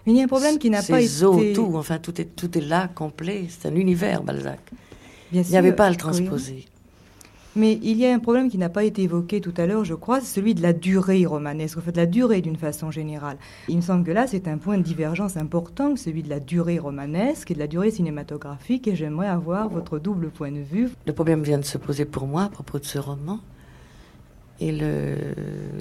Mais 0.07 0.12
il 0.12 0.16
y 0.16 0.21
a 0.21 0.25
un 0.25 0.29
problème 0.29 0.59
qui 0.59 0.71
n'a 0.71 0.83
pas 0.83 1.01
été. 1.01 1.25
eaux, 1.25 1.40
tout, 1.55 1.73
enfin, 1.75 1.99
tout 1.99 2.21
est, 2.21 2.37
tout 2.37 2.57
est 2.57 2.62
là, 2.62 2.88
complet. 2.88 3.47
C'est 3.49 3.69
un 3.69 3.75
univers, 3.75 4.23
Balzac. 4.23 4.61
il 5.33 5.42
n'y 5.42 5.57
avait 5.57 5.73
pas 5.73 5.87
à 5.87 5.90
le 5.90 5.97
transposer. 5.97 6.66
Mais 7.57 7.79
il 7.83 7.97
y 7.97 8.05
a 8.05 8.14
un 8.14 8.19
problème 8.19 8.51
qui 8.51 8.59
n'a 8.59 8.69
pas 8.69 8.85
été 8.85 9.03
évoqué 9.03 9.40
tout 9.40 9.55
à 9.57 9.64
l'heure, 9.64 9.83
je 9.83 9.95
crois, 9.95 10.21
c'est 10.21 10.35
celui 10.40 10.55
de 10.55 10.61
la 10.61 10.75
durée 10.75 11.25
romanesque, 11.25 11.79
en 11.79 11.81
fait, 11.81 11.97
la 11.97 12.05
durée 12.05 12.42
d'une 12.42 12.59
façon 12.59 12.90
générale. 12.90 13.38
Il 13.69 13.77
me 13.77 13.81
semble 13.81 14.05
que 14.05 14.11
là, 14.11 14.27
c'est 14.27 14.47
un 14.47 14.59
point 14.59 14.77
de 14.77 14.83
divergence 14.83 15.38
important, 15.38 15.97
celui 15.97 16.23
de 16.23 16.29
la 16.29 16.38
durée 16.38 16.79
romanesque 16.79 17.51
et 17.51 17.55
de 17.55 17.59
la 17.59 17.66
durée 17.66 17.90
cinématographique, 17.90 18.87
et 18.88 18.95
j'aimerais 18.95 19.29
avoir 19.29 19.71
votre 19.71 19.99
double 19.99 20.29
point 20.29 20.53
de 20.53 20.61
vue. 20.61 20.90
Le 21.07 21.15
problème 21.15 21.42
vient 21.42 21.57
de 21.57 21.65
se 21.65 21.79
poser 21.79 22.04
pour 22.04 22.27
moi 22.27 22.42
à 22.42 22.48
propos 22.50 22.79
de 22.79 22.85
ce 22.85 22.98
roman, 22.98 23.40
et 24.61 24.71
le 24.71 25.17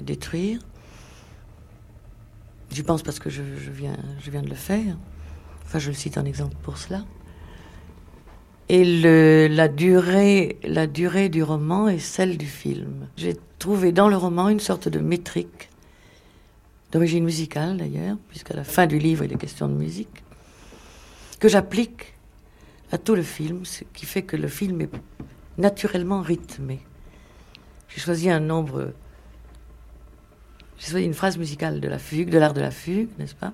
détruire. 0.02 0.60
Je 2.72 2.80
pense 2.80 3.02
parce 3.02 3.18
que 3.18 3.28
je, 3.28 3.42
viens, 3.70 3.98
je 4.20 4.30
viens 4.30 4.42
de 4.42 4.48
le 4.48 4.54
faire. 4.54 4.96
Enfin, 5.66 5.78
je 5.78 5.88
le 5.88 5.94
cite 5.94 6.16
en 6.16 6.24
exemple 6.24 6.56
pour 6.62 6.78
cela. 6.78 7.04
Et 8.68 8.84
le, 8.84 9.46
la, 9.48 9.68
durée, 9.68 10.58
la 10.64 10.86
durée 10.86 11.28
du 11.28 11.42
roman 11.42 11.88
est 11.88 12.00
celle 12.00 12.36
du 12.36 12.46
film. 12.46 13.08
J'ai 13.16 13.36
trouvé 13.58 13.92
dans 13.92 14.08
le 14.08 14.16
roman 14.16 14.48
une 14.48 14.60
sorte 14.60 14.88
de 14.88 14.98
métrique, 14.98 15.70
d'origine 16.90 17.24
musicale 17.24 17.76
d'ailleurs, 17.76 18.16
puisqu'à 18.28 18.54
la 18.54 18.64
fin 18.64 18.86
du 18.86 18.98
livre 18.98 19.24
il 19.24 19.32
est 19.32 19.38
question 19.38 19.68
de 19.68 19.74
musique, 19.74 20.24
que 21.38 21.48
j'applique 21.48 22.14
à 22.90 22.98
tout 22.98 23.14
le 23.14 23.22
film, 23.22 23.64
ce 23.64 23.84
qui 23.94 24.06
fait 24.06 24.22
que 24.22 24.36
le 24.36 24.48
film 24.48 24.80
est 24.80 24.90
naturellement 25.58 26.20
rythmé. 26.20 26.80
J'ai 27.88 28.00
choisi 28.00 28.30
un 28.30 28.40
nombre. 28.40 28.92
J'ai 30.78 30.90
choisi 30.90 31.06
une 31.06 31.14
phrase 31.14 31.38
musicale 31.38 31.80
de 31.80 31.88
la 31.88 31.98
fugue, 31.98 32.30
de 32.30 32.38
l'art 32.38 32.52
de 32.52 32.60
la 32.60 32.70
fugue, 32.70 33.08
n'est-ce 33.18 33.34
pas? 33.34 33.52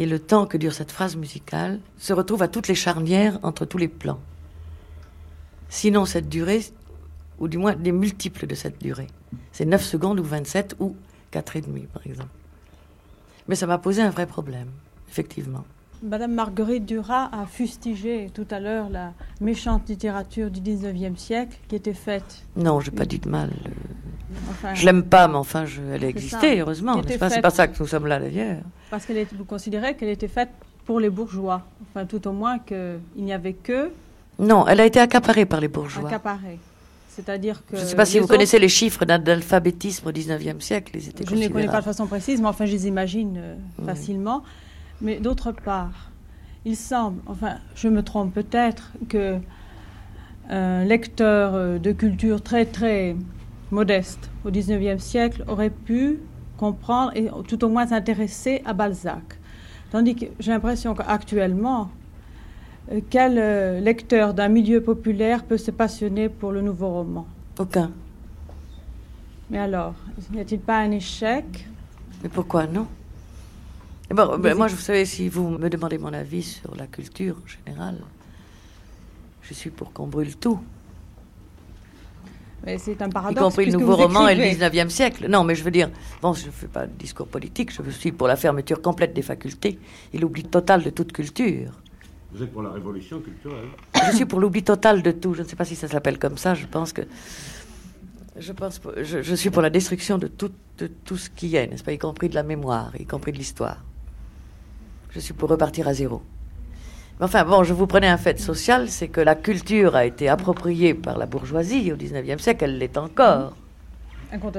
Et 0.00 0.06
le 0.06 0.18
temps 0.18 0.46
que 0.46 0.56
dure 0.56 0.72
cette 0.72 0.92
phrase 0.92 1.14
musicale 1.14 1.78
se 1.98 2.14
retrouve 2.14 2.42
à 2.42 2.48
toutes 2.48 2.68
les 2.68 2.74
charnières 2.74 3.38
entre 3.42 3.66
tous 3.66 3.76
les 3.76 3.86
plans. 3.86 4.18
Sinon, 5.68 6.06
cette 6.06 6.30
durée, 6.30 6.64
ou 7.38 7.48
du 7.48 7.58
moins 7.58 7.74
des 7.74 7.92
multiples 7.92 8.46
de 8.46 8.54
cette 8.54 8.80
durée, 8.80 9.08
c'est 9.52 9.66
9 9.66 9.84
secondes 9.84 10.18
ou 10.18 10.24
27 10.24 10.76
ou 10.80 10.96
4 11.32 11.56
et 11.56 11.60
demi, 11.60 11.82
par 11.82 12.06
exemple. 12.06 12.30
Mais 13.46 13.56
ça 13.56 13.66
m'a 13.66 13.76
posé 13.76 14.00
un 14.00 14.08
vrai 14.08 14.26
problème, 14.26 14.68
effectivement. 15.10 15.66
Madame 16.02 16.32
Marguerite 16.32 16.86
Duras 16.86 17.28
a 17.30 17.44
fustigé 17.44 18.30
tout 18.32 18.46
à 18.50 18.58
l'heure 18.58 18.88
la 18.88 19.12
méchante 19.40 19.88
littérature 19.88 20.50
du 20.50 20.60
19e 20.60 21.16
siècle 21.16 21.58
qui 21.68 21.76
était 21.76 21.92
faite. 21.92 22.42
Non, 22.56 22.80
je 22.80 22.90
n'ai 22.90 22.96
pas 22.96 23.04
dit 23.04 23.18
de 23.18 23.28
mal. 23.28 23.50
je 24.74 24.86
l'aime 24.86 25.02
pas, 25.02 25.28
mais 25.28 25.34
enfin, 25.34 25.66
je, 25.66 25.82
elle 25.92 26.04
a 26.04 26.08
existé, 26.08 26.60
heureusement. 26.60 27.02
C'est 27.06 27.18
pas, 27.18 27.28
pas 27.28 27.50
ça 27.50 27.68
que 27.68 27.78
nous 27.78 27.86
sommes 27.86 28.06
là 28.06 28.18
d'ailleurs. 28.18 28.62
Parce 28.90 29.04
que 29.04 29.12
vous 29.36 29.44
considérez 29.44 29.94
qu'elle 29.94 30.08
était 30.08 30.28
faite 30.28 30.48
pour 30.86 31.00
les 31.00 31.10
bourgeois. 31.10 31.62
Enfin, 31.90 32.06
tout 32.06 32.26
au 32.26 32.32
moins 32.32 32.58
qu'il 32.58 33.00
n'y 33.16 33.34
avait 33.34 33.52
que. 33.52 33.90
Non, 34.38 34.66
elle 34.66 34.80
a 34.80 34.86
été 34.86 35.00
accaparée 35.00 35.44
par 35.44 35.60
les 35.60 35.68
bourgeois. 35.68 36.08
Accaparée. 36.08 36.58
C'est-à-dire 37.10 37.62
que. 37.66 37.76
Je 37.76 37.82
ne 37.82 37.86
sais 37.86 37.96
pas 37.96 38.06
si 38.06 38.18
vous 38.18 38.26
connaissez 38.26 38.58
les 38.58 38.70
chiffres 38.70 39.04
d'alphabétisme 39.04 40.08
au 40.08 40.12
19e 40.12 40.60
siècle. 40.60 40.92
Ils 40.94 41.10
étaient 41.10 41.26
je 41.28 41.34
ne 41.34 41.40
les 41.40 41.50
connais 41.50 41.66
pas 41.66 41.80
de 41.80 41.84
façon 41.84 42.06
précise, 42.06 42.40
mais 42.40 42.48
enfin, 42.48 42.64
je 42.64 42.72
les 42.72 42.86
imagine 42.86 43.36
euh, 43.36 43.56
facilement. 43.84 44.42
Mais 45.00 45.18
d'autre 45.18 45.52
part, 45.52 46.10
il 46.64 46.76
semble, 46.76 47.20
enfin, 47.26 47.56
je 47.74 47.88
me 47.88 48.02
trompe 48.02 48.34
peut-être, 48.34 48.92
que 49.08 49.38
un 50.50 50.84
lecteur 50.84 51.54
euh, 51.54 51.78
de 51.78 51.92
culture 51.92 52.42
très 52.42 52.66
très 52.66 53.14
modeste 53.70 54.30
au 54.44 54.50
XIXe 54.50 55.02
siècle 55.02 55.44
aurait 55.46 55.70
pu 55.70 56.18
comprendre 56.56 57.12
et 57.14 57.30
tout 57.46 57.64
au 57.64 57.68
moins 57.68 57.86
s'intéresser 57.86 58.60
à 58.64 58.72
Balzac. 58.72 59.38
Tandis 59.90 60.16
que 60.16 60.26
j'ai 60.40 60.50
l'impression 60.50 60.94
qu'actuellement, 60.94 61.90
euh, 62.92 63.00
quel 63.08 63.38
euh, 63.38 63.80
lecteur 63.80 64.34
d'un 64.34 64.48
milieu 64.48 64.82
populaire 64.82 65.44
peut 65.44 65.56
se 65.56 65.70
passionner 65.70 66.28
pour 66.28 66.52
le 66.52 66.60
nouveau 66.62 66.90
roman? 66.90 67.26
Aucun. 67.58 67.92
Mais 69.50 69.58
alors, 69.58 69.94
n'y 70.32 70.40
a-t-il 70.40 70.60
pas 70.60 70.78
un 70.78 70.90
échec? 70.90 71.66
Mais 72.22 72.28
pourquoi 72.28 72.66
non? 72.66 72.86
Bon, 74.10 74.38
ben, 74.38 74.56
moi, 74.56 74.66
vous 74.66 74.76
savez, 74.76 75.04
si 75.04 75.28
vous 75.28 75.50
me 75.50 75.68
demandez 75.70 75.96
mon 75.96 76.12
avis 76.12 76.42
sur 76.42 76.74
la 76.74 76.88
culture 76.88 77.36
en 77.44 77.46
général, 77.46 77.98
je 79.42 79.54
suis 79.54 79.70
pour 79.70 79.92
qu'on 79.92 80.08
brûle 80.08 80.36
tout. 80.36 80.58
Mais 82.66 82.76
c'est 82.78 83.00
un 83.02 83.08
paradoxe. 83.08 83.40
Y 83.40 83.44
compris 83.44 83.66
le 83.66 83.72
nouveau 83.78 83.96
roman 83.96 84.26
et 84.26 84.34
le 84.34 84.42
19e 84.42 84.90
siècle. 84.90 85.28
Non, 85.28 85.44
mais 85.44 85.54
je 85.54 85.62
veux 85.62 85.70
dire, 85.70 85.90
bon, 86.20 86.34
je 86.34 86.46
ne 86.46 86.50
fais 86.50 86.66
pas 86.66 86.86
de 86.86 86.92
discours 86.92 87.28
politique, 87.28 87.70
je 87.72 87.90
suis 87.90 88.10
pour 88.10 88.26
la 88.26 88.36
fermeture 88.36 88.82
complète 88.82 89.14
des 89.14 89.22
facultés 89.22 89.78
et 90.12 90.18
l'oubli 90.18 90.42
total 90.42 90.82
de 90.82 90.90
toute 90.90 91.12
culture. 91.12 91.70
Vous 92.32 92.42
êtes 92.42 92.52
pour 92.52 92.62
la 92.62 92.70
révolution 92.70 93.20
culturelle 93.20 93.68
Je 94.10 94.16
suis 94.16 94.26
pour 94.26 94.40
l'oubli 94.40 94.62
total 94.62 95.02
de 95.02 95.12
tout. 95.12 95.34
Je 95.34 95.42
ne 95.42 95.46
sais 95.46 95.56
pas 95.56 95.64
si 95.64 95.76
ça 95.76 95.88
s'appelle 95.88 96.18
comme 96.18 96.36
ça. 96.36 96.54
Je 96.54 96.66
pense 96.66 96.92
que. 96.92 97.02
Je, 98.36 98.52
pense, 98.52 98.80
je, 99.02 99.22
je 99.22 99.34
suis 99.34 99.50
pour 99.50 99.62
la 99.62 99.70
destruction 99.70 100.18
de 100.18 100.28
tout, 100.28 100.50
de 100.78 100.86
tout 100.86 101.16
ce 101.16 101.28
qui 101.30 101.56
est, 101.56 101.66
n'est-ce 101.66 101.82
pas, 101.82 101.92
y 101.92 101.98
compris 101.98 102.28
de 102.28 102.34
la 102.34 102.42
mémoire, 102.42 102.92
y 102.98 103.04
compris 103.04 103.32
de 103.32 103.38
l'histoire. 103.38 103.78
Je 105.10 105.20
suis 105.20 105.34
pour 105.34 105.48
repartir 105.48 105.88
à 105.88 105.94
zéro. 105.94 106.22
Mais 107.18 107.26
enfin, 107.26 107.44
bon, 107.44 107.64
je 107.64 107.74
vous 107.74 107.86
prenais 107.86 108.08
un 108.08 108.16
fait 108.16 108.38
social, 108.40 108.88
c'est 108.88 109.08
que 109.08 109.20
la 109.20 109.34
culture 109.34 109.94
a 109.94 110.06
été 110.06 110.28
appropriée 110.28 110.94
par 110.94 111.18
la 111.18 111.26
bourgeoisie 111.26 111.92
au 111.92 111.96
XIXe 111.96 112.42
siècle, 112.42 112.64
elle 112.64 112.78
l'est 112.78 112.96
encore. 112.96 113.54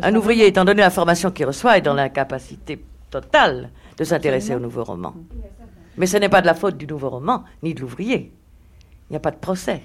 Un 0.01 0.15
ouvrier, 0.15 0.47
étant 0.47 0.65
donné 0.65 0.81
la 0.81 0.89
formation 0.89 1.31
qu'il 1.31 1.45
reçoit, 1.45 1.77
est 1.77 1.81
dans 1.81 1.93
l'incapacité 1.93 2.83
totale 3.09 3.69
de 3.97 4.03
s'intéresser 4.03 4.53
au 4.53 4.59
nouveau 4.59 4.83
roman. 4.83 5.15
Mais 5.97 6.05
ce 6.05 6.17
n'est 6.17 6.29
pas 6.29 6.41
de 6.41 6.45
la 6.45 6.53
faute 6.53 6.77
du 6.77 6.85
nouveau 6.85 7.09
roman, 7.09 7.43
ni 7.63 7.73
de 7.73 7.81
l'ouvrier. 7.81 8.31
Il 9.09 9.13
n'y 9.13 9.17
a 9.17 9.21
pas 9.21 9.31
de 9.31 9.37
procès. 9.37 9.81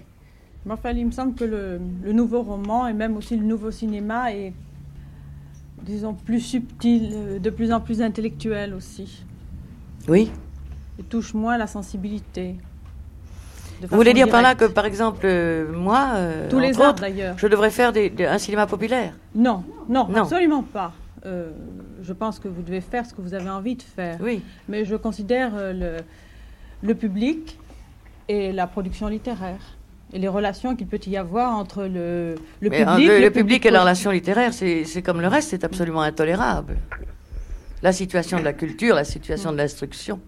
Mais 0.64 0.72
enfin, 0.72 0.90
il 0.90 1.06
me 1.06 1.12
semble 1.12 1.34
que 1.34 1.44
le, 1.44 1.80
le, 2.02 2.12
nouveau 2.12 2.42
roman 2.42 2.88
et 2.88 2.92
même 2.92 3.16
aussi 3.16 3.36
le 3.36 3.44
nouveau 3.44 3.70
cinéma 3.70 4.32
est, 4.32 4.52
disons, 5.82 6.14
plus 6.14 6.40
subtil, 6.40 7.10
euh, 7.14 7.38
de 7.38 7.50
plus 7.50 7.72
en 7.72 7.80
plus 7.80 8.02
intellectuel 8.02 8.74
aussi. 8.74 9.24
Oui, 10.08 10.30
et 10.98 11.02
touche 11.02 11.34
moins 11.34 11.58
la 11.58 11.66
sensibilité. 11.66 12.56
Vous 13.82 13.96
voulez 13.96 14.14
dire 14.14 14.28
par 14.28 14.40
là 14.40 14.54
que, 14.54 14.64
par 14.64 14.86
exemple, 14.86 15.20
euh, 15.24 15.70
moi, 15.70 16.12
euh, 16.14 16.48
tous 16.48 16.58
les 16.58 16.78
autres 16.78 17.02
d'ailleurs, 17.02 17.36
je 17.38 17.46
devrais 17.46 17.70
faire 17.70 17.92
des, 17.92 18.10
un 18.26 18.38
cinéma 18.38 18.66
populaire? 18.66 19.12
Non, 19.34 19.64
non, 19.88 20.08
absolument 20.14 20.62
pas. 20.62 20.92
Euh, 21.26 21.50
je 22.02 22.12
pense 22.12 22.38
que 22.38 22.48
vous 22.48 22.62
devez 22.62 22.80
faire 22.80 23.04
ce 23.04 23.12
que 23.12 23.20
vous 23.20 23.34
avez 23.34 23.50
envie 23.50 23.74
de 23.74 23.82
faire. 23.82 24.16
Oui. 24.22 24.42
Mais 24.68 24.84
je 24.84 24.96
considère 24.96 25.50
le, 25.54 25.98
le 26.82 26.94
public 26.94 27.58
et 28.28 28.52
la 28.52 28.66
production 28.66 29.08
littéraire 29.08 29.60
et 30.12 30.18
les 30.18 30.28
relations 30.28 30.76
qu'il 30.76 30.86
peut 30.86 31.00
y 31.06 31.16
avoir 31.16 31.52
entre 31.52 31.82
le, 31.82 32.36
le 32.60 32.70
public, 32.70 33.08
le, 33.08 33.20
le 33.20 33.30
public 33.30 33.66
et 33.66 33.70
la 33.70 33.80
relation 33.80 34.10
littéraire, 34.10 34.54
c'est 34.54 35.02
comme 35.02 35.20
le 35.20 35.28
reste, 35.28 35.50
c'est 35.50 35.64
absolument 35.64 36.02
intolérable. 36.02 36.76
La 37.82 37.92
situation 37.92 38.38
de 38.38 38.44
la 38.44 38.52
culture, 38.54 38.94
la 38.94 39.04
situation 39.04 39.52
de 39.52 39.58
l'instruction 39.58 40.20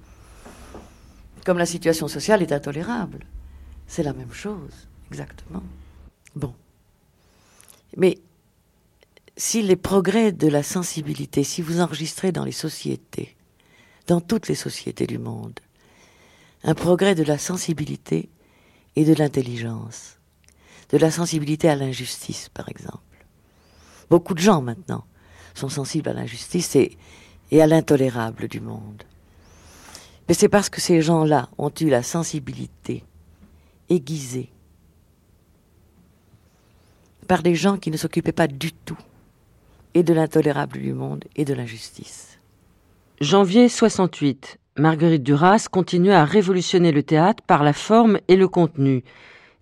comme 1.49 1.57
la 1.57 1.65
situation 1.65 2.09
sociale 2.09 2.43
est 2.43 2.53
intolérable. 2.53 3.25
C'est 3.87 4.03
la 4.03 4.13
même 4.13 4.35
chose, 4.35 4.87
exactement. 5.11 5.63
Bon. 6.37 6.53
Mais 7.97 8.19
si 9.39 9.63
les 9.63 9.75
progrès 9.75 10.31
de 10.31 10.47
la 10.47 10.63
sensibilité, 10.63 11.45
si 11.45 11.63
vous 11.63 11.81
enregistrez 11.81 12.33
dans 12.33 12.45
les 12.45 12.53
sociétés, 12.53 13.35
dans 14.09 14.21
toutes 14.21 14.49
les 14.49 14.55
sociétés 14.55 15.07
du 15.07 15.17
monde, 15.17 15.59
un 16.65 16.75
progrès 16.75 17.15
de 17.15 17.23
la 17.23 17.39
sensibilité 17.39 18.29
et 18.95 19.07
de 19.07 19.15
l'intelligence, 19.15 20.19
de 20.91 20.99
la 20.99 21.11
sensibilité 21.11 21.71
à 21.71 21.77
l'injustice, 21.77 22.51
par 22.51 22.69
exemple. 22.69 23.25
Beaucoup 24.11 24.35
de 24.35 24.41
gens 24.41 24.61
maintenant 24.61 25.07
sont 25.55 25.71
sensibles 25.71 26.11
à 26.11 26.13
l'injustice 26.13 26.77
et, 26.77 26.99
et 27.51 27.63
à 27.63 27.67
l'intolérable 27.67 28.49
du 28.49 28.61
monde. 28.61 29.03
Mais 30.29 30.35
c'est 30.35 30.49
parce 30.49 30.69
que 30.69 30.81
ces 30.81 31.01
gens-là 31.01 31.49
ont 31.57 31.73
eu 31.81 31.89
la 31.89 32.03
sensibilité 32.03 33.05
aiguisée 33.89 34.51
par 37.27 37.43
des 37.43 37.55
gens 37.55 37.77
qui 37.77 37.91
ne 37.91 37.97
s'occupaient 37.97 38.33
pas 38.33 38.47
du 38.47 38.73
tout 38.73 38.99
et 39.95 40.03
de 40.03 40.13
l'intolérable 40.13 40.79
du 40.79 40.93
monde 40.93 41.25
et 41.37 41.45
de 41.45 41.55
l'injustice. 41.55 42.39
Janvier 43.21 43.69
68. 43.69 44.59
Marguerite 44.79 45.25
Duras 45.25 45.67
continue 45.71 46.13
à 46.13 46.25
révolutionner 46.25 46.93
le 46.93 47.03
théâtre 47.03 47.43
par 47.43 47.65
la 47.65 47.73
forme 47.73 48.19
et 48.29 48.37
le 48.37 48.47
contenu. 48.47 49.03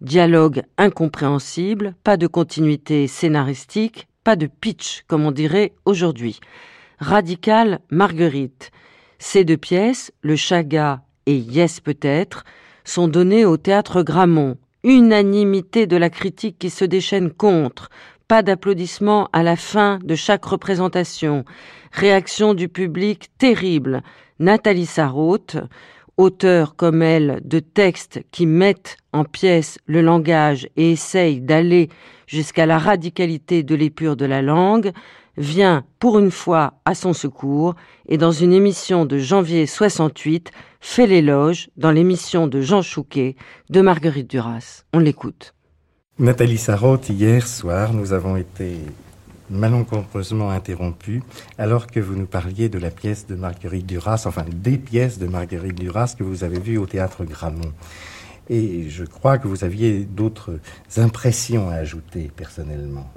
Dialogue 0.03 0.63
incompréhensible, 0.77 1.95
pas 2.05 2.19
de 2.19 2.27
continuité 2.27 3.07
scénaristique, 3.07 4.09
pas 4.25 4.37
de 4.37 4.47
pitch, 4.47 5.05
comme 5.07 5.25
on 5.25 5.33
dirait 5.33 5.73
aujourd'hui. 5.87 6.39
Radical 6.99 7.81
Marguerite. 7.91 8.71
Ces 9.19 9.45
deux 9.45 9.57
pièces, 9.57 10.13
Le 10.23 10.37
Chaga 10.37 11.03
et 11.27 11.37
Yes 11.37 11.81
peut-être, 11.81 12.45
sont 12.85 13.09
données 13.09 13.45
au 13.45 13.57
théâtre 13.57 14.03
Grammont. 14.03 14.57
Unanimité 14.85 15.87
de 15.87 15.97
la 15.97 16.11
critique 16.11 16.59
qui 16.59 16.71
se 16.71 16.85
déchaîne 16.85 17.31
contre. 17.31 17.89
Pas 18.29 18.43
d'applaudissements 18.43 19.29
à 19.33 19.43
la 19.43 19.57
fin 19.57 19.99
de 20.05 20.15
chaque 20.15 20.45
représentation. 20.45 21.45
Réaction 21.93 22.55
du 22.55 22.69
public 22.69 23.31
terrible. 23.39 24.03
Nathalie 24.39 24.87
Sarraute, 24.87 25.57
auteur 26.17 26.77
comme 26.77 27.03
elle 27.03 27.41
de 27.45 27.59
textes 27.59 28.21
qui 28.31 28.47
mettent 28.47 28.97
en 29.13 29.25
pièces 29.25 29.79
le 29.87 30.03
langage 30.03 30.69
et 30.77 30.93
essayent 30.93 31.41
d'aller 31.41 31.89
jusqu'à 32.27 32.67
la 32.67 32.79
radicalité 32.79 33.63
de 33.63 33.75
l'épure 33.75 34.17
de 34.17 34.27
la 34.27 34.43
langue, 34.43 34.93
vient 35.37 35.85
pour 35.99 36.19
une 36.19 36.31
fois 36.31 36.75
à 36.85 36.95
son 36.95 37.13
secours 37.13 37.75
et 38.09 38.19
dans 38.19 38.33
une 38.33 38.53
émission 38.53 39.05
de 39.05 39.19
janvier 39.19 39.67
68 39.67 40.51
fait 40.81 41.07
l'éloge 41.07 41.69
dans 41.77 41.91
l'émission 41.91 42.47
de 42.47 42.61
Jean 42.61 42.83
Chouquet 42.83 43.37
de 43.71 43.81
Marguerite 43.81 44.31
Duras. 44.31 44.85
On 44.93 44.99
l'écoute. 44.99 45.55
Nathalie 46.19 46.59
Sarraute, 46.59 47.09
hier 47.11 47.47
soir, 47.47 47.93
nous 47.93 48.13
avons 48.13 48.37
été 48.37 48.79
malencontreusement 49.51 50.51
interrompus 50.51 51.23
alors 51.59 51.87
que 51.87 52.01
vous 52.01 52.17
nous 52.17 52.27
parliez 52.27 52.69
de 52.69 52.79
la 52.79 52.91
pièce 52.91 53.27
de 53.27 53.35
Marguerite 53.35 53.87
Duras, 53.87 54.25
enfin 54.27 54.45
des 54.51 54.79
pièces 54.79 55.19
de 55.19 55.27
Marguerite 55.27 55.79
Duras 55.79 56.15
que 56.19 56.25
vous 56.25 56.45
avez 56.45 56.59
vues 56.59 56.79
au 56.79 56.87
théâtre 56.87 57.25
Grammont. 57.25 57.73
Et 58.49 58.89
je 58.89 59.05
crois 59.05 59.39
que 59.39 59.49
vous 59.49 59.65
aviez 59.65 60.05
d'autres 60.05 60.59
impressions 60.97 61.69
à 61.69 61.75
ajouter 61.75 62.31
personnellement. 62.35 63.11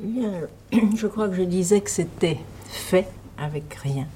Je 0.00 1.06
crois 1.08 1.28
que 1.28 1.34
je 1.34 1.42
disais 1.42 1.80
que 1.80 1.90
c'était 1.90 2.38
fait 2.68 3.08
avec 3.36 3.74
rien, 3.74 4.06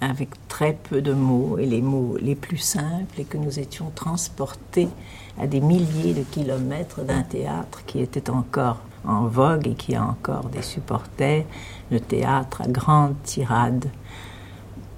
avec 0.00 0.28
très 0.46 0.72
peu 0.72 1.02
de 1.02 1.12
mots 1.12 1.58
et 1.58 1.66
les 1.66 1.82
mots 1.82 2.16
les 2.20 2.36
plus 2.36 2.58
simples 2.58 3.20
et 3.20 3.24
que 3.24 3.38
nous 3.38 3.58
étions 3.58 3.90
transportés 3.92 4.88
à 5.40 5.48
des 5.48 5.60
milliers 5.60 6.14
de 6.14 6.22
kilomètres 6.22 7.02
d'un 7.02 7.22
théâtre 7.22 7.82
qui 7.86 8.00
était 8.00 8.30
encore 8.30 8.78
en 9.04 9.26
vogue 9.26 9.66
et 9.66 9.74
qui 9.74 9.96
a 9.96 10.04
encore 10.04 10.44
des 10.44 10.62
supporters, 10.62 11.44
le 11.90 11.98
théâtre 11.98 12.62
à 12.62 12.68
grande 12.68 13.14
tirade 13.24 13.86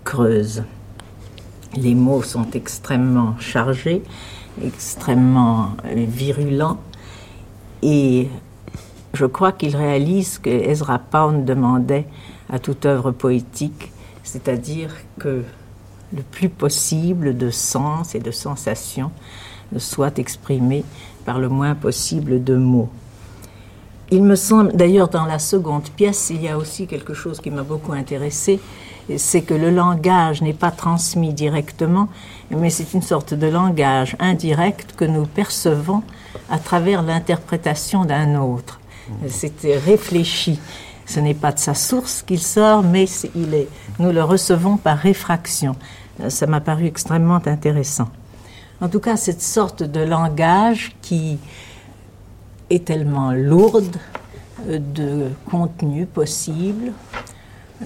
creuse. 0.05 0.63
Les 1.75 1.95
mots 1.95 2.23
sont 2.23 2.51
extrêmement 2.51 3.39
chargés, 3.39 4.03
extrêmement 4.63 5.71
virulents, 5.85 6.79
et 7.83 8.29
je 9.13 9.27
crois 9.27 9.53
qu'il 9.53 9.77
réalise 9.77 10.39
que 10.39 10.51
Ezra 10.51 10.99
Pound 10.99 11.45
demandait 11.45 12.07
à 12.49 12.59
toute 12.59 12.87
œuvre 12.87 13.11
poétique, 13.11 13.93
c'est-à-dire 14.23 14.95
que 15.19 15.45
le 16.13 16.23
plus 16.23 16.49
possible 16.49 17.37
de 17.37 17.51
sens 17.51 18.15
et 18.15 18.21
de 18.21 18.31
sensations 18.31 19.11
soit 19.79 20.19
exprimé 20.19 20.85
par 21.25 21.39
le 21.39 21.49
moins 21.49 21.75
possible 21.75 22.43
de 22.43 22.57
mots. 22.57 22.89
Il 24.13 24.25
me 24.25 24.35
semble, 24.35 24.73
d'ailleurs, 24.73 25.09
dans 25.09 25.25
la 25.25 25.39
seconde 25.39 25.89
pièce, 25.91 26.31
il 26.31 26.43
y 26.43 26.49
a 26.49 26.59
aussi 26.59 26.89
quelque 26.89 27.15
chose 27.15 27.41
qui 27.41 27.51
m'a 27.51 27.63
beaucoup 27.63 27.93
intéressé, 27.93 28.59
c'est 29.17 29.43
que 29.43 29.55
le 29.55 29.71
langage 29.71 30.43
n'est 30.43 30.53
pas 30.53 30.73
transmis 30.73 31.33
directement, 31.33 32.09
mais 32.51 32.71
c'est 32.71 32.93
une 32.93 33.03
sorte 33.03 33.35
de 33.35 33.47
langage 33.47 34.17
indirect 34.19 34.95
que 34.97 35.05
nous 35.05 35.27
percevons 35.27 36.03
à 36.49 36.59
travers 36.59 37.03
l'interprétation 37.03 38.05
d'un 38.05 38.41
autre. 38.41 38.80
C'était 39.29 39.79
réfléchi. 39.79 40.61
Ce 41.07 41.19
n'est 41.21 41.35
pas 41.35 41.53
de 41.53 41.59
sa 41.59 41.75
source 41.75 42.23
qu'il 42.23 42.41
sort, 42.41 42.83
mais 42.83 43.07
il 43.35 43.55
est, 43.55 43.69
nous 43.99 44.13
le 44.13 44.23
recevons 44.23 44.77
par 44.77 44.97
réfraction. 44.99 45.75
Ça 46.29 46.47
m'a 46.47 46.61
paru 46.61 46.87
extrêmement 46.87 47.41
intéressant. 47.47 48.09
En 48.81 48.89
tout 48.89 49.01
cas, 49.01 49.17
cette 49.17 49.43
sorte 49.43 49.83
de 49.83 50.01
langage 50.01 50.93
qui 51.03 51.39
est 52.71 52.85
tellement 52.85 53.33
lourde 53.33 53.97
euh, 54.69 54.79
de 54.79 55.29
contenu 55.51 56.07
possible. 56.07 56.93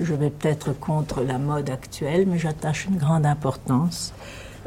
Je 0.01 0.14
vais 0.14 0.31
peut-être 0.31 0.79
contre 0.79 1.22
la 1.22 1.39
mode 1.39 1.70
actuelle, 1.70 2.27
mais 2.27 2.39
j'attache 2.39 2.87
une 2.87 2.97
grande 2.97 3.27
importance 3.27 4.12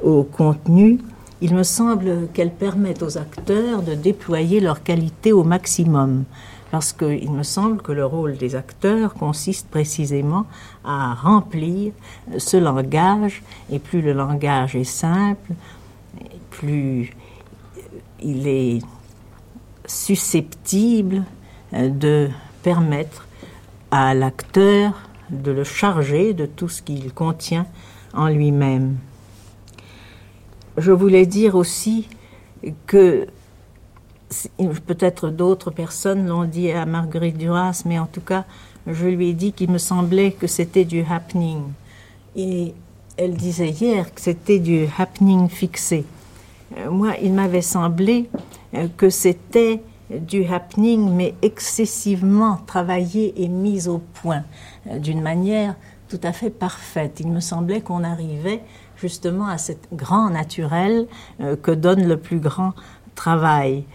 au 0.03 0.23
contenu. 0.23 0.99
Il 1.39 1.53
me 1.53 1.63
semble 1.63 2.29
qu'elle 2.33 2.51
permet 2.51 3.01
aux 3.03 3.17
acteurs 3.17 3.83
de 3.83 3.93
déployer 3.93 4.59
leur 4.59 4.81
qualité 4.81 5.31
au 5.31 5.43
maximum, 5.43 6.23
parce 6.71 6.93
qu'il 6.93 7.31
me 7.31 7.43
semble 7.43 7.81
que 7.81 7.91
le 7.91 8.05
rôle 8.05 8.37
des 8.37 8.55
acteurs 8.55 9.13
consiste 9.13 9.67
précisément 9.67 10.45
à 10.83 11.13
remplir 11.13 11.93
ce 12.39 12.57
langage, 12.57 13.43
et 13.71 13.77
plus 13.77 14.01
le 14.01 14.13
langage 14.13 14.75
est 14.75 14.83
simple, 14.83 15.53
plus 16.49 17.15
il 18.19 18.47
est 18.47 18.79
susceptible 19.85 21.23
euh, 21.73 21.89
de 21.89 22.29
permettre 22.63 23.27
à 23.91 24.13
l'acteur 24.13 24.93
de 25.29 25.51
le 25.51 25.63
charger 25.63 26.33
de 26.33 26.45
tout 26.45 26.67
ce 26.67 26.81
qu'il 26.81 27.13
contient 27.13 27.67
en 28.13 28.27
lui-même. 28.27 28.97
Je 30.77 30.91
voulais 30.91 31.25
dire 31.25 31.55
aussi 31.55 32.07
que 32.85 33.27
peut-être 34.85 35.29
d'autres 35.29 35.71
personnes 35.71 36.27
l'ont 36.27 36.45
dit 36.45 36.71
à 36.71 36.85
Marguerite 36.85 37.37
Duras, 37.37 37.81
mais 37.85 37.97
en 37.97 38.05
tout 38.05 38.21
cas, 38.21 38.45
je 38.85 39.07
lui 39.07 39.29
ai 39.29 39.33
dit 39.33 39.53
qu'il 39.53 39.71
me 39.71 39.79
semblait 39.79 40.31
que 40.31 40.47
c'était 40.47 40.85
du 40.85 41.03
happening. 41.09 41.61
Et 42.35 42.73
elle 43.17 43.33
disait 43.33 43.69
hier 43.69 44.13
que 44.13 44.21
c'était 44.21 44.59
du 44.59 44.85
happening 44.97 45.49
fixé. 45.49 46.05
Euh, 46.77 46.91
moi, 46.91 47.13
il 47.21 47.33
m'avait 47.33 47.61
semblé 47.61 48.29
euh, 48.75 48.87
que 48.95 49.09
c'était 49.09 49.81
du 50.09 50.45
happening, 50.45 51.11
mais 51.11 51.33
excessivement 51.41 52.59
travaillé 52.67 53.33
et 53.41 53.47
mis 53.47 53.87
au 53.87 53.97
point 53.97 54.43
euh, 54.87 54.99
d'une 54.99 55.21
manière 55.21 55.75
tout 56.07 56.19
à 56.23 56.31
fait 56.31 56.49
parfaite. 56.49 57.19
Il 57.19 57.27
me 57.29 57.39
semblait 57.39 57.81
qu'on 57.81 58.03
arrivait 58.03 58.61
justement 58.97 59.47
à 59.47 59.57
cet 59.57 59.87
grand 59.93 60.29
naturel 60.29 61.07
que 61.61 61.71
donne 61.71 62.07
le 62.07 62.17
plus 62.17 62.39
grand 62.39 62.73
travail. 63.15 63.85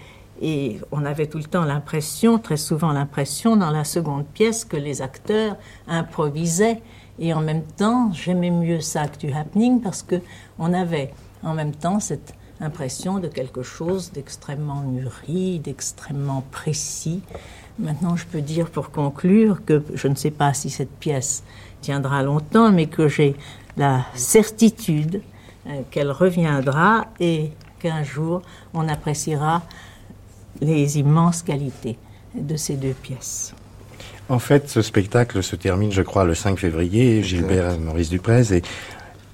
Et 0.41 0.81
on 0.91 1.05
avait 1.05 1.27
tout 1.27 1.39
le 1.39 1.45
temps 1.45 1.65
l'impression, 1.65 2.39
très 2.39 2.57
souvent 2.57 2.93
l'impression 2.93 3.57
dans 3.57 3.71
la 3.71 3.85
seconde 3.85 4.27
pièce, 4.27 4.65
que 4.65 4.77
les 4.77 5.01
acteurs 5.01 5.57
improvisaient. 5.87 6.83
Et 7.19 7.33
en 7.33 7.41
même 7.41 7.63
temps, 7.63 8.11
j'aimais 8.13 8.51
mieux 8.51 8.81
ça 8.81 9.07
que 9.07 9.19
du 9.19 9.33
happening 9.33 9.81
parce 9.81 10.03
que 10.03 10.17
on 10.59 10.73
avait 10.73 11.13
en 11.45 11.55
même 11.55 11.75
temps 11.75 12.01
cette 12.01 12.35
impression 12.61 13.19
de 13.19 13.29
quelque 13.29 13.63
chose 13.63 14.13
d'extrêmement 14.13 14.81
mûri, 14.81 15.59
d'extrêmement 15.61 16.43
précis. 16.51 17.23
Maintenant, 17.79 18.17
je 18.17 18.27
peux 18.27 18.41
dire 18.41 18.71
pour 18.71 18.91
conclure 18.91 19.65
que 19.65 19.83
je 19.95 20.09
ne 20.09 20.15
sais 20.15 20.31
pas 20.31 20.55
si 20.55 20.71
cette 20.71 20.91
pièce 20.91 21.45
tiendra 21.81 22.23
longtemps, 22.23 22.71
mais 22.71 22.87
que 22.87 23.09
j'ai 23.09 23.37
la 23.77 24.05
certitude 24.15 25.23
euh, 25.67 25.81
qu'elle 25.91 26.11
reviendra 26.11 27.07
et 27.21 27.53
qu'un 27.81 28.03
jour 28.03 28.43
on 28.75 28.89
appréciera 28.89 29.63
les 30.61 30.99
immenses 30.99 31.43
qualités 31.43 31.99
de 32.35 32.57
ces 32.57 32.75
deux 32.75 32.95
pièces. 32.95 33.55
En 34.29 34.39
fait, 34.39 34.69
ce 34.69 34.83
spectacle 34.83 35.43
se 35.43 35.57
termine, 35.57 35.93
je 35.93 36.03
crois, 36.03 36.25
le 36.25 36.35
5 36.35 36.59
février. 36.59 37.23
Gilbert 37.23 37.79
Maurice 37.79 38.09
Duprez 38.09 38.57
et 38.57 38.63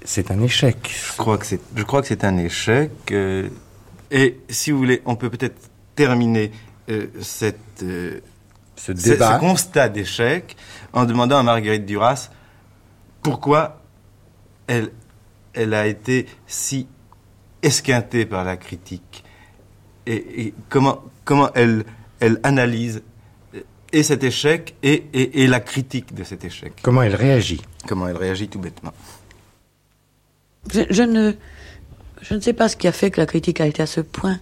c'est 0.03 0.31
un 0.31 0.41
échec. 0.41 0.89
Je 0.89 1.17
crois 1.17 1.37
que 1.37 1.45
c'est, 1.45 1.61
je 1.75 1.83
crois 1.83 2.01
que 2.01 2.07
c'est 2.07 2.23
un 2.23 2.37
échec. 2.37 2.91
Euh, 3.11 3.47
et 4.11 4.39
si 4.49 4.71
vous 4.71 4.79
voulez, 4.79 5.01
on 5.05 5.15
peut 5.15 5.29
peut-être 5.29 5.69
terminer 5.95 6.51
euh, 6.89 7.07
cette, 7.21 7.83
euh, 7.83 8.19
ce, 8.75 8.91
débat. 8.91 9.35
ce 9.35 9.39
constat 9.39 9.89
d'échec 9.89 10.55
en 10.93 11.05
demandant 11.05 11.37
à 11.37 11.43
Marguerite 11.43 11.85
Duras 11.85 12.29
pourquoi 13.21 13.78
elle, 14.69 14.91
elle 15.53 15.73
a 15.73 15.87
été 15.87 16.27
si 16.47 16.87
esquintée 17.61 18.25
par 18.25 18.45
la 18.45 18.55
critique 18.55 19.25
et, 20.05 20.53
comment, 20.69 21.03
comment 21.25 21.49
elle, 21.53 21.83
elle 22.19 22.39
analyse 22.43 23.03
et 23.91 24.03
cet 24.03 24.23
échec 24.23 24.75
et, 24.83 25.05
et, 25.13 25.43
et 25.43 25.47
la 25.47 25.59
critique 25.59 26.13
de 26.13 26.23
cet 26.23 26.45
échec. 26.45 26.73
Comment 26.81 27.01
elle 27.01 27.15
réagit 27.15 27.61
Comment 27.87 28.07
elle 28.07 28.17
réagit 28.17 28.47
tout 28.47 28.59
bêtement. 28.59 28.93
Je, 30.71 31.03
ne, 31.03 31.33
je 32.21 32.33
ne 32.35 32.39
sais 32.39 32.53
pas 32.53 32.69
ce 32.69 32.75
qui 32.75 32.87
a 32.87 32.91
fait 32.91 33.09
que 33.11 33.19
la 33.19 33.25
critique 33.25 33.59
a 33.61 33.65
été 33.65 33.81
à 33.81 33.87
ce 33.87 34.01
point, 34.01 34.39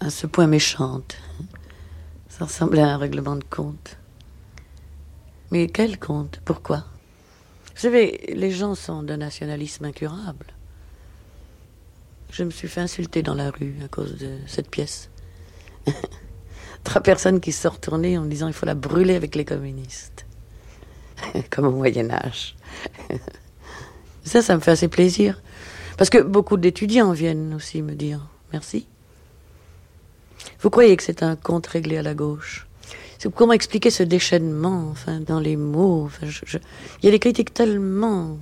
à 0.00 0.10
ce 0.10 0.26
point 0.26 0.46
méchante. 0.46 1.16
Ça 2.28 2.44
ressemblait 2.44 2.82
à 2.82 2.90
un 2.94 2.98
règlement 2.98 3.34
de 3.34 3.44
compte. 3.44 3.98
Mais 5.50 5.66
quel 5.66 5.98
compte? 5.98 6.40
Pourquoi? 6.44 6.84
Vous 7.78 7.82
savez, 7.82 8.18
les 8.34 8.50
gens 8.50 8.74
sont 8.74 9.04
d'un 9.04 9.18
nationalisme 9.18 9.84
incurable. 9.84 10.46
Je 12.32 12.42
me 12.42 12.50
suis 12.50 12.66
fait 12.66 12.80
insulter 12.80 13.22
dans 13.22 13.36
la 13.36 13.52
rue 13.52 13.76
à 13.84 13.86
cause 13.86 14.16
de 14.16 14.36
cette 14.48 14.68
pièce. 14.68 15.10
Trois 16.82 17.02
personnes 17.02 17.38
qui 17.38 17.52
se 17.52 17.62
sont 17.62 17.70
retournées 17.70 18.18
en 18.18 18.22
me 18.22 18.30
disant 18.30 18.48
il 18.48 18.52
faut 18.52 18.66
la 18.66 18.74
brûler 18.74 19.14
avec 19.14 19.36
les 19.36 19.44
communistes. 19.44 20.26
Comme 21.50 21.66
au 21.66 21.70
Moyen 21.70 22.10
Âge. 22.10 22.56
Ça, 24.24 24.42
ça 24.42 24.56
me 24.56 24.60
fait 24.60 24.72
assez 24.72 24.88
plaisir. 24.88 25.40
Parce 25.96 26.10
que 26.10 26.18
beaucoup 26.18 26.56
d'étudiants 26.56 27.12
viennent 27.12 27.54
aussi 27.54 27.80
me 27.82 27.94
dire 27.94 28.26
merci. 28.52 28.88
Vous 30.58 30.68
croyez 30.68 30.96
que 30.96 31.04
c'est 31.04 31.22
un 31.22 31.36
compte 31.36 31.68
réglé 31.68 31.96
à 31.96 32.02
la 32.02 32.14
gauche? 32.14 32.67
Comment 33.34 33.52
expliquer 33.52 33.90
ce 33.90 34.04
déchaînement, 34.04 34.88
enfin, 34.90 35.20
dans 35.20 35.40
les 35.40 35.56
mots 35.56 36.08
Il 36.22 37.04
y 37.04 37.08
a 37.08 37.10
des 37.10 37.18
critiques 37.18 37.52
tellement 37.52 38.38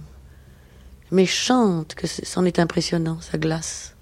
méchantes 1.11 1.95
que 1.95 2.07
c'en 2.07 2.45
est 2.45 2.59
impressionnant, 2.59 3.21
ça 3.21 3.39
glace. 3.39 3.97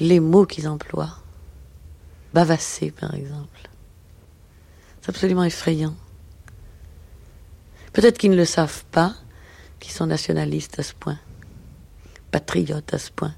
Les 0.00 0.18
mots 0.18 0.46
qu'ils 0.46 0.66
emploient. 0.66 1.18
Bavasser, 2.34 2.90
par 2.90 3.14
exemple. 3.14 3.68
C'est 5.00 5.10
absolument 5.10 5.44
effrayant. 5.44 5.94
Peut-être 7.92 8.18
qu'ils 8.18 8.30
ne 8.30 8.36
le 8.36 8.44
savent 8.44 8.84
pas, 8.90 9.14
qui 9.78 9.92
sont 9.92 10.06
nationalistes 10.06 10.78
à 10.78 10.82
ce 10.82 10.94
point, 10.94 11.18
patriotes 12.30 12.94
à 12.94 12.98
ce 12.98 13.10
point, 13.10 13.34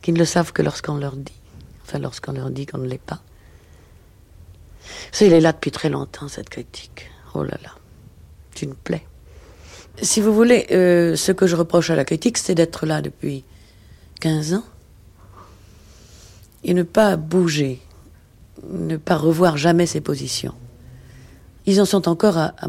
qui 0.00 0.12
ne 0.12 0.18
le 0.18 0.24
savent 0.24 0.52
que 0.52 0.62
lorsqu'on 0.62 0.96
leur 0.96 1.16
dit, 1.16 1.40
enfin 1.82 1.98
lorsqu'on 1.98 2.32
leur 2.32 2.50
dit 2.50 2.66
qu'on 2.66 2.78
ne 2.78 2.88
l'est 2.88 2.98
pas. 2.98 3.22
Ça, 5.10 5.24
il 5.24 5.32
est 5.32 5.40
là 5.40 5.52
depuis 5.52 5.70
très 5.70 5.88
longtemps, 5.88 6.28
cette 6.28 6.50
critique. 6.50 7.10
Oh 7.34 7.42
là 7.42 7.58
là, 7.62 7.70
tu 8.54 8.66
me 8.66 8.74
plais. 8.74 9.06
Si 10.00 10.20
vous 10.20 10.34
voulez, 10.34 10.66
euh, 10.70 11.16
ce 11.16 11.32
que 11.32 11.46
je 11.46 11.56
reproche 11.56 11.90
à 11.90 11.96
la 11.96 12.04
critique, 12.04 12.38
c'est 12.38 12.54
d'être 12.54 12.86
là 12.86 13.02
depuis 13.02 13.44
15 14.20 14.54
ans 14.54 14.64
et 16.64 16.74
ne 16.74 16.82
pas 16.82 17.16
bouger, 17.16 17.80
ne 18.68 18.96
pas 18.96 19.16
revoir 19.16 19.56
jamais 19.56 19.86
ses 19.86 20.00
positions. 20.00 20.54
Ils 21.66 21.80
en 21.80 21.84
sont 21.84 22.08
encore 22.08 22.38
à, 22.38 22.54
à. 22.58 22.68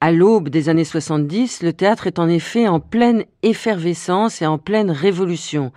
À 0.00 0.12
l'aube 0.12 0.48
des 0.48 0.68
années 0.68 0.84
70, 0.84 1.62
le 1.62 1.72
théâtre 1.72 2.06
est 2.06 2.18
en 2.18 2.28
effet 2.28 2.68
en 2.68 2.80
pleine 2.80 3.24
effervescence 3.42 4.42
et 4.42 4.46
en 4.46 4.58
pleine 4.58 4.90
révolution. 4.90 5.72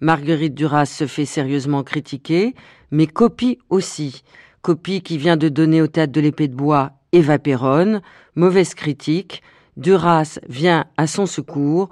Marguerite 0.00 0.54
Duras 0.54 0.86
se 0.86 1.06
fait 1.06 1.24
sérieusement 1.24 1.82
critiquer, 1.82 2.54
mais 2.90 3.06
copie 3.06 3.58
aussi. 3.70 4.22
Copie 4.64 5.02
qui 5.02 5.18
vient 5.18 5.36
de 5.36 5.50
donner 5.50 5.82
au 5.82 5.86
théâtre 5.88 6.14
de 6.14 6.22
l'épée 6.22 6.48
de 6.48 6.54
bois 6.54 6.92
Eva 7.12 7.38
Perron, 7.38 8.00
mauvaise 8.34 8.72
critique, 8.72 9.42
Duras 9.76 10.38
vient 10.48 10.86
à 10.96 11.06
son 11.06 11.26
secours. 11.26 11.90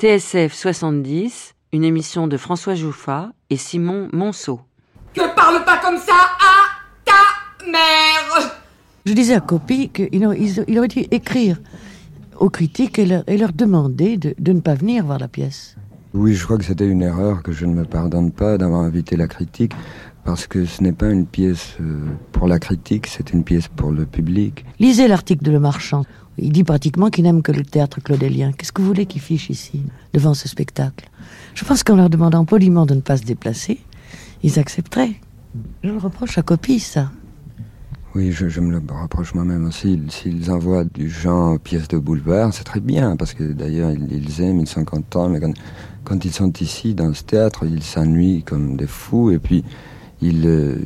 TSF 0.00 0.52
70, 0.52 1.54
une 1.72 1.84
émission 1.84 2.26
de 2.26 2.36
François 2.36 2.74
Jouffa 2.74 3.30
et 3.48 3.56
Simon 3.56 4.08
Monceau. 4.12 4.60
Que 5.14 5.32
parle 5.36 5.64
pas 5.64 5.78
comme 5.78 5.98
ça 5.98 6.14
à 6.40 7.04
ta 7.04 7.70
mère? 7.70 8.56
Je 9.06 9.12
disais 9.12 9.34
à 9.34 9.40
Copy 9.40 9.90
qu'il 9.90 10.26
aurait 10.26 10.88
dû 10.88 11.06
écrire 11.12 11.58
aux 12.40 12.50
critiques 12.50 12.98
et 12.98 13.06
leur, 13.06 13.52
demander 13.52 14.16
de 14.16 14.52
ne 14.52 14.58
pas 14.58 14.74
venir 14.74 15.04
voir 15.04 15.20
la 15.20 15.28
pièce. 15.28 15.76
Oui, 16.12 16.34
je 16.34 16.44
crois 16.44 16.58
que 16.58 16.64
c'était 16.64 16.88
une 16.88 17.02
erreur 17.02 17.44
que 17.44 17.52
je 17.52 17.66
ne 17.66 17.72
me 17.72 17.84
pardonne 17.84 18.32
pas 18.32 18.58
d'avoir 18.58 18.80
invité 18.80 19.16
la 19.16 19.28
critique, 19.28 19.72
parce 20.24 20.46
que 20.46 20.64
ce 20.64 20.82
n'est 20.82 20.92
pas 20.92 21.10
une 21.10 21.26
pièce 21.26 21.76
euh, 21.80 21.98
pour 22.32 22.46
la 22.46 22.58
critique, 22.58 23.06
c'est 23.06 23.32
une 23.32 23.44
pièce 23.44 23.68
pour 23.68 23.90
le 23.90 24.06
public. 24.06 24.64
Lisez 24.78 25.08
l'article 25.08 25.44
de 25.44 25.50
Le 25.50 25.60
Marchand. 25.60 26.04
Il 26.38 26.52
dit 26.52 26.64
pratiquement 26.64 27.10
qu'il 27.10 27.24
n'aime 27.24 27.42
que 27.42 27.52
le 27.52 27.64
théâtre 27.64 28.00
claudélien. 28.00 28.52
Qu'est-ce 28.52 28.72
que 28.72 28.80
vous 28.80 28.88
voulez 28.88 29.06
qu'il 29.06 29.20
fiche 29.20 29.50
ici, 29.50 29.82
devant 30.12 30.34
ce 30.34 30.48
spectacle? 30.48 31.08
Je 31.54 31.64
pense 31.64 31.82
qu'en 31.82 31.96
leur 31.96 32.10
demandant 32.10 32.44
poliment 32.44 32.86
de 32.86 32.94
ne 32.94 33.00
pas 33.00 33.16
se 33.16 33.24
déplacer, 33.24 33.80
ils 34.42 34.58
accepteraient. 34.58 35.16
Je 35.82 35.90
le 35.90 35.98
reproche 35.98 36.38
à 36.38 36.42
Copie, 36.42 36.80
ça. 36.80 37.10
Oui, 38.14 38.32
je, 38.32 38.60
me 38.60 38.72
le 38.72 38.82
reproche 39.02 39.34
moi-même 39.34 39.66
aussi. 39.66 40.00
S'ils 40.08 40.50
envoient 40.50 40.84
du 40.84 41.08
genre 41.08 41.60
pièce 41.60 41.86
de 41.86 41.96
boulevard, 41.96 42.52
c'est 42.52 42.64
très 42.64 42.80
bien, 42.80 43.16
parce 43.16 43.34
que 43.34 43.44
d'ailleurs, 43.44 43.92
ils, 43.92 44.40
aiment, 44.40 44.58
ils 44.60 44.68
sont 44.68 44.84
contents, 44.84 45.28
mais 45.28 45.38
quand, 46.04 46.24
ils 46.24 46.32
sont 46.32 46.52
ici, 46.54 46.94
dans 46.94 47.14
ce 47.14 47.22
théâtre, 47.22 47.64
ils 47.64 47.84
s'ennuient 47.84 48.42
comme 48.42 48.76
des 48.76 48.88
fous, 48.88 49.30
et 49.30 49.38
puis 49.38 49.64
ils, 50.22 50.46
euh, 50.46 50.76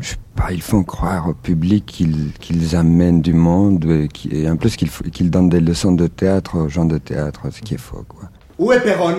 je 0.00 0.10
sais 0.10 0.16
pas, 0.34 0.52
ils 0.52 0.62
font 0.62 0.84
croire 0.84 1.28
au 1.28 1.34
public 1.34 1.84
qu'ils 1.86 2.76
amènent 2.76 3.20
du 3.22 3.32
monde, 3.32 3.84
et, 4.30 4.48
en 4.48 4.56
plus 4.56 4.76
qu'ils 4.76 5.30
donnent 5.30 5.48
des 5.48 5.60
leçons 5.60 5.92
de 5.92 6.06
théâtre 6.06 6.56
aux 6.58 6.68
gens 6.68 6.84
de 6.84 6.98
théâtre, 6.98 7.42
ce 7.50 7.60
qui 7.60 7.74
est 7.74 7.78
faux, 7.78 8.04
quoi. 8.08 8.30
Où 8.58 8.72
est 8.72 8.80
Perron 8.80 9.16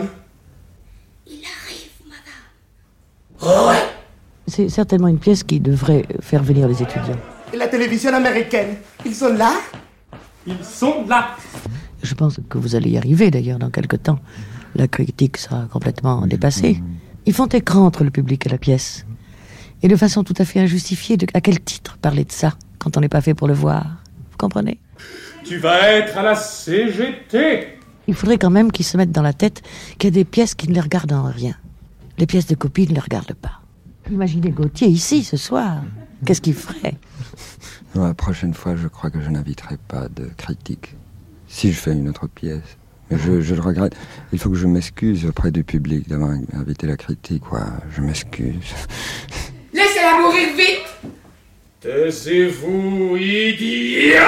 Il 1.28 1.42
arrive, 1.64 2.12
madame. 3.42 3.78
C'est 4.48 4.70
certainement 4.70 5.08
une 5.08 5.20
pièce 5.20 5.44
qui 5.44 5.60
devrait 5.60 6.06
faire 6.20 6.44
venir 6.44 6.68
les 6.68 6.82
étudiants. 6.82 7.20
Et 7.54 7.58
la 7.58 7.68
télévision 7.68 8.14
américaine, 8.14 8.76
ils 9.06 9.16
sont 9.16 9.34
là? 9.34 9.54
Ils 10.46 10.64
sont 10.64 11.06
là 11.08 11.36
Je 12.02 12.14
pense 12.16 12.40
que 12.50 12.58
vous 12.58 12.76
allez 12.76 12.92
y 12.92 12.98
arriver 12.98 13.32
d'ailleurs 13.32 13.60
dans 13.60 13.70
quelques 13.70 14.04
temps. 14.04 14.20
La 14.76 14.88
critique 14.88 15.38
sera 15.38 15.68
complètement 15.72 16.26
dépassée. 16.28 16.82
Ils 17.26 17.34
font 17.34 17.48
écran 17.48 17.86
entre 17.86 18.04
le 18.04 18.12
public 18.12 18.46
et 18.46 18.50
la 18.50 18.58
pièce. 18.58 19.06
Et 19.82 19.88
de 19.88 19.96
façon 19.96 20.24
tout 20.24 20.34
à 20.38 20.46
fait 20.46 20.60
injustifiée, 20.60 21.18
à 21.34 21.42
quel 21.42 21.60
titre 21.62 21.98
parler 21.98 22.26
de 22.26 22.32
ça 22.32 22.54
quand 22.80 22.98
on 22.98 23.02
n'est 23.02 23.10
pas 23.10 23.22
fait 23.22 23.34
pour 23.34 23.48
le 23.48 23.54
voir? 23.54 23.86
Vous 24.32 24.38
comprenez? 24.38 24.80
Tu 25.44 25.58
vas 25.58 25.92
être 25.92 26.18
à 26.18 26.24
la 26.24 26.36
CGT 26.36 27.80
Il 28.08 28.14
faudrait 28.14 28.38
quand 28.38 28.50
même 28.50 28.72
qu'ils 28.72 28.86
se 28.86 28.98
mettent 28.98 29.12
dans 29.12 29.22
la 29.22 29.34
tête 29.34 29.62
qu'il 29.98 30.10
y 30.10 30.14
a 30.14 30.16
des 30.16 30.26
pièces 30.26 30.54
qui 30.54 30.68
ne 30.68 30.74
les 30.74 30.82
regardent 30.82 31.14
en 31.14 31.24
rien. 31.24 31.56
Les 32.18 32.26
pièces 32.26 32.48
de 32.48 32.56
copie 32.56 32.88
ne 32.88 32.94
les 32.94 33.00
regardent 33.00 33.34
pas. 33.34 33.62
Imaginez 34.12 34.52
Gauthier 34.52 34.88
ici 34.88 35.24
ce 35.24 35.38
soir. 35.38 35.84
Qu'est-ce 36.26 36.42
qu'il 36.42 36.54
ferait? 36.54 36.96
La 37.96 38.14
prochaine 38.14 38.54
fois, 38.54 38.76
je 38.76 38.88
crois 38.88 39.10
que 39.10 39.22
je 39.22 39.30
n'inviterai 39.30 39.78
pas 39.88 40.10
de 40.10 40.26
critique. 40.38 40.96
Si 41.48 41.72
je 41.72 41.80
fais 41.80 41.94
une 41.94 42.10
autre 42.10 42.28
pièce. 42.28 42.78
Mais 43.10 43.18
je, 43.18 43.56
le 43.56 43.62
regrette. 43.62 43.96
Il 44.32 44.40
faut 44.40 44.50
que 44.50 44.56
je 44.56 44.68
m'excuse 44.68 45.26
auprès 45.26 45.52
du 45.52 45.64
public 45.64 46.08
d'avoir 46.08 46.32
invité 46.54 46.86
la 46.86 46.98
critique. 46.98 47.44
Quoi. 47.44 47.66
Je 47.96 48.02
m'excuse. 48.02 48.74
Laissez-la 50.00 50.22
mourir 50.22 50.56
vite. 50.56 50.88
Taisez-vous, 51.82 53.18
idiote. 53.18 54.22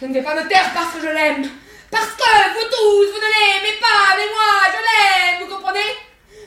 Je 0.00 0.06
ne 0.06 0.14
vais 0.14 0.22
pas 0.22 0.34
me 0.34 0.48
taire 0.48 0.70
parce 0.74 0.94
que 0.94 1.00
je 1.00 1.06
l'aime. 1.06 1.50
Parce 1.90 2.12
que 2.12 2.22
vous 2.54 2.66
tous, 2.70 3.12
vous 3.12 3.18
ne 3.18 3.30
l'aimez 3.34 3.76
pas, 3.78 4.16
mais 4.16 4.28
moi, 4.32 4.52
je 4.72 4.80
l'aime, 4.88 5.36
vous 5.42 5.54
comprenez? 5.54 5.90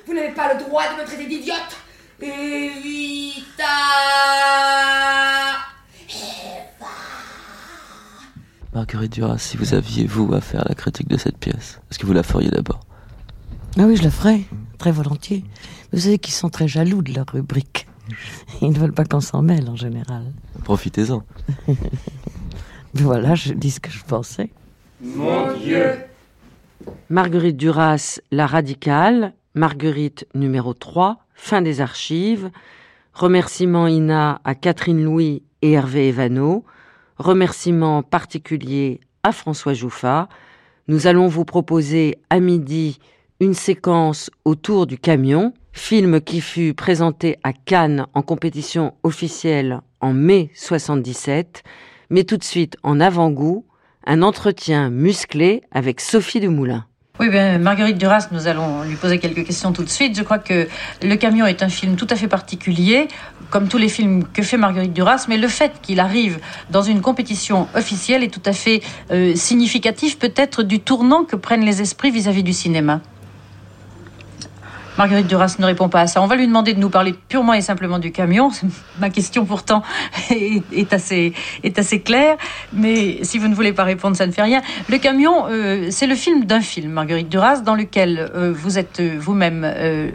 Vous 0.07 0.13
n'avez 0.15 0.31
pas 0.31 0.53
le 0.53 0.59
droit 0.63 0.83
de 0.93 1.01
me 1.01 1.05
traiter 1.05 1.25
d'idiote. 1.25 1.77
Evita. 2.21 3.65
Marguerite 8.73 9.13
Duras, 9.13 9.38
si 9.38 9.57
vous 9.57 9.75
aviez, 9.75 10.07
vous, 10.07 10.33
à 10.33 10.41
faire 10.41 10.65
la 10.67 10.73
critique 10.73 11.07
de 11.07 11.17
cette 11.17 11.38
pièce, 11.38 11.79
est-ce 11.91 11.99
que 11.99 12.07
vous 12.07 12.13
la 12.13 12.23
feriez 12.23 12.49
d'abord? 12.49 12.79
Ah 13.77 13.83
oui, 13.83 13.95
je 13.95 14.03
la 14.03 14.11
ferais, 14.11 14.41
très 14.86 14.91
volontiers. 14.91 15.43
Vous 15.91 16.01
savez 16.01 16.19
qu'ils 16.19 16.36
sont 16.36 16.49
très 16.49 16.67
jaloux 16.67 17.01
de 17.01 17.11
leur 17.11 17.25
rubrique. 17.33 17.88
Ils 18.61 18.69
ne 18.69 18.77
veulent 18.77 18.93
pas 18.93 19.03
qu'on 19.03 19.19
s'en 19.19 19.41
mêle, 19.41 19.67
en 19.67 19.75
général. 19.75 20.31
Profitez-en. 20.63 21.23
voilà, 22.93 23.33
je 23.33 23.53
dis 23.53 23.71
ce 23.71 23.79
que 23.79 23.89
je 23.89 24.03
pensais. 24.03 24.51
Mon 25.01 25.57
Dieu 25.57 25.95
Marguerite 27.09 27.57
Duras, 27.57 28.19
la 28.29 28.45
radicale, 28.45 29.33
Marguerite 29.55 30.27
numéro 30.36 30.75
3, 30.75 31.17
fin 31.33 31.63
des 31.63 31.81
archives. 31.81 32.51
Remerciements 33.15 33.88
INA 33.88 34.39
à 34.43 34.53
Catherine 34.53 35.03
Louis 35.03 35.41
et 35.63 35.71
Hervé 35.71 36.09
Evano. 36.09 36.63
Remerciements 37.17 38.03
particuliers 38.03 38.99
à 39.23 39.31
François 39.31 39.73
Jouffa. 39.73 40.29
Nous 40.88 41.07
allons 41.07 41.27
vous 41.27 41.43
proposer 41.43 42.19
à 42.29 42.39
midi 42.39 42.99
une 43.39 43.53
séquence 43.53 44.29
autour 44.45 44.88
du 44.88 44.97
camion, 44.97 45.53
film 45.73 46.21
qui 46.21 46.39
fut 46.39 46.73
présenté 46.73 47.38
à 47.43 47.51
Cannes 47.51 48.05
en 48.13 48.21
compétition 48.21 48.93
officielle 49.03 49.81
en 49.99 50.13
mai 50.13 50.51
77. 50.55 51.63
Mais 52.09 52.23
tout 52.23 52.38
de 52.38 52.43
suite, 52.43 52.77
en 52.83 52.99
avant-goût, 52.99 53.65
un 54.05 54.21
entretien 54.21 54.89
musclé 54.89 55.63
avec 55.71 55.99
Sophie 55.99 56.39
Dumoulin. 56.39 56.86
Oui, 57.19 57.29
bien, 57.29 57.57
Marguerite 57.59 57.97
Duras, 57.97 58.27
nous 58.31 58.47
allons 58.47 58.83
lui 58.83 58.95
poser 58.95 59.19
quelques 59.19 59.45
questions 59.45 59.71
tout 59.71 59.83
de 59.83 59.89
suite. 59.89 60.17
Je 60.17 60.23
crois 60.23 60.38
que 60.38 60.67
Le 61.01 61.15
Camion 61.15 61.45
est 61.45 61.63
un 61.63 61.69
film 61.69 61.95
tout 61.95 62.07
à 62.09 62.15
fait 62.17 62.27
particulier, 62.27 63.07
comme 63.49 63.69
tous 63.69 63.77
les 63.77 63.88
films 63.88 64.25
que 64.25 64.43
fait 64.43 64.57
Marguerite 64.57 64.91
Duras, 64.91 65.25
mais 65.29 65.38
le 65.38 65.47
fait 65.47 65.71
qu'il 65.81 66.01
arrive 66.01 66.39
dans 66.71 66.81
une 66.81 66.99
compétition 66.99 67.69
officielle 67.73 68.21
est 68.21 68.33
tout 68.33 68.41
à 68.45 68.51
fait 68.51 68.81
euh, 69.11 69.33
significatif 69.33 70.19
peut-être 70.19 70.61
du 70.61 70.81
tournant 70.81 71.23
que 71.23 71.38
prennent 71.38 71.63
les 71.63 71.81
esprits 71.81 72.11
vis 72.11 72.27
à 72.27 72.31
-vis 72.31 72.43
du 72.43 72.53
cinéma. 72.53 72.99
Marguerite 74.97 75.27
Duras 75.27 75.57
ne 75.59 75.65
répond 75.65 75.89
pas 75.89 76.01
à 76.01 76.07
ça. 76.07 76.21
On 76.21 76.27
va 76.27 76.37
lui 76.37 76.47
demander 76.47 76.73
de 76.73 76.79
nous 76.79 76.89
parler 76.89 77.13
purement 77.27 77.53
et 77.53 77.61
simplement 77.61 77.99
du 77.99 78.11
camion. 78.13 78.49
Ma 78.99 79.09
question 79.09 79.45
pourtant 79.45 79.83
est, 80.29 80.93
assez, 80.93 81.33
claire, 82.01 82.37
mais 82.71 83.23
si 83.23 83.37
vous 83.37 83.49
ne 83.49 83.55
voulez 83.55 83.73
pas 83.73 83.83
répondre, 83.83 84.15
ça 84.15 84.25
ne 84.25 84.31
fait 84.31 84.41
rien. 84.41 84.61
Le 84.89 84.97
camion, 84.97 85.47
euh, 85.49 85.87
c'est 85.91 86.07
le 86.07 86.15
film 86.15 86.45
d'un 86.45 86.61
film, 86.61 86.91
Marguerite 86.91 87.27
Duras, 87.27 87.59
dans 87.59 87.75
lequel 87.75 88.31
euh, 88.35 88.53
vous 88.55 88.79
êtes 88.79 89.01
euh, 89.01 89.17
vous-même 89.19 89.69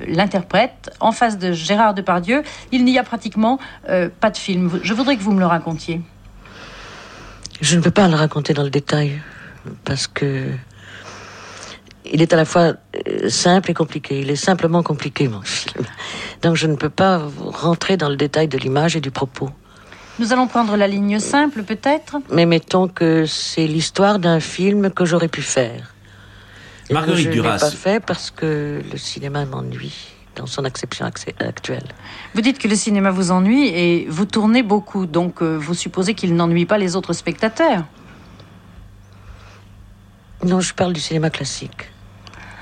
l'interprète. 0.08 0.90
En 1.00 1.12
face 1.12 1.38
de 1.38 1.52
Gérard 1.52 1.94
Depardieu, 1.94 2.42
il 2.72 2.84
n'y 2.84 2.98
a 2.98 3.02
pratiquement 3.02 3.58
pas 3.86 4.30
de 4.30 4.36
film. 4.36 4.80
Je 4.82 4.94
voudrais 4.94 5.16
que 5.16 5.22
vous 5.22 5.32
me 5.32 5.40
le 5.40 5.46
racontiez. 5.46 6.00
Je 7.60 7.76
ne 7.76 7.82
peux 7.82 7.90
pas 7.90 8.08
le 8.08 8.16
raconter 8.16 8.54
dans 8.54 8.62
le 8.62 8.70
détail, 8.70 9.20
parce 9.84 10.06
que 10.06 10.46
il 12.04 12.22
est 12.22 12.32
à 12.32 12.36
la 12.36 12.44
fois 12.44 12.74
euh, 13.08 13.28
simple 13.28 13.70
et 13.70 13.74
compliqué. 13.74 14.20
Il 14.20 14.30
est 14.30 14.36
simplement 14.36 14.82
compliqué, 14.82 15.28
mon 15.28 15.42
film. 15.42 15.84
Donc 16.42 16.56
je 16.56 16.66
ne 16.66 16.76
peux 16.76 16.90
pas 16.90 17.22
rentrer 17.38 17.96
dans 17.96 18.08
le 18.08 18.16
détail 18.16 18.48
de 18.48 18.58
l'image 18.58 18.96
et 18.96 19.00
du 19.00 19.10
propos. 19.10 19.50
Nous 20.18 20.32
allons 20.32 20.46
prendre 20.46 20.76
la 20.76 20.86
ligne 20.86 21.18
simple, 21.18 21.62
peut-être 21.62 22.18
Mais 22.30 22.44
mettons 22.44 22.88
que 22.88 23.24
c'est 23.26 23.66
l'histoire 23.66 24.18
d'un 24.18 24.40
film 24.40 24.90
que 24.90 25.04
j'aurais 25.04 25.28
pu 25.28 25.42
faire. 25.42 25.94
Marguerite 26.90 27.26
je 27.26 27.30
Duras. 27.30 27.58
Je 27.58 27.64
l'ai 27.64 27.70
pas 27.70 27.76
fait 27.76 28.00
parce 28.00 28.30
que 28.30 28.82
le 28.90 28.98
cinéma 28.98 29.44
m'ennuie 29.44 30.08
dans 30.36 30.46
son 30.46 30.64
acception 30.64 31.06
actuelle. 31.06 31.88
Vous 32.34 32.40
dites 32.40 32.58
que 32.58 32.68
le 32.68 32.74
cinéma 32.74 33.10
vous 33.10 33.30
ennuie 33.30 33.68
et 33.68 34.06
vous 34.08 34.26
tournez 34.26 34.62
beaucoup, 34.62 35.06
donc 35.06 35.42
euh, 35.42 35.56
vous 35.56 35.74
supposez 35.74 36.14
qu'il 36.14 36.34
n'ennuie 36.34 36.66
pas 36.66 36.78
les 36.78 36.96
autres 36.96 37.12
spectateurs 37.12 37.84
Non, 40.44 40.60
je 40.60 40.72
parle 40.74 40.92
du 40.92 41.00
cinéma 41.00 41.30
classique 41.30 41.90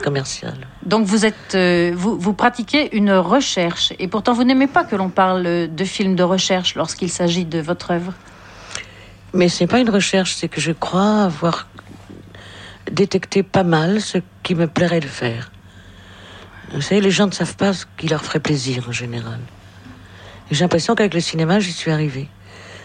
commercial. 0.03 0.55
Donc 0.85 1.07
vous 1.07 1.27
êtes, 1.27 1.55
euh, 1.55 1.93
vous, 1.95 2.19
vous, 2.19 2.33
pratiquez 2.33 2.97
une 2.97 3.13
recherche 3.13 3.93
et 3.99 4.07
pourtant 4.07 4.33
vous 4.33 4.45
n'aimez 4.45 4.69
pas 4.69 4.85
que 4.85 4.95
l'on 4.95 5.09
parle 5.09 5.69
de 5.75 5.85
films 5.85 6.15
de 6.15 6.23
recherche 6.23 6.77
lorsqu'il 6.77 7.11
s'agit 7.11 7.45
de 7.45 7.59
votre 7.59 7.91
œuvre. 7.91 8.13
Mais 9.35 9.49
c'est 9.49 9.67
pas 9.67 9.81
une 9.81 9.91
recherche, 9.91 10.35
c'est 10.35 10.49
que 10.49 10.61
je 10.61 10.73
crois 10.73 11.25
avoir 11.25 11.69
détecté 12.91 13.43
pas 13.43 13.65
mal 13.65 14.01
ce 14.01 14.19
qui 14.43 14.55
me 14.55 14.67
plairait 14.67 15.01
de 15.01 15.07
faire. 15.07 15.51
Vous 16.73 16.81
savez, 16.81 17.01
les 17.01 17.11
gens 17.11 17.27
ne 17.27 17.33
savent 17.33 17.57
pas 17.57 17.73
ce 17.73 17.85
qui 17.97 18.09
leur 18.09 18.25
ferait 18.25 18.41
plaisir 18.41 18.89
en 18.89 18.93
général. 18.93 19.41
J'ai 20.51 20.65
l'impression 20.65 20.95
qu'avec 20.95 21.15
le 21.15 21.21
cinéma, 21.21 21.61
j'y 21.61 21.73
suis 21.73 21.91
arrivée. 21.91 22.29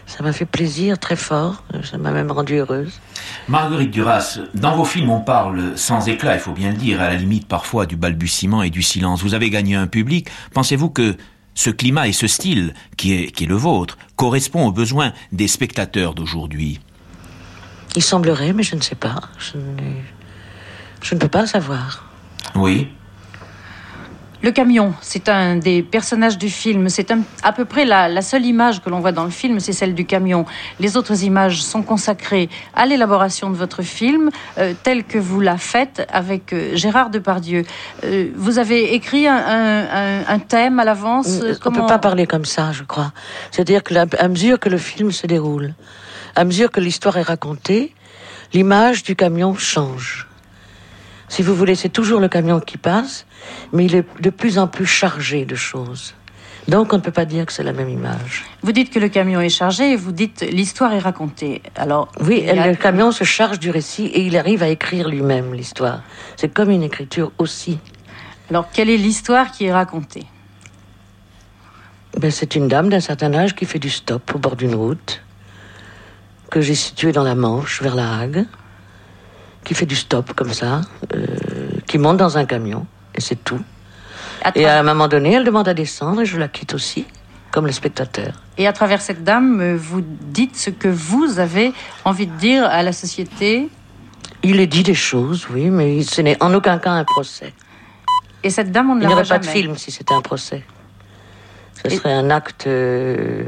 Ça 0.05 0.21
m'a 0.21 0.33
fait 0.33 0.45
plaisir 0.45 0.99
très 0.99 1.15
fort, 1.15 1.63
ça 1.83 1.97
m'a 1.97 2.11
même 2.11 2.29
rendue 2.29 2.57
heureuse. 2.57 2.99
Marguerite 3.47 3.89
Duras, 3.89 4.39
dans 4.53 4.75
vos 4.75 4.85
films, 4.85 5.09
on 5.09 5.21
parle 5.21 5.77
sans 5.77 6.07
éclat, 6.07 6.35
il 6.35 6.39
faut 6.39 6.51
bien 6.51 6.71
le 6.71 6.77
dire, 6.77 7.01
à 7.01 7.07
la 7.07 7.15
limite 7.15 7.47
parfois 7.47 7.85
du 7.85 7.95
balbutiement 7.95 8.61
et 8.63 8.69
du 8.69 8.81
silence. 8.81 9.23
Vous 9.23 9.33
avez 9.33 9.49
gagné 9.49 9.75
un 9.75 9.87
public. 9.87 10.29
Pensez-vous 10.53 10.89
que 10.89 11.15
ce 11.55 11.69
climat 11.69 12.07
et 12.07 12.13
ce 12.13 12.27
style, 12.27 12.73
qui 12.97 13.13
est, 13.13 13.31
qui 13.31 13.45
est 13.45 13.47
le 13.47 13.55
vôtre, 13.55 13.97
correspond 14.15 14.67
aux 14.67 14.71
besoins 14.71 15.13
des 15.31 15.47
spectateurs 15.47 16.13
d'aujourd'hui? 16.13 16.79
Il 17.95 18.03
semblerait, 18.03 18.53
mais 18.53 18.63
je 18.63 18.75
ne 18.75 18.81
sais 18.81 18.95
pas. 18.95 19.21
Je, 19.39 19.57
je 21.01 21.15
ne 21.15 21.19
peux 21.19 21.27
pas 21.27 21.47
savoir. 21.47 22.09
Oui. 22.55 22.89
Le 24.43 24.51
camion, 24.51 24.93
c'est 24.99 25.29
un 25.29 25.55
des 25.55 25.81
personnages 25.81 26.37
du 26.37 26.49
film. 26.49 26.89
C'est 26.89 27.13
à 27.43 27.53
peu 27.53 27.63
près 27.63 27.85
la, 27.85 28.21
seule 28.21 28.45
image 28.45 28.81
que 28.81 28.89
l'on 28.89 28.99
voit 28.99 29.13
dans 29.13 29.23
le 29.23 29.29
film, 29.29 29.61
c'est 29.61 29.71
celle 29.71 29.95
du 29.95 30.05
camion. 30.05 30.45
Les 30.81 30.97
autres 30.97 31.23
images 31.23 31.63
sont 31.63 31.81
consacrées 31.81 32.49
à 32.75 32.85
l'élaboration 32.85 33.49
de 33.49 33.55
votre 33.55 33.83
film, 33.83 34.31
euh, 34.57 34.73
tel 34.83 35.05
que 35.05 35.17
vous 35.17 35.39
la 35.39 35.55
faites 35.55 36.05
avec 36.11 36.51
euh, 36.51 36.75
Gérard 36.75 37.09
Depardieu. 37.09 37.63
Euh, 38.03 38.31
vous 38.35 38.59
avez 38.59 38.93
écrit 38.93 39.27
un, 39.29 40.39
thème 40.49 40.77
à 40.77 40.83
l'avance 40.83 41.39
On 41.41 41.69
ne 41.71 41.75
peut 41.77 41.87
pas 41.87 41.99
parler 41.99 42.27
comme 42.27 42.43
ça, 42.43 42.73
je 42.73 42.83
crois. 42.83 43.13
C'est-à-dire 43.49 43.81
que 43.81 43.93
à 43.95 44.27
mesure 44.27 44.59
que 44.59 44.67
le 44.67 44.77
film 44.77 45.13
se 45.13 45.25
déroule, 45.25 45.73
à 46.35 46.43
mesure 46.43 46.69
que 46.69 46.81
l'histoire 46.81 47.15
est 47.15 47.21
racontée, 47.21 47.93
l'image 48.51 49.03
du 49.03 49.15
camion 49.15 49.55
change. 49.55 50.27
Si 51.33 51.41
vous 51.41 51.55
voulez, 51.55 51.73
c'est 51.73 51.89
toujours 51.89 52.19
le 52.19 52.27
camion 52.27 52.59
qui 52.59 52.77
passe, 52.77 53.25
mais 53.71 53.85
il 53.85 53.95
est 53.95 54.05
de 54.21 54.29
plus 54.29 54.59
en 54.59 54.67
plus 54.67 54.85
chargé 54.85 55.45
de 55.45 55.55
choses. 55.55 56.13
Donc 56.67 56.93
on 56.93 56.97
ne 56.97 57.01
peut 57.01 57.09
pas 57.09 57.25
dire 57.25 57.47
que 57.47 57.51
c'est 57.51 57.63
la 57.63 57.73
même 57.73 57.89
image. 57.89 58.43
Vous 58.61 58.71
dites 58.71 58.93
que 58.93 58.99
le 58.99 59.09
camion 59.09 59.41
est 59.41 59.49
chargé 59.49 59.93
et 59.93 59.95
vous 59.95 60.11
dites 60.11 60.41
l'histoire 60.41 60.93
est 60.93 60.99
racontée. 60.99 61.63
Alors 61.75 62.11
oui, 62.19 62.45
le 62.45 62.75
camion 62.75 63.11
se 63.11 63.23
charge 63.23 63.57
du 63.57 63.71
récit 63.71 64.05
et 64.05 64.21
il 64.21 64.37
arrive 64.37 64.61
à 64.61 64.67
écrire 64.67 65.09
lui-même 65.09 65.55
l'histoire. 65.55 66.03
C'est 66.35 66.53
comme 66.53 66.69
une 66.69 66.83
écriture 66.83 67.31
aussi. 67.39 67.79
Alors 68.51 68.69
quelle 68.71 68.91
est 68.91 68.97
l'histoire 68.97 69.49
qui 69.49 69.65
est 69.65 69.73
racontée? 69.73 70.27
Ben, 72.19 72.29
c'est 72.29 72.53
une 72.53 72.67
dame 72.67 72.89
d'un 72.89 72.99
certain 72.99 73.33
âge 73.33 73.55
qui 73.55 73.65
fait 73.65 73.79
du 73.79 73.89
stop 73.89 74.35
au 74.35 74.37
bord 74.37 74.55
d'une 74.55 74.75
route 74.75 75.23
que 76.51 76.61
j'ai 76.61 76.75
située 76.75 77.11
dans 77.11 77.23
la 77.23 77.33
Manche 77.33 77.81
vers 77.81 77.95
la 77.95 78.19
Hague 78.19 78.45
qui 79.63 79.73
fait 79.73 79.85
du 79.85 79.95
stop 79.95 80.33
comme 80.33 80.53
ça, 80.53 80.81
euh, 81.13 81.25
qui 81.87 81.97
monte 81.97 82.17
dans 82.17 82.37
un 82.37 82.45
camion, 82.45 82.85
et 83.15 83.21
c'est 83.21 83.43
tout. 83.43 83.61
Et 84.55 84.65
à 84.65 84.79
un 84.79 84.83
moment 84.83 85.07
donné, 85.07 85.33
elle 85.33 85.45
demande 85.45 85.67
à 85.67 85.73
descendre 85.73 86.21
et 86.21 86.25
je 86.25 86.37
la 86.37 86.47
quitte 86.47 86.73
aussi, 86.73 87.05
comme 87.51 87.65
le 87.65 87.71
spectateur. 87.71 88.33
Et 88.57 88.67
à 88.67 88.73
travers 88.73 89.01
cette 89.01 89.23
dame, 89.23 89.61
euh, 89.61 89.77
vous 89.77 90.01
dites 90.01 90.57
ce 90.57 90.69
que 90.69 90.87
vous 90.89 91.39
avez 91.39 91.73
envie 92.03 92.27
de 92.27 92.35
dire 92.35 92.65
à 92.65 92.83
la 92.83 92.91
société 92.91 93.69
Il 94.43 94.59
est 94.59 94.67
dit 94.67 94.83
des 94.83 94.93
choses, 94.93 95.47
oui, 95.49 95.69
mais 95.69 96.03
ce 96.03 96.21
n'est 96.21 96.41
en 96.43 96.53
aucun 96.53 96.77
cas 96.77 96.91
un 96.91 97.05
procès. 97.05 97.53
Et 98.43 98.49
cette 98.49 98.71
dame, 98.71 98.89
on 98.89 98.95
ne 98.95 99.01
Il 99.01 99.07
n'y 99.07 99.13
aurait 99.13 99.23
pas 99.23 99.39
de 99.39 99.45
film 99.45 99.77
si 99.77 99.91
c'était 99.91 100.13
un 100.13 100.21
procès. 100.21 100.63
Ce 101.83 101.89
serait 101.89 102.13
un 102.13 102.29
acte 102.29 102.67
euh, 102.67 103.45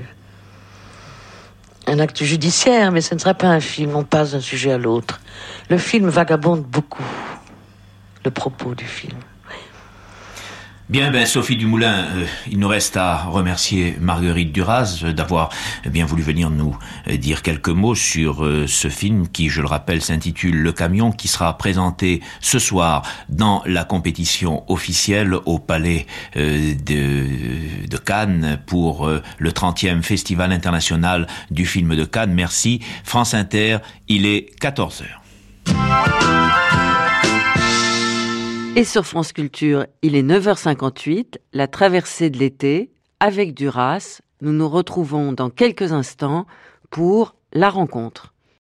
un 1.88 2.00
acte 2.00 2.24
judiciaire, 2.24 2.92
mais 2.92 3.02
ce 3.02 3.14
ne 3.14 3.20
serait 3.20 3.34
pas 3.34 3.48
un 3.48 3.60
film. 3.60 3.96
On 3.96 4.04
passe 4.04 4.32
d'un 4.32 4.40
sujet 4.40 4.72
à 4.72 4.78
l'autre. 4.78 5.22
Le 5.70 5.78
film 5.78 6.10
vagabonde 6.10 6.64
beaucoup, 6.64 7.04
le 8.24 8.32
propos 8.32 8.76
du 8.76 8.86
film. 8.86 9.18
Bien, 10.88 11.10
ben 11.10 11.26
Sophie 11.26 11.56
Dumoulin, 11.56 12.06
euh, 12.16 12.26
il 12.48 12.60
nous 12.60 12.68
reste 12.68 12.96
à 12.96 13.24
remercier 13.24 13.98
Marguerite 14.00 14.52
Duras 14.52 15.04
d'avoir 15.16 15.50
bien 15.84 16.06
voulu 16.06 16.22
venir 16.22 16.52
nous 16.52 16.78
euh, 17.08 17.18
dire 17.18 17.42
quelques 17.42 17.70
mots 17.70 17.96
sur 17.96 18.46
euh, 18.46 18.68
ce 18.68 18.90
film 18.90 19.28
qui, 19.28 19.50
je 19.50 19.62
le 19.62 19.68
rappelle, 19.68 20.04
s'intitule 20.04 20.62
Le 20.62 20.72
Camion, 20.72 21.12
qui 21.12 21.28
sera 21.28 21.58
présenté 21.58 22.22
ce 22.40 22.60
soir 22.60 23.02
dans 23.30 23.64
la 23.66 23.84
compétition 23.84 24.64
officielle 24.72 25.34
au 25.34 25.58
Palais 25.58 26.06
de, 26.36 27.88
de, 27.88 27.98
Cannes 27.98 28.60
pour 28.68 29.10
le 29.10 29.52
30e 29.52 30.04
Festival 30.04 30.52
international 30.52 31.26
du 31.50 31.66
film 31.66 31.96
de 31.96 32.06
Cannes. 32.06 32.34
Merci. 32.34 32.80
France 33.04 33.34
Inter, 33.34 33.80
il 34.08 34.28
est 34.28 34.54
14 34.60 35.02
heures. 35.02 36.65
Et 38.78 38.84
sur 38.84 39.06
France 39.06 39.32
Culture, 39.32 39.86
il 40.02 40.18
est 40.18 40.22
9h58, 40.22 41.38
la 41.54 41.70
traversée 41.70 42.30
de 42.30 42.38
l'été, 42.38 42.92
avec 43.22 43.54
Duras. 43.54 44.20
Nous 44.42 44.52
nous 44.52 44.68
retrouvons 44.68 45.32
dans 45.32 45.50
quelques 45.50 45.94
instants 45.94 46.46
pour 46.90 47.36
la 47.54 47.70
rencontre. 47.70 48.35